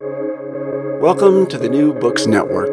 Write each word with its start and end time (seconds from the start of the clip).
Welcome 0.00 1.48
to 1.48 1.58
the 1.58 1.68
New 1.68 1.92
Books 1.92 2.28
Network. 2.28 2.72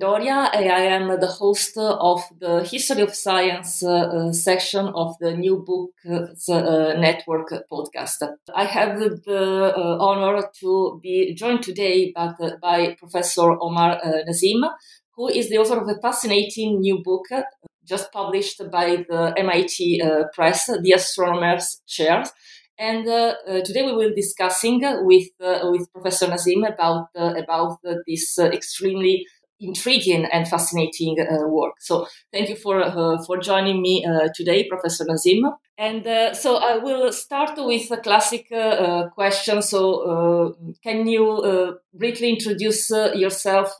Doria, 0.00 0.50
I 0.52 0.62
am 0.62 1.20
the 1.20 1.28
host 1.28 1.78
of 1.78 2.24
the 2.40 2.64
History 2.64 3.02
of 3.02 3.14
Science 3.14 3.84
uh, 3.84 4.32
section 4.32 4.88
of 4.88 5.14
the 5.20 5.36
New 5.36 5.58
Books 5.64 6.48
uh, 6.48 6.94
Network 6.98 7.52
podcast. 7.70 8.16
I 8.52 8.64
have 8.64 8.98
the 8.98 9.72
uh, 9.76 9.98
honor 10.00 10.42
to 10.58 10.98
be 11.00 11.34
joined 11.34 11.62
today 11.62 12.10
by, 12.12 12.34
by 12.60 12.96
Professor 12.98 13.56
Omar 13.60 14.00
uh, 14.02 14.24
Nasim, 14.28 14.68
who 15.14 15.28
is 15.28 15.50
the 15.50 15.58
author 15.58 15.78
of 15.78 15.88
a 15.88 16.00
fascinating 16.00 16.80
new 16.80 17.00
book 17.00 17.26
just 17.84 18.10
published 18.10 18.60
by 18.72 19.04
the 19.08 19.34
MIT 19.36 20.02
uh, 20.02 20.24
Press, 20.34 20.66
The 20.66 20.92
Astronomer's 20.92 21.80
Chair 21.86 22.24
and 22.80 23.06
uh, 23.06 23.34
uh, 23.46 23.60
today 23.60 23.82
we 23.82 23.92
will 23.92 24.08
be 24.08 24.22
discussing 24.22 24.80
with 25.04 25.28
uh, 25.40 25.68
with 25.70 25.92
Professor 25.92 26.26
Nasim 26.26 26.66
about 26.66 27.08
uh, 27.14 27.34
about 27.36 27.78
uh, 27.86 27.96
this 28.06 28.38
uh, 28.38 28.46
extremely 28.46 29.26
intriguing 29.60 30.24
and 30.32 30.48
fascinating 30.48 31.16
uh, 31.20 31.46
work. 31.46 31.74
So 31.80 32.06
thank 32.32 32.48
you 32.48 32.56
for 32.56 32.82
uh, 32.82 33.22
for 33.26 33.36
joining 33.36 33.82
me 33.82 34.04
uh, 34.06 34.28
today, 34.34 34.66
Professor 34.66 35.04
Nasim. 35.04 35.42
And 35.76 36.36
so 36.36 36.56
I 36.56 36.76
will 36.76 37.10
start 37.10 37.52
with 37.56 37.90
a 37.90 37.96
classic 37.96 38.48
question. 39.14 39.62
So 39.62 40.54
can 40.82 41.06
you 41.06 41.78
briefly 41.94 42.28
introduce 42.30 42.90
yourself 42.90 43.76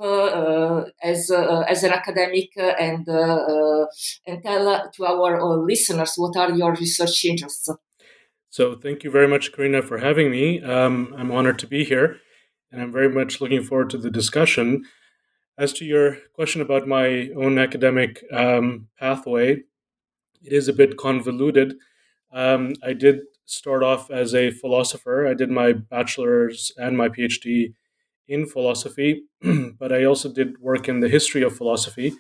as 1.03 1.31
as 1.31 1.83
an 1.85 1.93
academic 1.93 2.53
and 2.57 3.07
and 4.27 4.43
tell 4.43 4.91
to 4.95 5.05
our 5.05 5.63
listeners 5.63 6.15
what 6.17 6.39
are 6.39 6.53
your 6.53 6.73
research 6.73 7.25
interests? 7.27 7.69
So 8.53 8.75
thank 8.75 9.05
you 9.05 9.13
very 9.13 9.29
much, 9.29 9.53
Karina, 9.53 9.81
for 9.81 9.99
having 9.99 10.29
me. 10.29 10.61
Um, 10.61 11.15
I'm 11.17 11.31
honored 11.31 11.61
to 11.61 11.69
be 11.69 11.85
here, 11.85 12.17
and 12.73 12.83
I'm 12.83 12.91
very 12.91 13.09
much 13.09 13.41
looking 13.41 13.63
forward 13.63 13.91
to 13.91 13.99
the 13.99 14.11
discussion. 14.11 14.87
As 15.57 15.73
to 15.75 15.85
your 15.85 16.19
question 16.35 16.61
about 16.61 16.89
my 16.89 17.31
own 17.37 17.59
academic 17.61 18.25
um, 18.33 18.89
pathway, 18.99 19.63
it 20.43 20.53
is 20.53 20.67
a 20.67 20.73
bit 20.73 20.97
convoluted. 20.97 21.77
Um, 22.33 22.75
I 22.83 22.93
did 22.93 23.21
start 23.45 23.85
off 23.85 24.11
as 24.11 24.35
a 24.35 24.51
philosopher. 24.51 25.29
I 25.29 25.35
did 25.35 25.51
my 25.51 25.73
bachelor's 25.73 26.73
and 26.77 26.97
my 26.97 27.09
PhD 27.09 27.75
in 28.27 28.47
philosophy, 28.47 29.27
but 29.79 29.93
I 29.93 30.03
also 30.05 30.33
did 30.33 30.59
work 30.61 30.89
in 30.89 30.99
the 30.99 31.09
history 31.09 31.43
of 31.43 31.57
philosophy 31.57 32.15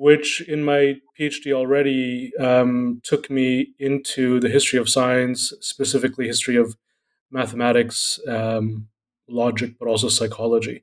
which 0.00 0.40
in 0.48 0.64
my 0.64 0.96
PhD 1.18 1.52
already 1.52 2.32
um, 2.38 3.02
took 3.04 3.28
me 3.28 3.74
into 3.78 4.40
the 4.40 4.48
history 4.48 4.78
of 4.78 4.88
science, 4.88 5.52
specifically 5.60 6.26
history 6.26 6.56
of 6.56 6.74
mathematics, 7.30 8.18
um, 8.26 8.88
logic, 9.28 9.74
but 9.78 9.88
also 9.88 10.08
psychology. 10.08 10.82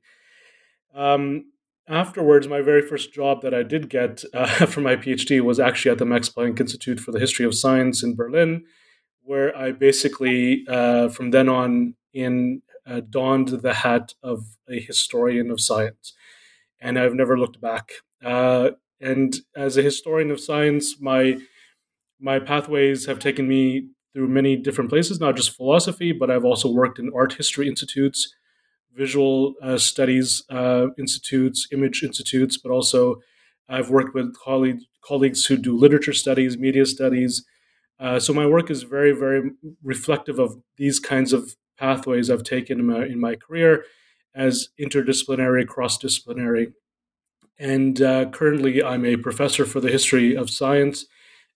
Um, 0.94 1.46
afterwards, 1.88 2.46
my 2.46 2.60
very 2.60 2.80
first 2.80 3.12
job 3.12 3.42
that 3.42 3.52
I 3.52 3.64
did 3.64 3.90
get 3.90 4.22
uh, 4.32 4.56
after 4.60 4.80
my 4.80 4.94
PhD 4.94 5.40
was 5.40 5.58
actually 5.58 5.90
at 5.90 5.98
the 5.98 6.06
Max 6.06 6.28
Planck 6.28 6.60
Institute 6.60 7.00
for 7.00 7.10
the 7.10 7.18
History 7.18 7.44
of 7.44 7.56
Science 7.56 8.04
in 8.04 8.14
Berlin, 8.14 8.66
where 9.22 9.50
I 9.58 9.72
basically, 9.72 10.64
uh, 10.68 11.08
from 11.08 11.32
then 11.32 11.48
on 11.48 11.96
in, 12.14 12.62
uh, 12.86 13.00
donned 13.00 13.48
the 13.48 13.74
hat 13.74 14.14
of 14.22 14.44
a 14.70 14.78
historian 14.78 15.50
of 15.50 15.60
science. 15.60 16.14
And 16.80 16.96
I've 16.96 17.14
never 17.14 17.36
looked 17.36 17.60
back. 17.60 17.90
Uh, 18.24 18.70
and 19.00 19.36
as 19.56 19.76
a 19.76 19.82
historian 19.82 20.30
of 20.30 20.40
science, 20.40 21.00
my 21.00 21.38
my 22.20 22.38
pathways 22.38 23.06
have 23.06 23.18
taken 23.18 23.46
me 23.46 23.88
through 24.12 24.28
many 24.28 24.56
different 24.56 24.90
places, 24.90 25.20
not 25.20 25.36
just 25.36 25.56
philosophy, 25.56 26.12
but 26.12 26.30
I've 26.30 26.44
also 26.44 26.70
worked 26.70 26.98
in 26.98 27.12
art 27.14 27.34
history 27.34 27.68
institutes, 27.68 28.34
visual 28.94 29.54
uh, 29.62 29.78
studies 29.78 30.42
uh, 30.50 30.88
institutes, 30.98 31.68
image 31.72 32.02
institutes, 32.02 32.56
but 32.56 32.72
also 32.72 33.20
I've 33.68 33.90
worked 33.90 34.14
with 34.14 34.34
colleagues 34.36 34.84
colleagues 35.02 35.46
who 35.46 35.56
do 35.56 35.76
literature 35.76 36.12
studies, 36.12 36.58
media 36.58 36.84
studies. 36.84 37.44
Uh, 37.98 38.20
so 38.20 38.32
my 38.32 38.46
work 38.46 38.70
is 38.70 38.82
very, 38.82 39.12
very 39.12 39.50
reflective 39.82 40.38
of 40.38 40.60
these 40.76 41.00
kinds 41.00 41.32
of 41.32 41.56
pathways 41.78 42.30
I've 42.30 42.44
taken 42.44 42.80
in 42.80 42.86
my, 42.86 43.04
in 43.06 43.20
my 43.20 43.34
career 43.34 43.84
as 44.34 44.68
interdisciplinary, 44.78 45.66
cross-disciplinary 45.66 46.72
and 47.58 48.00
uh, 48.00 48.26
currently, 48.26 48.82
I'm 48.82 49.04
a 49.04 49.16
professor 49.16 49.64
for 49.64 49.80
the 49.80 49.90
history 49.90 50.36
of 50.36 50.48
science 50.48 51.06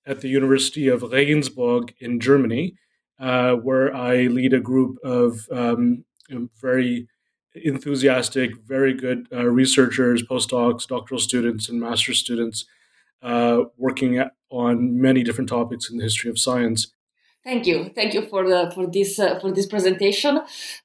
at 0.04 0.20
the 0.20 0.28
University 0.28 0.88
of 0.88 1.02
Regensburg 1.02 1.94
in 2.00 2.18
Germany, 2.18 2.74
uh, 3.20 3.54
where 3.54 3.94
I 3.94 4.22
lead 4.22 4.52
a 4.52 4.60
group 4.60 4.98
of 5.04 5.46
um, 5.52 6.04
very 6.60 7.06
enthusiastic, 7.54 8.50
very 8.66 8.94
good 8.94 9.28
uh, 9.32 9.44
researchers, 9.44 10.22
postdocs, 10.24 10.88
doctoral 10.88 11.20
students, 11.20 11.68
and 11.68 11.80
master's 11.80 12.18
students 12.18 12.64
uh, 13.22 13.60
working 13.76 14.24
on 14.50 15.00
many 15.00 15.22
different 15.22 15.48
topics 15.48 15.88
in 15.88 15.98
the 15.98 16.02
history 16.02 16.30
of 16.30 16.38
science. 16.38 16.92
Thank 17.44 17.66
you, 17.66 17.90
thank 17.94 18.14
you 18.14 18.22
for 18.22 18.48
the 18.48 18.72
for 18.74 18.86
this 18.86 19.18
uh, 19.18 19.38
for 19.38 19.52
this 19.52 19.66
presentation. 19.66 20.40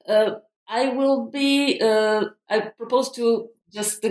Uh, 0.08 0.30
I 0.68 0.88
will 0.88 1.26
be. 1.30 1.80
I 1.82 2.60
propose 2.76 3.10
to 3.12 3.48
just 3.72 4.04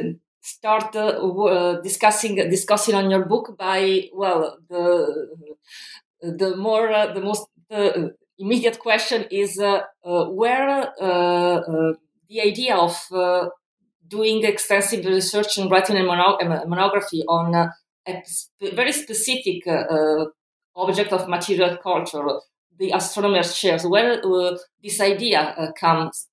start 0.48 0.96
uh, 0.96 1.82
discussing 1.82 2.36
discussing 2.50 2.96
on 2.96 3.10
your 3.10 3.26
book 3.26 3.58
by 3.58 4.10
well 4.14 4.58
the 4.70 4.86
the 6.22 6.56
more 6.56 6.92
uh, 6.92 7.14
the 7.14 7.22
most 7.22 7.48
uh, 7.72 8.10
immediate 8.38 8.80
question 8.80 9.26
is 9.30 9.60
uh, 9.60 9.82
uh, 10.06 10.26
where 10.26 10.94
uh, 11.02 11.62
the 12.30 12.42
idea 12.42 12.76
of 12.76 12.96
doing 14.08 14.44
extensive 14.46 15.06
research 15.06 15.58
and 15.58 15.70
writing 15.70 15.98
a, 15.98 16.04
mono- 16.04 16.38
monography 16.66 17.24
on 17.28 17.54
a 17.54 17.74
sp- 18.24 18.74
very 18.74 18.94
specific 18.94 19.64
object 20.76 21.12
of 21.12 21.28
material 21.28 21.76
culture 21.78 22.26
the 22.80 22.92
astronomer's 22.92 23.58
chairs 23.60 23.86
where 23.86 24.22
this 24.84 25.02
idea 25.02 25.74
comes 25.80 26.28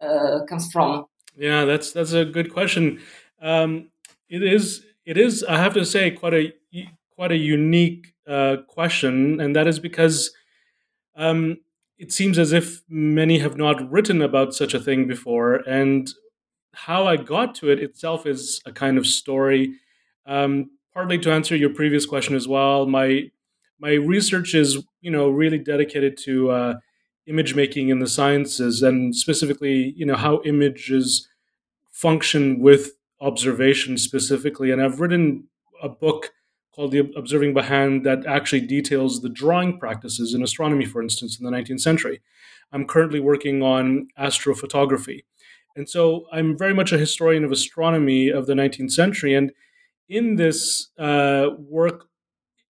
comes 0.49 0.71
from? 0.71 1.07
Yeah 1.37 1.65
that's 1.65 1.91
that's 1.93 2.13
a 2.13 2.25
good 2.25 2.53
question. 2.53 3.01
Um, 3.41 3.91
it 4.35 4.43
is 4.43 4.85
it 5.07 5.17
is 5.17 5.45
I 5.45 5.59
have 5.59 5.75
to 5.75 5.85
say 5.85 6.11
quite 6.11 6.35
a 6.35 6.53
quite 7.15 7.33
a 7.33 7.37
unique 7.37 8.15
uh, 8.27 8.57
question, 8.69 9.41
and 9.41 9.55
that 9.55 9.69
is 9.69 9.79
because 9.79 10.33
um, 11.15 11.59
it 11.99 12.13
seems 12.13 12.39
as 12.39 12.53
if 12.53 12.83
many 12.89 13.39
have 13.39 13.57
not 13.57 13.91
written 13.91 14.21
about 14.21 14.55
such 14.55 14.75
a 14.75 14.81
thing 14.81 15.07
before, 15.07 15.57
and 15.69 16.11
how 16.73 17.07
I 17.07 17.17
got 17.17 17.55
to 17.57 17.71
it 17.71 17.81
itself 17.81 18.27
is 18.27 18.61
a 18.67 18.73
kind 18.73 18.99
of 18.99 19.07
story. 19.07 19.75
Um, 20.27 20.71
partly 20.93 21.19
to 21.19 21.33
answer 21.33 21.55
your 21.55 21.71
previous 21.71 22.05
question 22.07 22.35
as 22.35 22.49
well, 22.49 22.87
my 22.87 23.31
my 23.79 23.93
research 23.93 24.55
is 24.55 24.83
you 25.01 25.13
know 25.13 25.29
really 25.29 25.59
dedicated 25.59 26.17
to 26.25 26.51
uh, 26.51 26.75
image 27.27 27.55
making 27.55 27.91
in 27.91 28.01
the 28.01 28.09
sciences, 28.09 28.83
and 28.83 29.15
specifically 29.15 29.95
you 29.97 30.07
know 30.07 30.17
how 30.17 30.43
images 30.45 31.29
function 31.93 32.59
with 32.59 32.91
observation 33.21 33.97
specifically. 33.99 34.71
And 34.71 34.83
I've 34.83 35.01
written 35.01 35.49
a 35.83 35.89
book 35.89 36.31
called 36.75 36.93
The 36.93 37.11
Observing 37.17 37.55
by 37.55 37.63
Hand 37.63 38.05
that 38.05 38.27
actually 38.27 38.63
details 38.63 39.23
the 39.23 39.29
drawing 39.29 39.79
practices 39.79 40.35
in 40.35 40.43
astronomy, 40.43 40.85
for 40.85 41.03
instance, 41.03 41.39
in 41.39 41.45
the 41.45 41.57
19th 41.57 41.81
century. 41.81 42.21
I'm 42.73 42.87
currently 42.87 43.21
working 43.21 43.63
on 43.63 44.09
astrophotography. 44.19 45.25
And 45.77 45.89
so 45.89 46.27
I'm 46.33 46.57
very 46.57 46.75
much 46.75 46.93
a 46.93 46.99
historian 46.99 47.45
of 47.45 47.53
astronomy 47.53 48.29
of 48.29 48.47
the 48.47 48.55
19th 48.55 48.93
century. 48.93 49.35
And 49.35 49.53
in 50.09 50.37
this 50.37 50.89
uh, 50.99 51.51
work, 51.59 52.07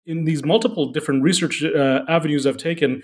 in 0.06 0.26
these 0.26 0.44
multiple 0.44 0.92
different 0.92 1.24
research 1.24 1.64
uh, 1.64 2.02
avenues 2.08 2.46
I've 2.48 2.58
taken, 2.58 3.04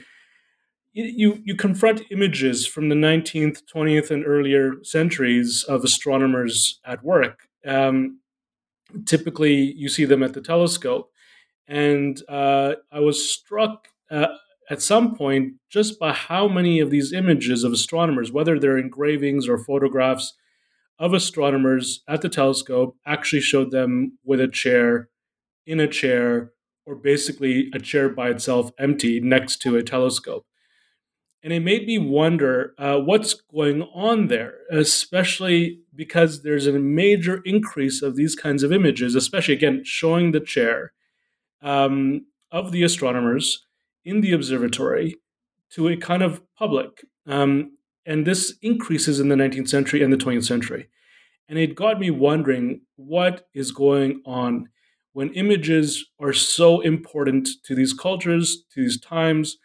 you, 1.03 1.41
you 1.45 1.55
confront 1.55 2.01
images 2.11 2.65
from 2.65 2.89
the 2.89 2.95
19th, 2.95 3.61
20th, 3.73 4.11
and 4.11 4.25
earlier 4.25 4.83
centuries 4.83 5.63
of 5.63 5.83
astronomers 5.83 6.79
at 6.85 7.03
work. 7.03 7.47
Um, 7.65 8.19
typically, 9.05 9.53
you 9.53 9.89
see 9.89 10.05
them 10.05 10.23
at 10.23 10.33
the 10.33 10.41
telescope. 10.41 11.11
And 11.67 12.21
uh, 12.29 12.75
I 12.91 12.99
was 12.99 13.29
struck 13.29 13.89
uh, 14.09 14.27
at 14.69 14.81
some 14.81 15.15
point, 15.15 15.53
just 15.69 15.99
by 15.99 16.13
how 16.13 16.47
many 16.47 16.79
of 16.79 16.89
these 16.89 17.13
images 17.13 17.63
of 17.63 17.71
astronomers, 17.71 18.31
whether 18.31 18.59
they're 18.59 18.77
engravings 18.77 19.47
or 19.47 19.57
photographs 19.57 20.33
of 20.99 21.13
astronomers 21.13 22.03
at 22.07 22.21
the 22.21 22.29
telescope, 22.29 22.97
actually 23.05 23.41
showed 23.41 23.71
them 23.71 24.17
with 24.25 24.41
a 24.41 24.47
chair, 24.47 25.09
in 25.65 25.79
a 25.79 25.87
chair, 25.87 26.51
or 26.85 26.95
basically 26.95 27.69
a 27.73 27.79
chair 27.79 28.09
by 28.09 28.29
itself 28.29 28.71
empty 28.79 29.19
next 29.19 29.61
to 29.61 29.77
a 29.77 29.83
telescope. 29.83 30.45
And 31.47 31.53
it 31.53 31.61
made 31.61 31.87
me 31.87 31.97
wonder 31.97 32.73
uh, 32.77 32.97
what's 32.97 33.33
going 33.33 33.83
on 33.93 34.27
there, 34.27 34.55
especially 34.69 35.79
because 35.95 36.43
there's 36.43 36.67
a 36.67 36.73
major 36.73 37.41
increase 37.45 38.01
of 38.01 38.17
these 38.17 38.35
kinds 38.35 38.63
of 38.63 38.73
images, 38.73 39.15
especially 39.15 39.53
again 39.53 39.81
showing 39.85 40.33
the 40.33 40.41
chair 40.41 40.91
um, 41.61 42.25
of 42.51 42.73
the 42.73 42.83
astronomers 42.83 43.65
in 44.03 44.19
the 44.19 44.33
observatory 44.33 45.15
to 45.69 45.87
a 45.87 45.95
kind 45.95 46.21
of 46.21 46.41
public. 46.57 47.05
Um, 47.25 47.77
and 48.05 48.27
this 48.27 48.55
increases 48.61 49.21
in 49.21 49.29
the 49.29 49.35
19th 49.35 49.69
century 49.69 50.03
and 50.03 50.11
the 50.11 50.17
20th 50.17 50.43
century. 50.43 50.89
And 51.47 51.57
it 51.57 51.75
got 51.75 51.97
me 51.97 52.11
wondering 52.11 52.81
what 52.97 53.47
is 53.53 53.71
going 53.71 54.21
on 54.25 54.67
when 55.13 55.31
images 55.31 56.07
are 56.19 56.33
so 56.33 56.81
important 56.81 57.47
to 57.63 57.73
these 57.73 57.93
cultures, 57.93 58.65
to 58.73 58.81
these 58.81 58.99
times 58.99 59.57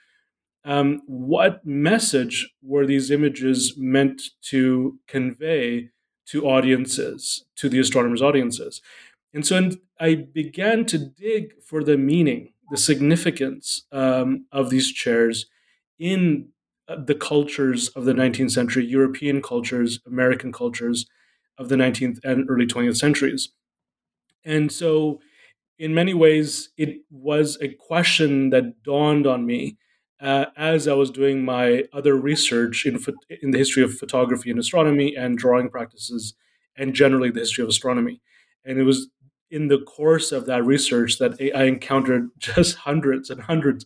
um, 0.64 1.02
what 1.06 1.64
message 1.66 2.50
were 2.62 2.86
these 2.86 3.10
images 3.10 3.74
meant 3.76 4.22
to 4.42 4.98
convey 5.08 5.90
to 6.26 6.46
audiences, 6.46 7.44
to 7.56 7.68
the 7.68 7.80
astronomers' 7.80 8.22
audiences? 8.22 8.80
And 9.34 9.46
so 9.46 9.70
I 9.98 10.14
began 10.14 10.84
to 10.86 10.98
dig 10.98 11.62
for 11.62 11.82
the 11.82 11.96
meaning, 11.96 12.52
the 12.70 12.76
significance 12.76 13.86
um, 13.92 14.46
of 14.52 14.70
these 14.70 14.92
chairs 14.92 15.46
in 15.98 16.48
uh, 16.88 16.96
the 16.96 17.14
cultures 17.14 17.88
of 17.90 18.04
the 18.04 18.12
19th 18.12 18.50
century, 18.50 18.84
European 18.84 19.42
cultures, 19.42 20.00
American 20.06 20.52
cultures 20.52 21.06
of 21.58 21.68
the 21.68 21.76
19th 21.76 22.18
and 22.24 22.48
early 22.48 22.66
20th 22.66 22.96
centuries. 22.96 23.50
And 24.44 24.70
so, 24.70 25.20
in 25.78 25.94
many 25.94 26.14
ways, 26.14 26.70
it 26.76 27.02
was 27.10 27.58
a 27.60 27.68
question 27.68 28.50
that 28.50 28.82
dawned 28.82 29.26
on 29.26 29.46
me 29.46 29.76
uh, 30.22 30.46
as 30.56 30.86
I 30.88 30.94
was 30.94 31.10
doing 31.10 31.44
my 31.44 31.84
other 31.92 32.14
research 32.14 32.86
in, 32.86 32.98
in 33.42 33.50
the 33.50 33.58
history 33.58 33.82
of 33.82 33.94
photography 33.94 34.50
and 34.50 34.58
astronomy 34.58 35.16
and 35.16 35.36
drawing 35.36 35.68
practices 35.68 36.34
and 36.76 36.94
generally 36.94 37.30
the 37.30 37.40
history 37.40 37.62
of 37.62 37.68
astronomy. 37.68 38.22
And 38.64 38.78
it 38.78 38.84
was 38.84 39.08
in 39.50 39.68
the 39.68 39.80
course 39.80 40.32
of 40.32 40.46
that 40.46 40.64
research 40.64 41.18
that 41.18 41.34
I 41.54 41.64
encountered 41.64 42.30
just 42.38 42.76
hundreds 42.76 43.30
and 43.30 43.42
hundreds 43.42 43.84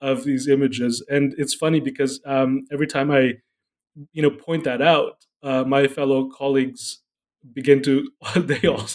of 0.00 0.24
these 0.24 0.48
images. 0.48 1.04
And 1.08 1.34
it's 1.38 1.54
funny 1.54 1.80
because 1.80 2.20
um, 2.26 2.66
every 2.72 2.86
time 2.88 3.10
I, 3.10 3.34
you 4.12 4.22
know, 4.22 4.30
point 4.30 4.64
that 4.64 4.82
out, 4.82 5.24
uh, 5.42 5.64
my 5.64 5.86
fellow 5.86 6.28
colleagues 6.28 7.00
begin 7.52 7.82
to 7.82 8.10
they 8.36 8.66
all 8.66 8.86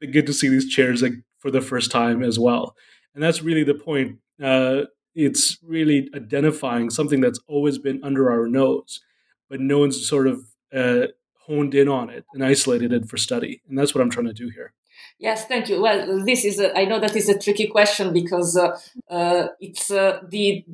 begin 0.00 0.26
to 0.26 0.32
see 0.32 0.48
these 0.48 0.68
chairs 0.68 1.02
like 1.02 1.14
for 1.38 1.50
the 1.50 1.60
first 1.60 1.90
time 1.92 2.22
as 2.22 2.38
well. 2.38 2.74
And 3.14 3.22
that's 3.22 3.42
really 3.42 3.64
the 3.64 3.74
point. 3.74 4.18
Uh, 4.42 4.82
it's 5.14 5.58
really 5.62 6.08
identifying 6.14 6.90
something 6.90 7.20
that's 7.20 7.40
always 7.46 7.78
been 7.78 8.00
under 8.02 8.30
our 8.30 8.46
nose, 8.46 9.00
but 9.48 9.60
no 9.60 9.78
one's 9.78 10.06
sort 10.06 10.26
of 10.26 10.44
uh, 10.74 11.08
honed 11.46 11.74
in 11.74 11.88
on 11.88 12.10
it 12.10 12.24
and 12.34 12.44
isolated 12.44 12.92
it 12.92 13.08
for 13.08 13.16
study. 13.16 13.62
And 13.68 13.78
that's 13.78 13.94
what 13.94 14.00
I'm 14.00 14.10
trying 14.10 14.26
to 14.26 14.32
do 14.32 14.48
here. 14.48 14.72
Yes, 15.18 15.46
thank 15.46 15.68
you. 15.68 15.80
Well, 15.80 16.24
this 16.24 16.44
is 16.44 16.58
a, 16.58 16.76
I 16.76 16.84
know 16.84 16.98
that 16.98 17.14
is 17.14 17.28
a 17.28 17.38
tricky 17.38 17.66
question 17.66 18.12
because 18.12 18.56
uh, 18.56 18.78
uh, 19.08 19.48
it's 19.60 19.90
uh, 19.90 20.20
the 20.28 20.64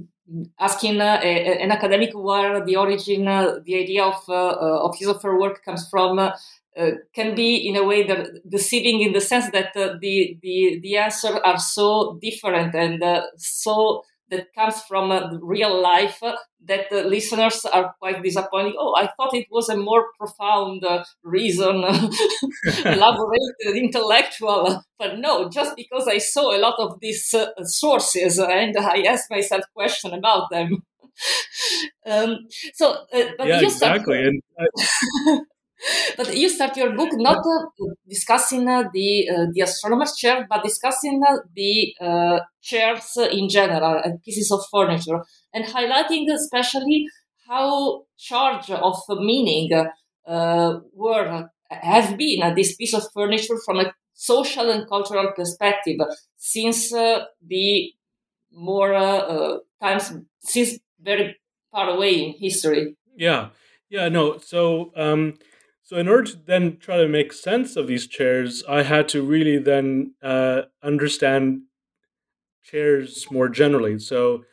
asking 0.59 1.01
uh, 1.01 1.21
a, 1.23 1.63
an 1.63 1.71
academic 1.71 2.11
where 2.15 2.65
the 2.65 2.77
origin, 2.77 3.27
uh, 3.29 3.59
the 3.65 3.77
idea 3.77 4.05
of 4.05 4.29
of 4.29 4.97
his 4.97 5.09
or 5.09 5.19
her 5.19 5.39
work 5.39 5.65
comes 5.65 5.89
from. 5.89 6.33
Can 7.13 7.35
be 7.35 7.57
in 7.69 7.75
a 7.75 7.83
way 7.83 8.07
deceiving 8.49 9.01
in 9.01 9.13
the 9.13 9.21
sense 9.21 9.51
that 9.51 9.75
the 9.75 9.99
the 10.41 10.79
the 10.81 10.97
answers 10.97 11.41
are 11.45 11.59
so 11.59 12.17
different 12.23 12.73
and 12.73 13.03
so 13.37 14.05
that 14.31 14.53
comes 14.55 14.81
from 14.83 15.11
uh, 15.11 15.39
real 15.41 15.81
life 15.81 16.23
uh, 16.23 16.37
that 16.67 16.91
listeners 16.93 17.65
are 17.65 17.95
quite 17.99 18.23
disappointed. 18.23 18.75
Oh, 18.79 18.95
I 18.97 19.09
thought 19.17 19.35
it 19.35 19.47
was 19.51 19.69
a 19.69 19.77
more 19.77 20.07
profound 20.19 20.85
uh, 20.85 21.05
reason, 21.23 21.85
elaborated, 22.85 23.77
intellectual. 23.77 24.83
But 24.99 25.19
no, 25.19 25.49
just 25.49 25.77
because 25.77 26.09
I 26.09 26.19
saw 26.19 26.55
a 26.55 26.59
lot 26.59 26.75
of 26.79 26.99
these 27.01 27.33
uh, 27.33 27.47
sources 27.63 28.39
and 28.39 28.77
I 28.77 29.03
asked 29.03 29.31
myself 29.31 29.65
questions 29.75 30.15
about 30.15 30.51
them. 30.51 30.83
um, 32.07 32.47
so, 32.75 32.93
uh, 33.13 33.25
but 33.37 33.47
yeah, 33.47 33.61
exactly. 33.63 34.19
and 34.25 34.43
but 36.17 36.37
you 36.37 36.49
start 36.49 36.77
your 36.77 36.93
book 36.95 37.11
not 37.13 37.39
uh, 37.39 37.87
discussing 38.09 38.69
uh, 38.69 38.85
the 38.93 39.29
uh, 39.31 39.47
the 39.53 39.61
astronomer's 39.63 40.15
chair, 40.17 40.47
but 40.49 40.63
discussing 40.63 41.23
uh, 41.29 41.37
the 41.55 41.95
uh, 42.01 42.41
chairs 42.61 43.17
in 43.33 43.49
general 43.49 44.01
and 44.05 44.23
pieces 44.23 44.51
of 44.51 44.61
furniture, 44.71 45.21
and 45.55 45.65
highlighting 45.65 46.27
especially 46.33 47.07
how 47.47 48.05
charged 48.19 48.71
of 48.71 48.97
meaning 49.09 49.71
uh, 50.27 50.79
were 50.93 51.49
have 51.71 52.17
been 52.17 52.55
this 52.55 52.75
piece 52.77 52.95
of 52.95 53.05
furniture 53.15 53.57
from 53.65 53.81
a 53.81 53.93
social 54.15 54.71
and 54.71 54.89
cultural 54.89 55.33
perspective 55.37 55.99
since 56.37 56.91
the 56.91 57.93
more 58.51 59.61
times 59.81 60.13
since 60.41 60.79
very 61.01 61.37
far 61.71 61.91
away 61.91 62.15
in 62.25 62.33
history. 62.33 62.97
Yeah, 63.17 63.51
yeah, 63.89 64.09
no. 64.09 64.39
So. 64.39 64.93
Um, 64.97 65.39
so, 65.89 65.97
in 65.97 66.07
order 66.07 66.33
to 66.33 66.37
then 66.37 66.77
try 66.77 66.99
to 66.99 67.09
make 67.09 67.33
sense 67.33 67.75
of 67.75 67.87
these 67.87 68.07
chairs, 68.07 68.63
I 68.69 68.83
had 68.83 69.09
to 69.09 69.23
really 69.23 69.57
then 69.57 70.13
uh, 70.23 70.65
understand 70.83 71.63
chairs 72.63 73.27
more 73.31 73.49
generally. 73.49 73.99
So, 73.99 74.45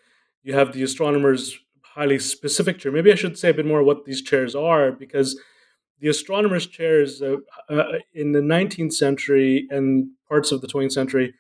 you 0.44 0.54
have 0.54 0.72
the 0.72 0.82
astronomer's 0.82 1.60
highly 1.82 2.20
specific 2.20 2.80
chair. 2.80 2.94
Maybe 2.94 3.12
I 3.12 3.16
should 3.16 3.38
say 3.38 3.50
a 3.50 3.54
bit 3.54 3.66
more 3.66 3.84
what 3.84 4.06
these 4.06 4.22
chairs 4.22 4.56
are, 4.56 4.94
because 4.94 5.38
the 6.00 6.08
astronomer's 6.08 6.68
chairs 6.68 7.22
uh, 7.22 7.36
uh, 7.70 7.84
in 8.14 8.32
the 8.32 8.40
19th 8.40 8.94
century 8.94 9.68
and 9.70 10.12
parts 10.30 10.54
of 10.54 10.62
the 10.62 10.68
20th 10.68 10.94
century 10.94 11.34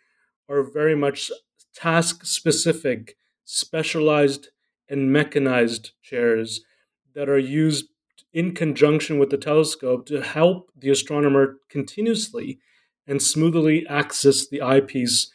are 0.49 0.61
very 0.61 0.95
much 0.97 1.31
task 1.73 2.25
specific, 2.25 3.15
specialized, 3.45 4.49
and 4.89 5.13
mechanized 5.13 5.91
chairs 6.03 6.65
that 7.13 7.29
are 7.29 7.39
used 7.39 7.85
in 8.35 8.53
conjunction 8.53 9.17
with 9.17 9.29
the 9.29 9.37
telescope 9.37 10.05
to 10.05 10.21
help 10.21 10.69
the 10.77 10.89
astronomer 10.89 11.55
continuously 11.69 12.59
and 13.07 13.21
smoothly 13.21 13.87
access 13.87 14.45
the 14.49 14.61
eyepiece 14.61 15.31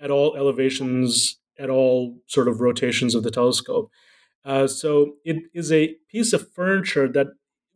at 0.00 0.08
all 0.10 0.36
elevations, 0.36 1.40
at 1.58 1.68
all 1.68 2.16
sort 2.28 2.46
of 2.46 2.60
rotations 2.60 3.16
of 3.16 3.24
the 3.24 3.30
telescope. 3.30 3.90
Uh, 4.44 4.68
so 4.68 5.14
it 5.24 5.42
is 5.52 5.72
a 5.72 5.96
piece 6.08 6.32
of 6.32 6.52
furniture 6.52 7.08
that 7.08 7.26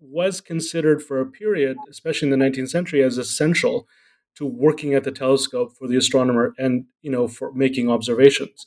was 0.00 0.40
considered 0.40 1.02
for 1.02 1.20
a 1.20 1.26
period, 1.26 1.76
especially 1.90 2.30
in 2.30 2.38
the 2.38 2.44
19th 2.44 2.68
century, 2.68 3.02
as 3.02 3.18
essential 3.18 3.88
to 4.36 4.46
working 4.46 4.94
at 4.94 5.02
the 5.02 5.10
telescope 5.10 5.72
for 5.76 5.88
the 5.88 5.96
astronomer 5.96 6.54
and 6.56 6.84
you 7.02 7.10
know 7.10 7.26
for 7.26 7.52
making 7.52 7.90
observations. 7.90 8.64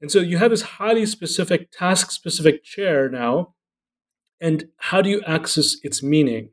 And 0.00 0.10
so 0.10 0.18
you 0.18 0.38
have 0.38 0.50
this 0.50 0.62
highly 0.62 1.06
specific, 1.06 1.70
task-specific 1.70 2.64
chair 2.64 3.08
now 3.08 3.54
and 4.40 4.68
how 4.78 5.02
do 5.02 5.10
you 5.10 5.22
access 5.26 5.76
its 5.82 6.02
meaning 6.02 6.50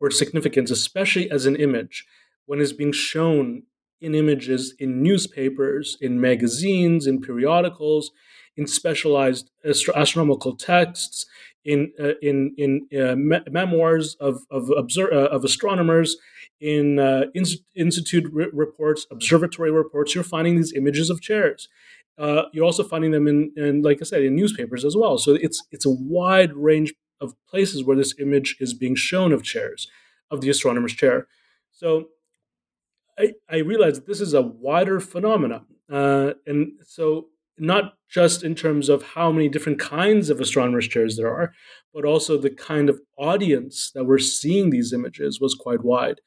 or 0.00 0.10
significance, 0.10 0.70
especially 0.70 1.30
as 1.30 1.46
an 1.46 1.56
image, 1.56 2.04
when 2.46 2.60
it's 2.60 2.72
being 2.72 2.92
shown 2.92 3.62
in 4.00 4.14
images 4.14 4.74
in 4.78 5.02
newspapers, 5.02 5.96
in 6.00 6.20
magazines, 6.20 7.06
in 7.06 7.20
periodicals, 7.20 8.10
in 8.56 8.66
specialized 8.66 9.50
astro- 9.68 9.94
astronomical 9.94 10.54
texts, 10.56 11.26
in 11.64 11.92
uh, 12.00 12.12
in 12.22 12.54
in 12.56 12.86
uh, 12.98 13.16
me- 13.16 13.40
memoirs 13.50 14.16
of 14.20 14.42
of, 14.50 14.70
obser- 14.70 15.12
uh, 15.12 15.28
of 15.28 15.44
astronomers, 15.44 16.16
in 16.60 16.98
uh, 16.98 17.24
in- 17.34 17.44
institute 17.74 18.24
re- 18.32 18.48
reports, 18.52 19.06
observatory 19.10 19.70
reports. 19.70 20.14
You're 20.14 20.24
finding 20.24 20.56
these 20.56 20.72
images 20.72 21.10
of 21.10 21.20
chairs. 21.20 21.68
Uh, 22.18 22.44
you're 22.52 22.64
also 22.64 22.82
finding 22.82 23.10
them 23.10 23.28
in, 23.28 23.52
in, 23.56 23.82
like 23.82 23.98
I 24.00 24.04
said, 24.04 24.22
in 24.22 24.34
newspapers 24.34 24.84
as 24.84 24.96
well. 24.96 25.18
So 25.18 25.34
it's 25.34 25.62
it's 25.70 25.84
a 25.84 25.90
wide 25.90 26.52
range 26.54 26.94
of 27.20 27.34
places 27.48 27.84
where 27.84 27.96
this 27.96 28.14
image 28.18 28.56
is 28.60 28.74
being 28.74 28.94
shown 28.94 29.32
of 29.32 29.42
chairs, 29.42 29.88
of 30.30 30.40
the 30.40 30.50
astronomer's 30.50 30.94
chair. 30.94 31.26
So 31.70 32.08
I, 33.18 33.34
I 33.50 33.58
realized 33.58 34.06
this 34.06 34.20
is 34.20 34.34
a 34.34 34.42
wider 34.42 35.00
phenomenon. 35.00 35.66
Uh, 35.90 36.32
and 36.46 36.72
so 36.84 37.28
not 37.58 37.94
just 38.08 38.42
in 38.42 38.54
terms 38.54 38.88
of 38.88 39.02
how 39.02 39.32
many 39.32 39.48
different 39.48 39.78
kinds 39.78 40.28
of 40.30 40.40
astronomers' 40.40 40.88
chairs 40.88 41.16
there 41.16 41.32
are, 41.32 41.52
but 41.94 42.04
also 42.04 42.36
the 42.36 42.50
kind 42.50 42.88
of 42.88 43.00
audience 43.16 43.90
that 43.94 44.04
were 44.04 44.18
seeing 44.18 44.70
these 44.70 44.92
images 44.92 45.40
was 45.40 45.54
quite 45.54 45.82
wide. 45.82 46.20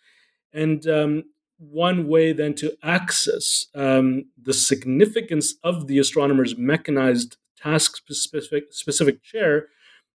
And 0.51 0.87
um, 0.87 1.23
one 1.57 2.07
way 2.07 2.33
then 2.33 2.55
to 2.55 2.75
access 2.81 3.67
um, 3.75 4.25
the 4.41 4.53
significance 4.53 5.55
of 5.63 5.87
the 5.87 5.99
astronomer's 5.99 6.57
mechanized 6.57 7.37
task 7.57 7.97
specific 7.97 8.71
specific 8.71 9.21
chair 9.21 9.67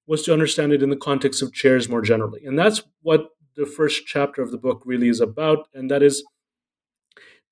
was 0.06 0.22
to 0.24 0.32
understand 0.32 0.72
it 0.72 0.82
in 0.82 0.90
the 0.90 0.96
context 0.96 1.42
of 1.42 1.52
chairs 1.52 1.88
more 1.88 2.02
generally. 2.02 2.44
And 2.44 2.58
that's 2.58 2.82
what 3.02 3.30
the 3.56 3.66
first 3.66 4.06
chapter 4.06 4.42
of 4.42 4.50
the 4.50 4.58
book 4.58 4.82
really 4.84 5.08
is 5.08 5.20
about, 5.20 5.68
and 5.72 5.90
that 5.90 6.02
is 6.02 6.24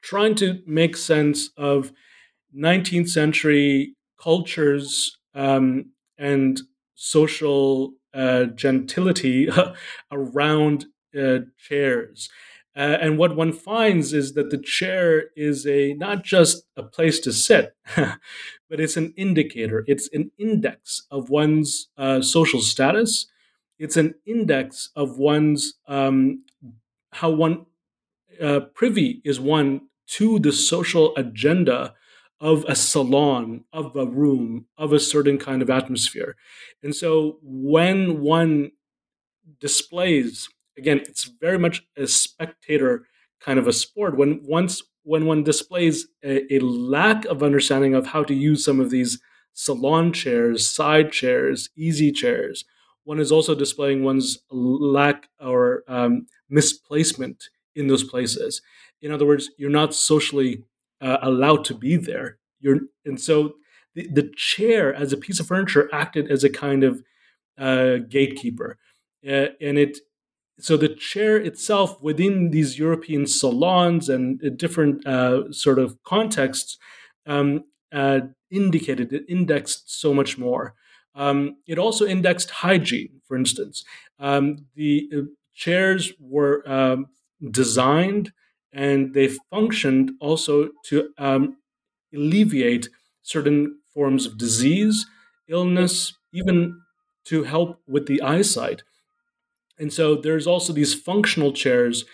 trying 0.02 0.35
to 0.35 0.61
make 0.66 0.97
sense 0.97 1.50
of 1.56 1.92
19th 2.54 3.09
century 3.09 3.94
cultures 4.21 5.16
um, 5.35 5.87
and 6.18 6.61
social 6.94 7.92
uh, 8.14 8.44
gentility 8.44 9.49
around 10.12 10.87
uh, 11.18 11.38
chairs. 11.59 12.28
Uh, 12.75 12.97
and 13.00 13.19
what 13.19 13.37
one 13.37 13.52
finds 13.52 14.14
is 14.14 14.33
that 14.33 14.50
the 14.50 14.59
chair 14.59 15.25
is 15.37 15.67
a 15.67 15.93
not 15.95 16.25
just 16.25 16.64
a 16.76 16.83
place 16.83 17.21
to 17.21 17.33
sit, 17.33 17.76
but 17.97 18.81
it's 18.81 18.97
an 18.97 19.12
indicator. 19.17 19.85
It's 19.87 20.09
an 20.12 20.31
index 20.38 21.07
of 21.11 21.29
one's 21.29 21.88
uh, 21.99 22.23
social 22.23 22.61
status. 22.61 23.26
It's 23.79 23.97
an 23.97 24.14
index 24.25 24.91
of 24.97 25.19
one's 25.19 25.75
um, 25.87 26.45
how 27.12 27.31
one 27.31 27.67
uh, 28.41 28.61
privy 28.75 29.21
is 29.25 29.38
one 29.38 29.83
to 30.07 30.38
the 30.38 30.52
social 30.52 31.14
agenda 31.17 31.95
of 32.41 32.64
a 32.67 32.75
salon, 32.75 33.64
of 33.73 33.95
a 33.95 34.07
room, 34.07 34.67
of 34.76 34.93
a 34.93 34.99
certain 34.99 35.38
kind 35.38 35.62
of 35.62 35.71
atmosphere. 35.71 36.37
And 36.83 36.95
so 36.95 37.38
when 37.43 38.21
one 38.21 38.73
displays 39.61 40.49
again, 40.76 40.99
it's 41.00 41.25
very 41.25 41.59
much 41.59 41.83
a 41.97 42.07
spectator 42.07 43.07
kind 43.41 43.59
of 43.59 43.67
a 43.67 43.73
sport. 43.73 44.17
When 44.17 44.41
once 44.43 44.83
when 45.05 45.26
one 45.26 45.43
displays 45.43 46.07
a, 46.25 46.55
a, 46.55 46.61
lack 46.61 47.25
of 47.25 47.43
understanding 47.43 47.93
of 47.93 48.07
how 48.07 48.23
to 48.23 48.35
use 48.35 48.64
some 48.64 48.79
of 48.79 48.91
these 48.91 49.21
salon 49.52 50.12
chairs, 50.12 50.64
side 50.69 51.11
chairs, 51.11 51.71
easy 51.76 52.12
chairs, 52.12 52.64
one 53.05 53.19
is 53.19 53.33
also 53.33 53.55
displaying 53.55 54.05
one's 54.05 54.38
lack 54.50 55.29
or 55.41 55.83
um, 55.88 56.26
misplacement 56.49 57.49
in 57.75 57.88
those 57.88 58.05
places. 58.05 58.62
In 59.00 59.11
other 59.11 59.26
words, 59.26 59.50
you're 59.59 59.71
not 59.71 59.93
socially 59.93 60.62
uh, 61.00 61.19
allowed 61.21 61.64
to 61.64 61.75
be 61.75 61.97
there. 61.97 62.38
You're, 62.61 62.81
and 63.05 63.21
so 63.21 63.55
the, 63.95 64.07
the, 64.07 64.33
chair 64.37 64.95
as 64.95 65.12
a 65.12 65.17
piece 65.17 65.41
of 65.41 65.49
furniture 65.49 65.91
acted 65.93 66.31
as 66.31 66.45
a 66.45 66.50
kind 66.50 66.85
of 66.85 67.02
uh, 67.59 67.97
gatekeeper, 68.09 68.79
uh, 69.26 69.49
and 69.61 69.79
it 69.79 69.99
so 70.59 70.76
the 70.76 70.88
chair 70.88 71.37
itself 71.37 72.02
within 72.02 72.50
these 72.50 72.78
European 72.78 73.26
salons 73.26 74.09
and 74.09 74.40
different 74.56 75.06
uh, 75.06 75.50
sort 75.52 75.78
of 75.78 76.02
contexts 76.04 76.78
um, 77.26 77.64
uh, 77.92 78.21
indicated, 78.50 79.12
it 79.12 79.25
indexed 79.28 80.00
so 80.00 80.14
much 80.14 80.38
more. 80.38 80.75
Um, 81.14 81.56
it 81.66 81.78
also 81.78 82.06
indexed 82.06 82.50
hygiene, 82.50 83.21
for 83.26 83.37
instance. 83.37 83.85
Um, 84.18 84.66
the 84.75 85.11
uh, 85.14 85.21
chairs 85.54 86.12
were 86.18 86.68
um, 86.71 87.06
designed 87.50 88.32
and 88.73 89.12
they 89.14 89.28
functioned 89.50 90.12
also 90.21 90.71
to 90.87 91.11
um, 91.18 91.56
alleviate 92.14 92.88
certain 93.23 93.78
forms 93.92 94.26
of 94.26 94.38
disease, 94.38 95.06
illness, 95.49 96.14
even 96.32 96.80
to 97.26 97.44
help 97.44 97.80
with 97.87 98.06
the 98.06 98.23
eyesight. 98.23 98.82
And 99.79 99.93
so 99.93 100.17
there's 100.17 100.47
also 100.47 100.73
these 100.73 100.95
functional 100.95 101.52
chairs 101.52 102.05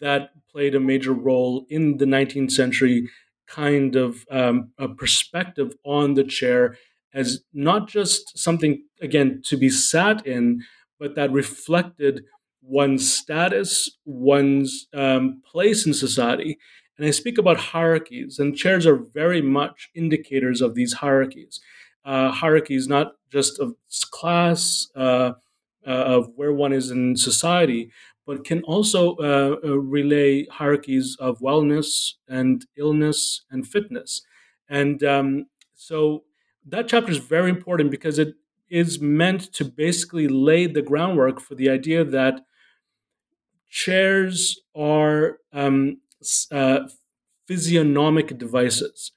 that 0.00 0.30
played 0.50 0.74
a 0.74 0.80
major 0.80 1.12
role 1.12 1.66
in 1.68 1.98
the 1.98 2.04
19th 2.04 2.52
century 2.52 3.08
kind 3.46 3.96
of 3.96 4.24
um, 4.30 4.70
a 4.78 4.88
perspective 4.88 5.74
on 5.84 6.14
the 6.14 6.24
chair 6.24 6.76
as 7.14 7.40
not 7.54 7.88
just 7.88 8.38
something, 8.38 8.82
again, 9.00 9.40
to 9.46 9.56
be 9.56 9.70
sat 9.70 10.26
in, 10.26 10.62
but 10.98 11.14
that 11.14 11.32
reflected 11.32 12.24
one's 12.62 13.10
status, 13.10 13.90
one's 14.04 14.86
um, 14.92 15.40
place 15.50 15.86
in 15.86 15.94
society. 15.94 16.58
And 16.98 17.06
I 17.06 17.10
speak 17.10 17.38
about 17.38 17.58
hierarchies, 17.58 18.38
and 18.38 18.56
chairs 18.56 18.86
are 18.86 18.96
very 18.96 19.40
much 19.40 19.90
indicators 19.94 20.60
of 20.60 20.74
these 20.74 20.94
hierarchies. 20.94 21.60
Uh, 22.04 22.30
hierarchies 22.30 22.88
not 22.88 23.12
just 23.30 23.58
of 23.60 23.74
class, 24.10 24.88
uh, 24.94 25.32
of 25.90 26.30
where 26.36 26.52
one 26.52 26.72
is 26.72 26.90
in 26.90 27.16
society, 27.16 27.90
but 28.26 28.44
can 28.44 28.62
also 28.64 29.16
uh, 29.16 29.56
uh, 29.64 29.78
relay 29.78 30.46
hierarchies 30.46 31.16
of 31.20 31.38
wellness 31.38 32.14
and 32.28 32.66
illness 32.76 33.44
and 33.50 33.66
fitness. 33.66 34.22
And 34.68 35.02
um, 35.04 35.46
so 35.74 36.24
that 36.66 36.88
chapter 36.88 37.10
is 37.10 37.18
very 37.18 37.50
important 37.50 37.90
because 37.90 38.18
it 38.18 38.34
is 38.68 39.00
meant 39.00 39.52
to 39.52 39.64
basically 39.64 40.26
lay 40.26 40.66
the 40.66 40.82
groundwork 40.82 41.40
for 41.40 41.54
the 41.54 41.70
idea 41.70 42.04
that 42.04 42.40
chairs 43.70 44.60
are 44.74 45.38
um, 45.52 45.98
uh, 46.50 46.80
physiognomic 47.46 48.36
devices. 48.38 49.12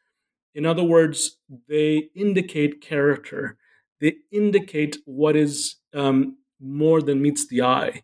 In 0.54 0.66
other 0.66 0.84
words, 0.84 1.38
they 1.68 2.10
indicate 2.16 2.82
character. 2.82 3.58
They 4.02 4.18
indicate 4.32 4.98
what 5.06 5.36
is 5.36 5.76
um, 5.94 6.38
more 6.60 7.02
than 7.02 7.22
meets 7.22 7.48
the 7.48 7.62
eye. 7.62 8.04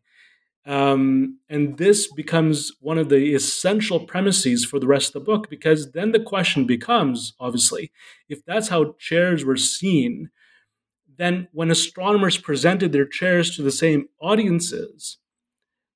Um, 0.65 1.39
and 1.47 1.77
this 1.77 2.11
becomes 2.11 2.71
one 2.79 2.97
of 2.97 3.09
the 3.09 3.35
essential 3.35 3.99
premises 3.99 4.65
for 4.65 4.79
the 4.79 4.87
rest 4.87 5.09
of 5.09 5.13
the 5.13 5.31
book 5.31 5.47
because 5.47 5.91
then 5.91 6.11
the 6.11 6.19
question 6.19 6.65
becomes 6.65 7.33
obviously, 7.39 7.91
if 8.29 8.43
that's 8.45 8.69
how 8.69 8.95
chairs 8.97 9.45
were 9.45 9.57
seen, 9.57 10.31
then 11.17 11.47
when 11.51 11.69
astronomers 11.69 12.37
presented 12.37 12.91
their 12.91 13.05
chairs 13.05 13.55
to 13.55 13.61
the 13.61 13.71
same 13.71 14.07
audiences, 14.19 15.19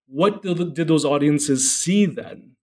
what 0.07 0.43
did, 0.43 0.75
did 0.75 0.87
those 0.87 1.05
audiences 1.05 1.75
see 1.75 2.05
then 2.05 2.55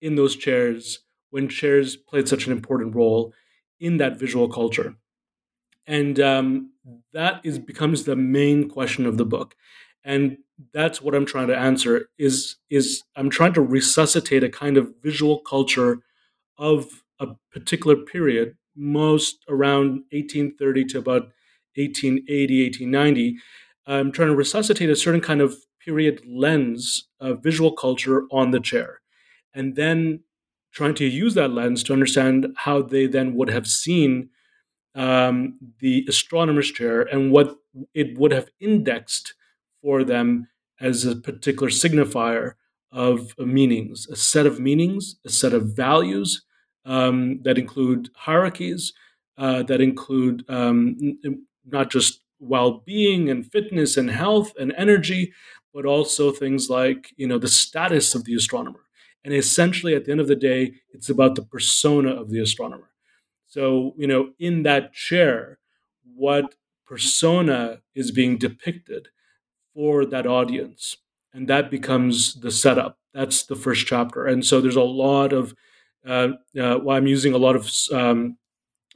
in 0.00 0.16
those 0.16 0.36
chairs 0.36 1.00
when 1.30 1.48
chairs 1.48 1.94
played 1.96 2.26
such 2.26 2.46
an 2.46 2.52
important 2.52 2.94
role 2.94 3.34
in 3.78 3.98
that 3.98 4.18
visual 4.18 4.48
culture? 4.48 4.96
And 5.86 6.20
um, 6.20 6.72
that 7.12 7.40
is 7.44 7.58
becomes 7.58 8.04
the 8.04 8.16
main 8.16 8.68
question 8.68 9.06
of 9.06 9.16
the 9.16 9.24
book. 9.24 9.54
And 10.04 10.38
that's 10.74 11.00
what 11.00 11.14
i'm 11.14 11.24
trying 11.24 11.46
to 11.46 11.56
answer 11.56 12.10
is 12.18 12.56
is 12.68 13.02
i'm 13.16 13.30
trying 13.30 13.54
to 13.54 13.62
resuscitate 13.62 14.44
a 14.44 14.48
kind 14.50 14.76
of 14.76 14.92
visual 15.02 15.38
culture 15.38 16.00
of 16.58 16.86
a 17.18 17.28
particular 17.50 17.96
period 17.96 18.54
most 18.76 19.42
around 19.48 20.02
1830 20.12 20.84
to 20.84 20.98
about 20.98 21.22
1880 21.76 22.64
1890 22.64 23.38
i'm 23.86 24.12
trying 24.12 24.28
to 24.28 24.34
resuscitate 24.34 24.90
a 24.90 24.94
certain 24.94 25.22
kind 25.22 25.40
of 25.40 25.56
period 25.80 26.22
lens 26.26 27.08
of 27.18 27.42
visual 27.42 27.72
culture 27.72 28.24
on 28.30 28.50
the 28.50 28.60
chair. 28.60 29.00
And 29.54 29.74
then 29.74 30.20
trying 30.72 30.94
to 30.94 31.04
use 31.04 31.34
that 31.34 31.50
lens 31.50 31.82
to 31.84 31.92
understand 31.92 32.46
how 32.58 32.82
they 32.82 33.06
then 33.06 33.34
would 33.34 33.50
have 33.50 33.66
seen 33.66 34.28
um, 34.94 35.58
the 35.78 36.04
astronomer's 36.08 36.70
chair 36.70 37.02
and 37.02 37.30
what 37.30 37.56
it 37.94 38.18
would 38.18 38.32
have 38.32 38.50
indexed 38.60 39.34
for 39.82 40.04
them 40.04 40.48
as 40.80 41.04
a 41.04 41.16
particular 41.16 41.68
signifier 41.68 42.54
of 42.92 43.36
meanings, 43.38 44.08
a 44.08 44.16
set 44.16 44.46
of 44.46 44.58
meanings, 44.58 45.16
a 45.24 45.30
set 45.30 45.52
of 45.52 45.76
values 45.76 46.42
um, 46.84 47.40
that 47.42 47.58
include 47.58 48.08
hierarchies, 48.14 48.92
uh, 49.38 49.62
that 49.64 49.80
include 49.80 50.44
um, 50.48 50.96
not 51.66 51.90
just 51.90 52.22
well-being 52.40 53.30
and 53.30 53.50
fitness 53.52 53.96
and 53.96 54.10
health 54.10 54.52
and 54.58 54.72
energy, 54.76 55.32
but 55.72 55.86
also 55.86 56.32
things 56.32 56.68
like 56.68 57.12
you 57.16 57.26
know 57.26 57.38
the 57.38 57.48
status 57.48 58.14
of 58.14 58.24
the 58.24 58.34
astronomer. 58.34 58.80
And 59.24 59.34
essentially, 59.34 59.94
at 59.94 60.04
the 60.04 60.12
end 60.12 60.20
of 60.20 60.28
the 60.28 60.36
day, 60.36 60.72
it's 60.92 61.10
about 61.10 61.34
the 61.34 61.42
persona 61.42 62.10
of 62.10 62.30
the 62.30 62.40
astronomer. 62.40 62.89
So, 63.50 63.94
you 63.98 64.06
know, 64.06 64.30
in 64.38 64.62
that 64.62 64.94
chair, 64.94 65.58
what 66.16 66.54
persona 66.86 67.82
is 67.94 68.12
being 68.12 68.38
depicted 68.38 69.08
for 69.74 70.06
that 70.06 70.26
audience? 70.26 70.98
And 71.34 71.48
that 71.48 71.70
becomes 71.70 72.40
the 72.40 72.52
setup. 72.52 72.98
That's 73.12 73.44
the 73.44 73.56
first 73.56 73.86
chapter. 73.86 74.26
And 74.26 74.46
so 74.46 74.60
there's 74.60 74.76
a 74.76 74.82
lot 74.82 75.32
of, 75.32 75.54
uh, 76.06 76.28
uh, 76.58 76.78
well, 76.82 76.96
I'm 76.96 77.08
using 77.08 77.34
a 77.34 77.38
lot 77.38 77.56
of 77.56 77.70
um, 77.92 78.38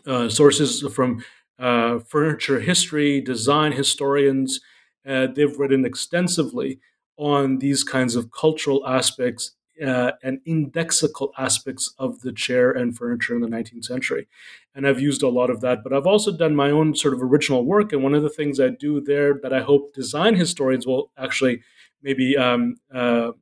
uh, 0.06 0.28
sources 0.28 0.82
from 0.94 1.25
uh, 1.58 1.99
furniture 2.00 2.61
history, 2.61 3.20
design 3.20 3.73
historians. 3.73 4.61
Uh, 5.06 5.26
they've 5.28 5.58
written 5.58 5.84
extensively 5.84 6.80
on 7.16 7.58
these 7.58 7.84
kinds 7.84 8.16
of 8.16 8.30
cultural 8.32 8.87
aspects 8.87 9.52
uh, 9.85 10.12
and 10.23 10.40
indexical 10.47 11.31
aspects 11.38 11.95
of 11.99 12.21
the 12.21 12.33
chair 12.33 12.71
and 12.71 12.97
furniture 12.97 13.35
in 13.35 13.40
the 13.40 13.49
19th 13.49 13.85
century. 13.85 14.28
And 14.75 14.87
I've 14.87 15.00
used 15.00 15.23
a 15.23 15.28
lot 15.28 15.50
of 15.50 15.61
that, 15.61 15.83
but 15.83 15.93
I've 15.93 16.07
also 16.07 16.37
done 16.37 16.54
my 16.54 16.71
own 16.71 16.95
sort 16.95 17.14
of 17.14 17.23
original 17.23 17.64
work. 17.64 17.93
And 17.93 18.02
one 18.02 18.14
of 18.14 18.23
the 18.23 18.31
things 18.31 18.61
I 18.61 18.69
do 18.69 19.00
there 19.00 19.38
that 19.43 19.52
I 19.52 19.62
hope 19.62 19.95
design 19.95 20.37
historians 20.37 20.87
will 20.87 21.11
actually 21.16 21.62
maybe 22.02 22.37
um, 22.37 22.76
uh, 22.95 23.33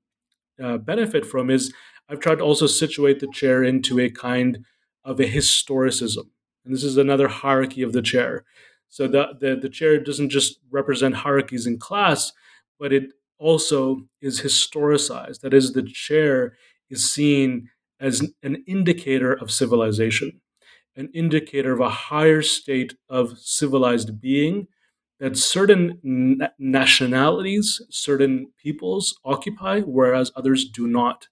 uh, 0.63 0.79
benefit 0.79 1.27
from 1.27 1.51
is 1.51 1.73
I've 2.09 2.21
tried 2.21 2.39
to 2.39 2.45
also 2.45 2.67
situate 2.67 3.21
the 3.21 3.29
chair 3.33 3.63
into 3.63 3.99
a 3.99 4.11
kind 4.11 4.65
of 5.05 5.19
a 5.21 5.25
historicism. 5.25 6.27
And 6.65 6.75
this 6.75 6.85
is 6.85 6.97
another 6.97 7.29
hierarchy 7.29 7.83
of 7.83 7.93
the 7.93 8.03
chair. 8.03 8.45
So 8.89 9.09
the, 9.09 9.29
the, 9.41 9.57
the 9.57 9.69
chair 9.69 9.99
doesn't 9.99 10.29
just 10.29 10.61
represent 10.71 11.17
hierarchies 11.17 11.67
in 11.67 11.79
class, 11.79 12.33
but 12.79 12.93
it 12.93 13.13
also 13.43 14.07
is 14.21 14.41
historicized. 14.41 15.41
That 15.41 15.53
is, 15.53 15.73
the 15.73 15.83
chair 15.83 16.55
is 16.89 17.11
seen 17.11 17.69
as 18.01 18.23
an 18.43 18.65
indicator 18.67 19.33
of 19.33 19.51
civilization, 19.51 20.41
an 20.97 21.09
indicator 21.15 21.73
of 21.73 21.81
a 21.81 21.89
higher 21.89 22.43
state 22.43 22.95
of 23.09 23.39
civilized 23.39 24.21
being 24.21 24.69
that 25.21 25.37
certain 25.37 26.01
nationalities, 26.59 27.81
certain 27.91 28.51
peoples 28.61 29.19
occupy, 29.25 29.81
whereas 29.81 30.33
others 30.35 30.69
do 30.69 30.87
not. 30.89 31.29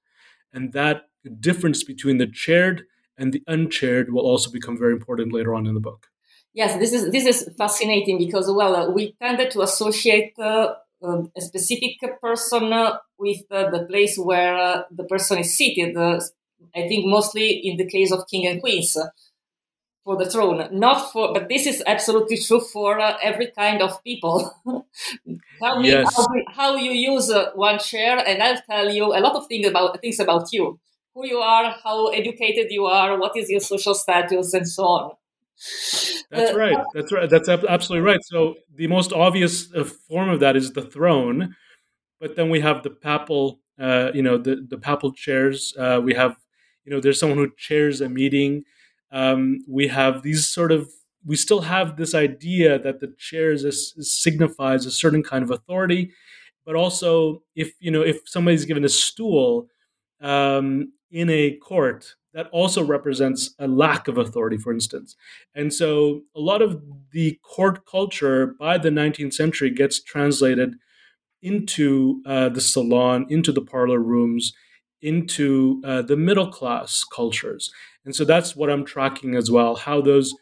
And 0.52 0.72
that 0.72 1.08
difference 1.40 1.82
between 1.82 2.18
the 2.18 2.28
chaired 2.28 2.84
and 3.18 3.32
the 3.32 3.42
unchaired 3.46 4.12
will 4.12 4.22
also 4.22 4.50
become 4.50 4.78
very 4.78 4.92
important 4.92 5.32
later 5.32 5.54
on 5.54 5.66
in 5.66 5.74
the 5.74 5.80
book. 5.80 6.06
Yes, 6.54 6.78
this 6.78 6.92
is 6.92 7.10
this 7.12 7.26
is 7.26 7.48
fascinating 7.56 8.18
because 8.18 8.50
well, 8.50 8.74
uh, 8.74 8.90
we 8.90 9.14
tended 9.22 9.50
to 9.52 9.62
associate 9.62 10.32
uh, 10.38 10.74
a 11.02 11.40
specific 11.40 11.98
person 12.20 12.72
uh, 12.72 12.98
with 13.18 13.42
uh, 13.50 13.70
the 13.70 13.86
place 13.88 14.18
where 14.18 14.56
uh, 14.56 14.82
the 14.90 15.04
person 15.04 15.38
is 15.38 15.56
seated. 15.56 15.96
I 15.96 16.88
think 16.88 17.06
mostly 17.06 17.50
in 17.50 17.76
the 17.78 17.86
case 17.86 18.12
of 18.12 18.26
king 18.28 18.46
and 18.46 18.60
queens 18.60 18.96
for 20.04 20.16
the 20.16 20.28
throne 20.28 20.66
not 20.72 21.12
for 21.12 21.32
but 21.32 21.48
this 21.48 21.66
is 21.66 21.82
absolutely 21.86 22.36
true 22.36 22.60
for 22.60 22.98
uh, 22.98 23.16
every 23.22 23.48
kind 23.48 23.82
of 23.82 24.02
people 24.02 24.52
tell 25.62 25.80
me 25.80 25.88
yes. 25.88 26.16
how, 26.16 26.26
how, 26.48 26.76
you 26.76 26.90
use 26.92 27.30
uh, 27.30 27.50
one 27.54 27.78
chair 27.78 28.18
and 28.26 28.42
i'll 28.42 28.60
tell 28.68 28.90
you 28.90 29.04
a 29.06 29.20
lot 29.20 29.36
of 29.36 29.46
things 29.46 29.66
about 29.66 30.00
things 30.00 30.18
about 30.18 30.52
you 30.52 30.78
who 31.14 31.26
you 31.26 31.38
are 31.38 31.74
how 31.84 32.08
educated 32.08 32.66
you 32.70 32.86
are 32.86 33.18
what 33.18 33.36
is 33.36 33.50
your 33.50 33.60
social 33.60 33.94
status 33.94 34.54
and 34.54 34.66
so 34.66 34.84
on 34.84 35.10
that's 36.30 36.52
uh, 36.52 36.56
right. 36.56 36.76
that's 36.94 37.12
right. 37.12 37.28
That's 37.28 37.48
absolutely 37.48 38.06
right. 38.06 38.24
So 38.24 38.56
the 38.74 38.86
most 38.86 39.12
obvious 39.12 39.72
uh, 39.74 39.84
form 39.84 40.28
of 40.28 40.40
that 40.40 40.56
is 40.56 40.72
the 40.72 40.82
throne 40.82 41.54
but 42.20 42.36
then 42.36 42.50
we 42.50 42.60
have 42.60 42.82
the 42.82 42.90
papal 42.90 43.60
uh, 43.80 44.10
you 44.14 44.22
know 44.22 44.36
the, 44.36 44.66
the 44.68 44.78
papal 44.78 45.12
chairs 45.12 45.74
uh, 45.78 46.00
we 46.04 46.14
have 46.14 46.36
you 46.84 46.92
know 46.92 47.00
there's 47.00 47.18
someone 47.18 47.38
who 47.38 47.50
chairs 47.56 48.00
a 48.00 48.08
meeting. 48.08 48.64
Um, 49.12 49.64
we 49.66 49.88
have 49.88 50.22
these 50.22 50.48
sort 50.48 50.70
of 50.70 50.88
we 51.24 51.36
still 51.36 51.62
have 51.62 51.96
this 51.96 52.14
idea 52.14 52.78
that 52.78 53.00
the 53.00 53.12
chairs 53.18 53.64
is 53.64 53.94
signifies 54.00 54.86
a 54.86 54.90
certain 54.90 55.22
kind 55.22 55.42
of 55.42 55.50
authority 55.50 56.12
but 56.64 56.76
also 56.76 57.42
if 57.56 57.72
you 57.80 57.90
know 57.90 58.02
if 58.02 58.20
somebody's 58.26 58.64
given 58.64 58.84
a 58.84 58.88
stool 58.88 59.68
um, 60.20 60.92
in 61.10 61.28
a 61.28 61.56
court 61.56 62.14
that 62.34 62.48
also 62.52 62.84
represents 62.84 63.54
a 63.58 63.66
lack 63.66 64.08
of 64.08 64.18
authority 64.18 64.56
for 64.56 64.72
instance. 64.72 65.16
And 65.54 65.72
so 65.72 66.22
a 66.36 66.40
lot 66.40 66.62
of 66.62 66.82
the 67.12 67.38
court 67.42 67.86
culture 67.86 68.54
by 68.58 68.78
the 68.78 68.90
19th 68.90 69.34
century 69.34 69.70
gets 69.70 70.00
translated 70.02 70.74
into 71.42 72.22
uh, 72.26 72.48
the 72.50 72.60
salon 72.60 73.26
into 73.28 73.52
the 73.52 73.62
parlor 73.62 73.98
rooms 73.98 74.52
into 75.02 75.80
uh, 75.84 76.02
the 76.02 76.16
middle 76.16 76.48
class 76.50 77.04
cultures. 77.04 77.72
And 78.04 78.14
so 78.14 78.24
that's 78.24 78.56
what 78.56 78.70
i'm 78.70 78.84
tracking 78.84 79.34
as 79.36 79.50
well 79.50 79.76
how 79.76 80.00
those 80.00 80.34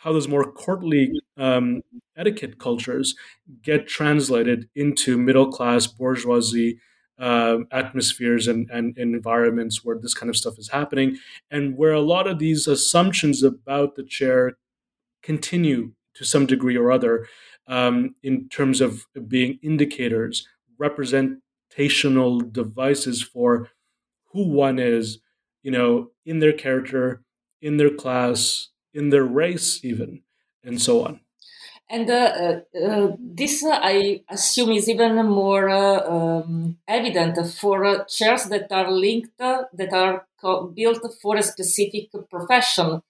how 0.00 0.12
those 0.12 0.28
more 0.28 0.50
courtly 0.52 1.12
um, 1.38 1.82
etiquette 2.16 2.58
cultures 2.58 3.14
get 3.62 3.86
translated 3.88 4.68
into 4.74 5.16
middle 5.16 5.50
class 5.50 5.86
bourgeoisie 5.86 6.78
uh, 7.18 7.58
atmospheres 7.70 8.48
and, 8.48 8.68
and, 8.70 8.96
and, 8.98 9.14
environments 9.14 9.84
where 9.84 9.96
this 9.96 10.14
kind 10.14 10.28
of 10.28 10.36
stuff 10.36 10.58
is 10.58 10.70
happening, 10.70 11.16
and 11.50 11.76
where 11.76 11.92
a 11.92 12.00
lot 12.00 12.26
of 12.26 12.38
these 12.38 12.66
assumptions 12.66 13.42
about 13.42 13.94
the 13.94 14.02
chair 14.02 14.56
continue 15.22 15.92
to 16.14 16.24
some 16.24 16.46
degree 16.46 16.76
or 16.76 16.90
other 16.90 17.26
um, 17.66 18.14
in 18.22 18.48
terms 18.48 18.80
of 18.80 19.06
being 19.28 19.58
indicators, 19.62 20.46
representational 20.78 22.40
devices 22.40 23.22
for 23.22 23.70
who 24.32 24.48
one 24.48 24.78
is, 24.78 25.18
you 25.62 25.70
know, 25.70 26.10
in 26.26 26.40
their 26.40 26.52
character, 26.52 27.22
in 27.62 27.76
their 27.76 27.90
class, 27.90 28.68
in 28.92 29.10
their 29.10 29.24
race, 29.24 29.84
even, 29.84 30.22
and 30.62 30.80
so 30.80 31.04
on. 31.04 31.20
And 31.94 32.10
uh, 32.10 32.14
uh, 32.14 32.78
uh 32.78 33.16
this, 33.20 33.64
uh, 33.64 33.78
I 33.80 34.22
assume, 34.28 34.72
is 34.72 34.88
even 34.88 35.14
more 35.26 35.68
uh, 35.68 36.00
um, 36.14 36.76
evident 36.88 37.36
for 37.52 38.04
chairs 38.06 38.44
that 38.46 38.72
are 38.72 38.90
linked, 38.90 39.38
that 39.38 39.92
are 39.92 40.26
co- 40.40 40.66
built 40.66 41.02
for 41.22 41.36
a 41.36 41.42
specific 41.42 42.08
profession, 42.28 43.00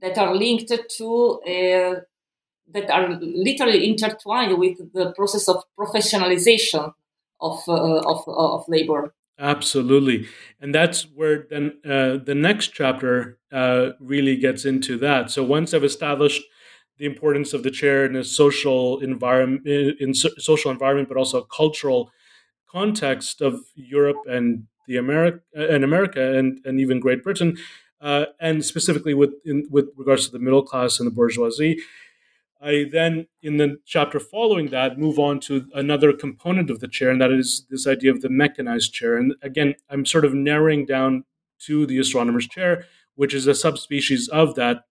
that 0.00 0.16
are 0.16 0.34
linked 0.34 0.72
to, 0.96 1.40
that 2.74 2.90
are 2.90 3.08
literally 3.20 3.90
intertwined 3.90 4.58
with 4.58 4.78
the 4.94 5.12
process 5.12 5.46
of 5.46 5.64
professionalization 5.78 6.94
of, 7.42 7.58
of, 7.68 8.24
of 8.26 8.64
labor. 8.68 9.12
Absolutely. 9.38 10.26
And 10.60 10.74
that's 10.74 11.02
where 11.14 11.46
then 11.50 11.78
uh, 11.84 12.16
the 12.24 12.34
next 12.34 12.68
chapter 12.68 13.38
uh, 13.52 13.90
really 14.00 14.36
gets 14.36 14.64
into 14.64 14.96
that. 14.98 15.30
So 15.30 15.44
once 15.44 15.74
I've 15.74 15.84
established 15.84 16.42
the 16.98 17.06
importance 17.06 17.52
of 17.52 17.62
the 17.62 17.70
chair 17.70 18.04
in 18.04 18.16
a 18.16 18.24
social 18.24 19.00
environment, 19.00 19.66
in 19.66 20.14
so- 20.14 20.36
social 20.38 20.70
environment, 20.70 21.08
but 21.08 21.16
also 21.16 21.38
a 21.40 21.46
cultural 21.46 22.10
context 22.70 23.40
of 23.40 23.60
Europe 23.74 24.18
and 24.28 24.66
the 24.86 24.96
America 24.96 25.40
and 25.54 25.84
America 25.84 26.36
and, 26.36 26.60
and 26.64 26.80
even 26.80 27.00
Great 27.00 27.22
Britain, 27.22 27.56
uh, 28.00 28.26
and 28.40 28.64
specifically 28.64 29.14
with 29.14 29.34
in, 29.44 29.66
with 29.70 29.88
regards 29.96 30.26
to 30.26 30.32
the 30.32 30.38
middle 30.38 30.62
class 30.62 30.98
and 30.98 31.06
the 31.06 31.14
bourgeoisie, 31.14 31.78
I 32.60 32.86
then, 32.90 33.28
in 33.42 33.56
the 33.58 33.78
chapter 33.86 34.18
following 34.18 34.68
that, 34.70 34.98
move 34.98 35.18
on 35.18 35.38
to 35.40 35.68
another 35.74 36.12
component 36.12 36.70
of 36.70 36.80
the 36.80 36.88
chair, 36.88 37.10
and 37.10 37.20
that 37.20 37.30
is 37.30 37.66
this 37.70 37.86
idea 37.86 38.10
of 38.10 38.20
the 38.20 38.28
mechanized 38.28 38.92
chair. 38.92 39.16
And 39.16 39.34
again, 39.42 39.74
I'm 39.88 40.04
sort 40.04 40.24
of 40.24 40.34
narrowing 40.34 40.84
down 40.84 41.24
to 41.66 41.86
the 41.86 41.98
astronomer's 41.98 42.48
chair, 42.48 42.84
which 43.18 43.34
is 43.34 43.48
a 43.48 43.54
subspecies 43.54 44.28
of 44.28 44.54
that 44.54 44.84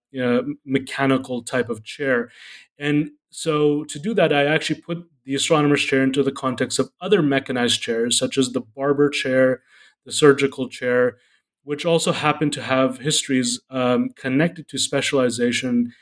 mechanical 0.66 1.42
type 1.42 1.70
of 1.70 1.82
chair. 1.82 2.30
And 2.78 3.10
so, 3.30 3.84
to 3.84 3.98
do 3.98 4.12
that, 4.14 4.34
I 4.34 4.44
actually 4.44 4.82
put 4.82 4.98
the 5.24 5.34
astronomer's 5.34 5.82
chair 5.82 6.02
into 6.02 6.22
the 6.22 6.32
context 6.32 6.78
of 6.78 6.90
other 7.00 7.22
mechanized 7.22 7.80
chairs, 7.80 8.18
such 8.18 8.36
as 8.36 8.52
the 8.52 8.60
barber 8.60 9.08
chair, 9.08 9.62
the 10.04 10.12
surgical 10.12 10.68
chair, 10.68 11.16
which 11.64 11.86
also 11.86 12.12
happen 12.12 12.50
to 12.50 12.62
have 12.62 12.98
histories 12.98 13.60
um, 13.70 14.10
connected 14.14 14.68
to 14.68 14.78
specialization 14.78 15.92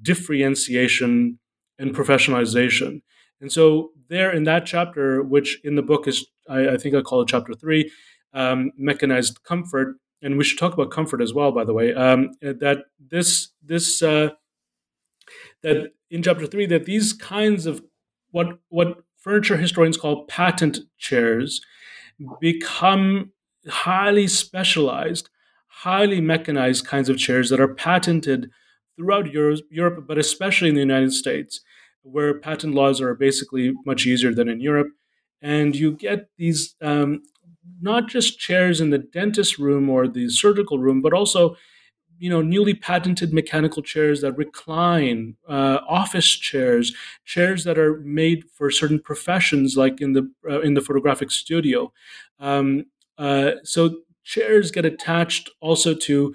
differentiation 0.00 1.38
and 1.78 1.94
professionalization. 1.94 3.02
And 3.40 3.50
so, 3.50 3.90
there 4.08 4.30
in 4.30 4.44
that 4.44 4.66
chapter, 4.66 5.20
which 5.22 5.60
in 5.64 5.74
the 5.74 5.82
book 5.82 6.06
is, 6.06 6.24
I, 6.48 6.74
I 6.74 6.76
think 6.76 6.94
I 6.94 7.00
call 7.00 7.22
it 7.22 7.28
chapter 7.28 7.54
three, 7.54 7.90
um, 8.34 8.70
mechanized 8.76 9.42
comfort, 9.42 9.96
and 10.22 10.38
we 10.38 10.44
should 10.44 10.58
talk 10.58 10.72
about 10.72 10.90
comfort 10.90 11.20
as 11.20 11.34
well, 11.34 11.52
by 11.52 11.64
the 11.64 11.74
way. 11.74 11.92
Um, 11.92 12.30
that 12.40 12.84
this 12.98 13.48
this 13.62 14.02
uh, 14.02 14.30
that 15.62 15.92
in 16.10 16.22
chapter 16.22 16.46
three 16.46 16.66
that 16.66 16.84
these 16.84 17.12
kinds 17.12 17.66
of 17.66 17.82
what 18.30 18.58
what 18.68 18.98
furniture 19.18 19.56
historians 19.56 19.96
call 19.96 20.24
patent 20.26 20.80
chairs 20.98 21.60
become 22.40 23.32
highly 23.68 24.26
specialized, 24.26 25.28
highly 25.66 26.20
mechanized 26.20 26.86
kinds 26.86 27.08
of 27.08 27.18
chairs 27.18 27.48
that 27.50 27.60
are 27.60 27.74
patented 27.74 28.50
throughout 28.96 29.32
Europe, 29.32 30.04
but 30.06 30.18
especially 30.18 30.68
in 30.68 30.74
the 30.74 30.80
United 30.80 31.12
States, 31.12 31.60
where 32.02 32.38
patent 32.38 32.74
laws 32.74 33.00
are 33.00 33.14
basically 33.14 33.72
much 33.86 34.06
easier 34.06 34.34
than 34.34 34.48
in 34.48 34.60
Europe. 34.60 34.88
And 35.40 35.74
you 35.74 35.92
get 35.92 36.28
these 36.36 36.74
um, 36.80 37.22
not 37.80 38.08
just 38.08 38.38
chairs 38.38 38.80
in 38.80 38.90
the 38.90 38.98
dentist 38.98 39.58
room 39.58 39.88
or 39.88 40.08
the 40.08 40.28
surgical 40.28 40.78
room, 40.78 41.02
but 41.02 41.12
also 41.12 41.56
you 42.18 42.30
know 42.30 42.42
newly 42.42 42.74
patented 42.74 43.32
mechanical 43.32 43.82
chairs 43.82 44.20
that 44.20 44.36
recline 44.36 45.36
uh, 45.48 45.78
office 45.88 46.28
chairs 46.28 46.94
chairs 47.24 47.64
that 47.64 47.78
are 47.78 48.00
made 48.00 48.44
for 48.54 48.70
certain 48.70 49.00
professions 49.00 49.76
like 49.76 50.00
in 50.00 50.12
the 50.12 50.30
uh, 50.48 50.60
in 50.60 50.74
the 50.74 50.80
photographic 50.80 51.30
studio 51.32 51.92
um, 52.38 52.84
uh, 53.18 53.52
so 53.64 53.96
chairs 54.24 54.70
get 54.70 54.84
attached 54.84 55.50
also 55.60 55.94
to 55.94 56.32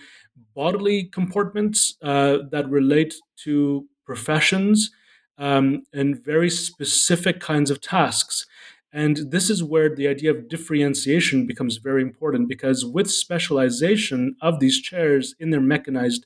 bodily 0.56 1.06
comportments 1.06 1.96
uh, 2.02 2.40
that 2.52 2.70
relate 2.70 3.16
to 3.38 3.86
professions 4.06 4.92
um, 5.38 5.84
and 5.94 6.24
very 6.24 6.50
specific 6.50 7.40
kinds 7.40 7.70
of 7.70 7.80
tasks. 7.80 8.46
And 8.94 9.32
this 9.32 9.50
is 9.50 9.64
where 9.64 9.94
the 9.94 10.08
idea 10.08 10.32
of 10.32 10.48
differentiation 10.48 11.46
becomes 11.46 11.78
very 11.78 12.02
important 12.02 12.48
because 12.48 12.86
with 12.86 13.12
specialization 13.12 14.36
of 14.42 14.60
these 14.60 14.82
chairs 14.82 15.36
in 15.40 15.50
their 15.50 15.62
mechanized 15.62 16.26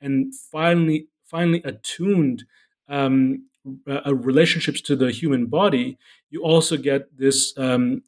and 0.00 0.34
finally 0.34 1.08
finally 1.24 1.62
attuned 1.64 2.44
um, 2.88 3.44
uh, 3.86 4.14
relationships 4.14 4.80
to 4.80 4.96
the 4.96 5.10
human 5.10 5.44
body, 5.44 5.98
you 6.30 6.42
also 6.42 6.78
get 6.78 7.18
this 7.18 7.52
um, 7.58 8.02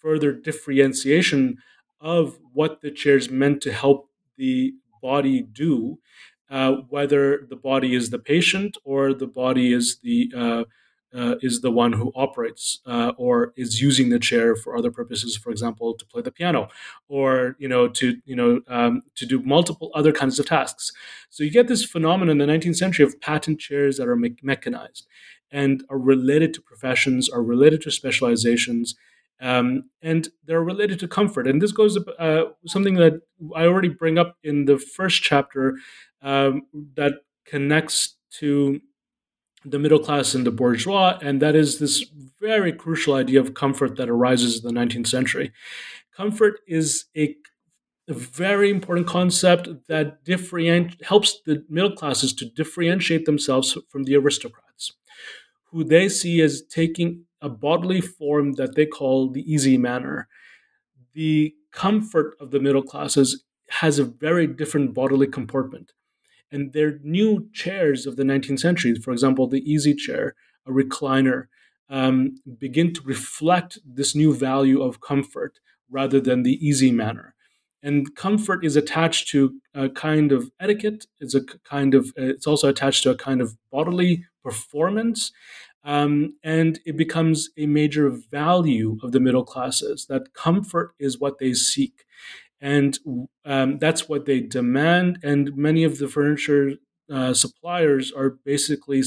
further 0.00 0.32
differentiation 0.32 1.56
of 1.98 2.38
what 2.52 2.82
the 2.82 2.90
chairs 2.90 3.30
meant 3.30 3.62
to 3.62 3.72
help 3.72 4.10
the 4.36 4.74
body 5.00 5.40
do 5.40 5.98
uh, 6.50 6.72
whether 6.88 7.46
the 7.48 7.56
body 7.56 7.94
is 7.94 8.10
the 8.10 8.18
patient 8.18 8.76
or 8.84 9.12
the 9.12 9.26
body 9.26 9.72
is 9.72 9.98
the 10.02 10.30
uh, 10.36 10.64
uh, 11.14 11.36
is 11.40 11.60
the 11.60 11.70
one 11.70 11.92
who 11.92 12.12
operates 12.14 12.80
uh, 12.86 13.12
or 13.16 13.52
is 13.56 13.80
using 13.80 14.10
the 14.10 14.18
chair 14.18 14.56
for 14.56 14.76
other 14.76 14.90
purposes, 14.90 15.36
for 15.36 15.50
example, 15.50 15.94
to 15.94 16.04
play 16.06 16.22
the 16.22 16.30
piano, 16.30 16.68
or 17.08 17.56
you 17.58 17.68
know 17.68 17.88
to 17.88 18.16
you 18.24 18.36
know 18.36 18.60
um, 18.68 19.02
to 19.14 19.26
do 19.26 19.42
multiple 19.42 19.90
other 19.94 20.12
kinds 20.12 20.38
of 20.38 20.46
tasks. 20.46 20.92
So 21.30 21.44
you 21.44 21.50
get 21.50 21.68
this 21.68 21.84
phenomenon 21.84 22.40
in 22.40 22.46
the 22.46 22.52
19th 22.52 22.76
century 22.76 23.04
of 23.04 23.20
patent 23.20 23.60
chairs 23.60 23.96
that 23.98 24.08
are 24.08 24.16
me- 24.16 24.36
mechanized 24.42 25.06
and 25.50 25.84
are 25.88 25.98
related 25.98 26.52
to 26.54 26.60
professions, 26.60 27.28
are 27.28 27.42
related 27.42 27.82
to 27.82 27.90
specializations. 27.90 28.94
Um, 29.38 29.90
and 30.00 30.30
they're 30.46 30.62
related 30.62 30.98
to 31.00 31.08
comfort. 31.08 31.46
And 31.46 31.60
this 31.60 31.70
goes 31.70 31.98
uh, 32.18 32.44
something 32.66 32.94
that 32.94 33.20
I 33.54 33.66
already 33.66 33.90
bring 33.90 34.16
up 34.16 34.38
in 34.42 34.64
the 34.64 34.78
first 34.78 35.22
chapter 35.22 35.76
um, 36.22 36.62
that 36.94 37.20
connects 37.44 38.16
to 38.38 38.80
the 39.66 39.78
middle 39.78 39.98
class 39.98 40.34
and 40.34 40.46
the 40.46 40.50
bourgeois, 40.50 41.18
and 41.20 41.42
that 41.42 41.56
is 41.56 41.78
this 41.78 42.04
very 42.40 42.72
crucial 42.72 43.14
idea 43.14 43.40
of 43.40 43.54
comfort 43.54 43.96
that 43.96 44.08
arises 44.08 44.64
in 44.64 44.74
the 44.74 44.80
19th 44.80 45.08
century. 45.08 45.52
Comfort 46.16 46.60
is 46.66 47.06
a, 47.16 47.34
a 48.08 48.14
very 48.14 48.70
important 48.70 49.06
concept 49.06 49.68
that 49.88 50.24
different, 50.24 51.02
helps 51.04 51.40
the 51.44 51.64
middle 51.68 51.92
classes 51.92 52.32
to 52.34 52.46
differentiate 52.46 53.26
themselves 53.26 53.76
from 53.88 54.04
the 54.04 54.14
aristocrats, 54.14 54.92
who 55.64 55.82
they 55.82 56.08
see 56.08 56.40
as 56.40 56.62
taking 56.62 57.24
a 57.42 57.48
bodily 57.48 58.00
form 58.00 58.52
that 58.52 58.76
they 58.76 58.86
call 58.86 59.30
the 59.30 59.52
easy 59.52 59.76
manner. 59.76 60.28
The 61.12 61.54
comfort 61.72 62.36
of 62.40 62.50
the 62.50 62.60
middle 62.60 62.82
classes 62.82 63.44
has 63.68 63.98
a 63.98 64.04
very 64.04 64.46
different 64.46 64.94
bodily 64.94 65.26
comportment. 65.26 65.92
And 66.50 66.72
their 66.72 66.98
new 67.02 67.48
chairs 67.52 68.06
of 68.06 68.16
the 68.16 68.22
19th 68.22 68.60
century, 68.60 68.94
for 68.94 69.12
example, 69.12 69.46
the 69.46 69.68
easy 69.70 69.94
chair, 69.94 70.34
a 70.66 70.70
recliner, 70.70 71.46
um, 71.88 72.36
begin 72.58 72.92
to 72.94 73.02
reflect 73.02 73.78
this 73.84 74.14
new 74.14 74.34
value 74.34 74.82
of 74.82 75.00
comfort 75.00 75.58
rather 75.90 76.20
than 76.20 76.42
the 76.42 76.66
easy 76.66 76.90
manner. 76.90 77.34
And 77.82 78.14
comfort 78.16 78.64
is 78.64 78.74
attached 78.74 79.28
to 79.28 79.60
a 79.74 79.88
kind 79.88 80.32
of 80.32 80.50
etiquette. 80.58 81.06
It's 81.20 81.34
a 81.34 81.42
kind 81.64 81.94
of. 81.94 82.12
It's 82.16 82.46
also 82.46 82.68
attached 82.68 83.04
to 83.04 83.10
a 83.10 83.16
kind 83.16 83.40
of 83.40 83.56
bodily 83.70 84.24
performance, 84.42 85.30
um, 85.84 86.34
and 86.42 86.80
it 86.84 86.96
becomes 86.96 87.50
a 87.56 87.66
major 87.66 88.10
value 88.10 88.98
of 89.02 89.12
the 89.12 89.20
middle 89.20 89.44
classes. 89.44 90.06
That 90.08 90.34
comfort 90.34 90.94
is 90.98 91.20
what 91.20 91.38
they 91.38 91.52
seek, 91.52 92.04
and 92.60 92.98
um, 93.44 93.78
that's 93.78 94.08
what 94.08 94.26
they 94.26 94.40
demand. 94.40 95.18
And 95.22 95.56
many 95.56 95.84
of 95.84 95.98
the 95.98 96.08
furniture 96.08 96.72
uh, 97.10 97.34
suppliers 97.34 98.12
are 98.12 98.30
basically 98.44 99.02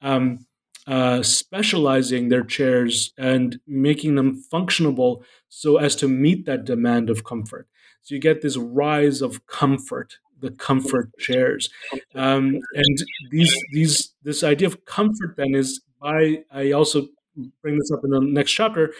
um, 0.00 0.46
uh, 0.86 1.22
specializing 1.22 2.28
their 2.28 2.42
chairs 2.42 3.12
and 3.18 3.60
making 3.66 4.14
them 4.14 4.42
functionable 4.52 5.22
so 5.48 5.76
as 5.76 5.94
to 5.96 6.08
meet 6.08 6.46
that 6.46 6.64
demand 6.64 7.10
of 7.10 7.24
comfort. 7.24 7.68
So 8.02 8.14
you 8.14 8.20
get 8.20 8.40
this 8.40 8.56
rise 8.56 9.20
of 9.20 9.46
comfort, 9.46 10.14
the 10.40 10.50
comfort 10.50 11.10
chairs, 11.18 11.68
um, 12.14 12.58
and 12.74 12.98
these 13.30 13.54
these 13.72 14.14
this 14.22 14.42
idea 14.42 14.68
of 14.68 14.84
comfort 14.86 15.34
then 15.36 15.54
is 15.54 15.82
by 16.00 16.38
I 16.50 16.72
also 16.72 17.08
bring 17.60 17.78
this 17.78 17.90
up 17.92 18.00
in 18.04 18.10
the 18.10 18.20
next 18.20 18.52
chapter 18.52 18.94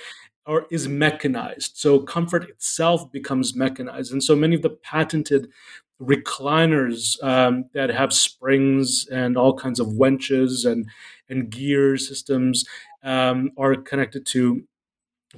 or 0.49 0.67
is 0.71 0.89
mechanized. 0.89 1.77
So 1.77 2.01
comfort 2.01 2.49
itself 2.49 3.13
becomes 3.13 3.55
mechanized. 3.55 4.13
And 4.13 4.25
so 4.25 4.35
many 4.35 4.57
of 4.57 4.63
the 4.63 4.71
patented 4.71 5.49
recliners 6.01 7.23
um, 7.23 7.67
that 7.75 7.91
have 7.91 8.15
springs 8.15 9.07
and 9.13 9.37
all 9.37 9.55
kinds 9.55 9.79
of 9.79 9.89
wenches 9.89 10.65
and, 10.65 10.89
and 11.29 11.51
gear 11.51 11.99
systems 11.99 12.65
um, 13.03 13.51
are 13.59 13.75
connected 13.75 14.25
to 14.27 14.65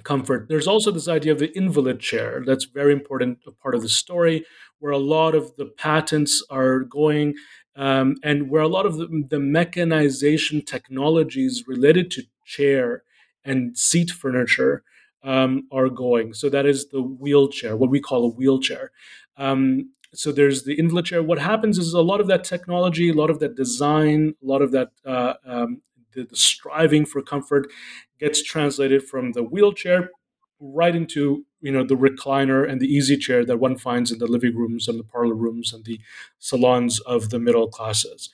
comfort. 0.04 0.46
There's 0.48 0.68
also 0.68 0.92
this 0.92 1.08
idea 1.08 1.32
of 1.32 1.40
the 1.40 1.50
invalid 1.56 1.98
chair. 1.98 2.44
That's 2.46 2.66
very 2.66 2.92
important 2.92 3.38
part 3.60 3.74
of 3.74 3.82
the 3.82 3.88
story, 3.88 4.44
where 4.78 4.92
a 4.92 4.98
lot 4.98 5.34
of 5.34 5.56
the 5.56 5.66
patents 5.66 6.44
are 6.50 6.80
going 6.80 7.34
um, 7.74 8.14
and 8.22 8.48
where 8.48 8.62
a 8.62 8.68
lot 8.68 8.86
of 8.86 8.96
the, 8.96 9.24
the 9.28 9.40
mechanization 9.40 10.62
technologies 10.64 11.64
related 11.66 12.12
to 12.12 12.22
chair 12.44 13.02
and 13.44 13.76
seat 13.76 14.10
furniture 14.10 14.84
um, 15.22 15.66
are 15.70 15.88
going. 15.88 16.34
So 16.34 16.48
that 16.48 16.66
is 16.66 16.88
the 16.88 17.02
wheelchair, 17.02 17.76
what 17.76 17.90
we 17.90 18.00
call 18.00 18.24
a 18.24 18.28
wheelchair. 18.28 18.90
Um, 19.36 19.90
so 20.12 20.32
there's 20.32 20.64
the 20.64 20.78
invalid 20.78 21.06
chair. 21.06 21.22
What 21.22 21.38
happens 21.38 21.78
is 21.78 21.92
a 21.92 22.00
lot 22.00 22.20
of 22.20 22.26
that 22.26 22.44
technology, 22.44 23.10
a 23.10 23.14
lot 23.14 23.30
of 23.30 23.38
that 23.40 23.54
design, 23.54 24.34
a 24.42 24.46
lot 24.46 24.62
of 24.62 24.72
that 24.72 24.90
uh, 25.06 25.34
um, 25.44 25.82
the, 26.14 26.24
the, 26.24 26.36
striving 26.36 27.06
for 27.06 27.22
comfort 27.22 27.70
gets 28.18 28.42
translated 28.42 29.04
from 29.04 29.32
the 29.32 29.42
wheelchair 29.42 30.10
right 30.58 30.94
into 30.94 31.46
you 31.62 31.72
know 31.72 31.84
the 31.84 31.96
recliner 31.96 32.68
and 32.68 32.80
the 32.80 32.86
easy 32.86 33.16
chair 33.16 33.44
that 33.44 33.58
one 33.58 33.76
finds 33.76 34.10
in 34.12 34.18
the 34.18 34.26
living 34.26 34.54
rooms 34.54 34.88
and 34.88 34.98
the 34.98 35.04
parlor 35.04 35.34
rooms 35.34 35.72
and 35.72 35.84
the 35.84 36.00
salons 36.38 37.00
of 37.00 37.30
the 37.30 37.38
middle 37.38 37.68
classes. 37.68 38.30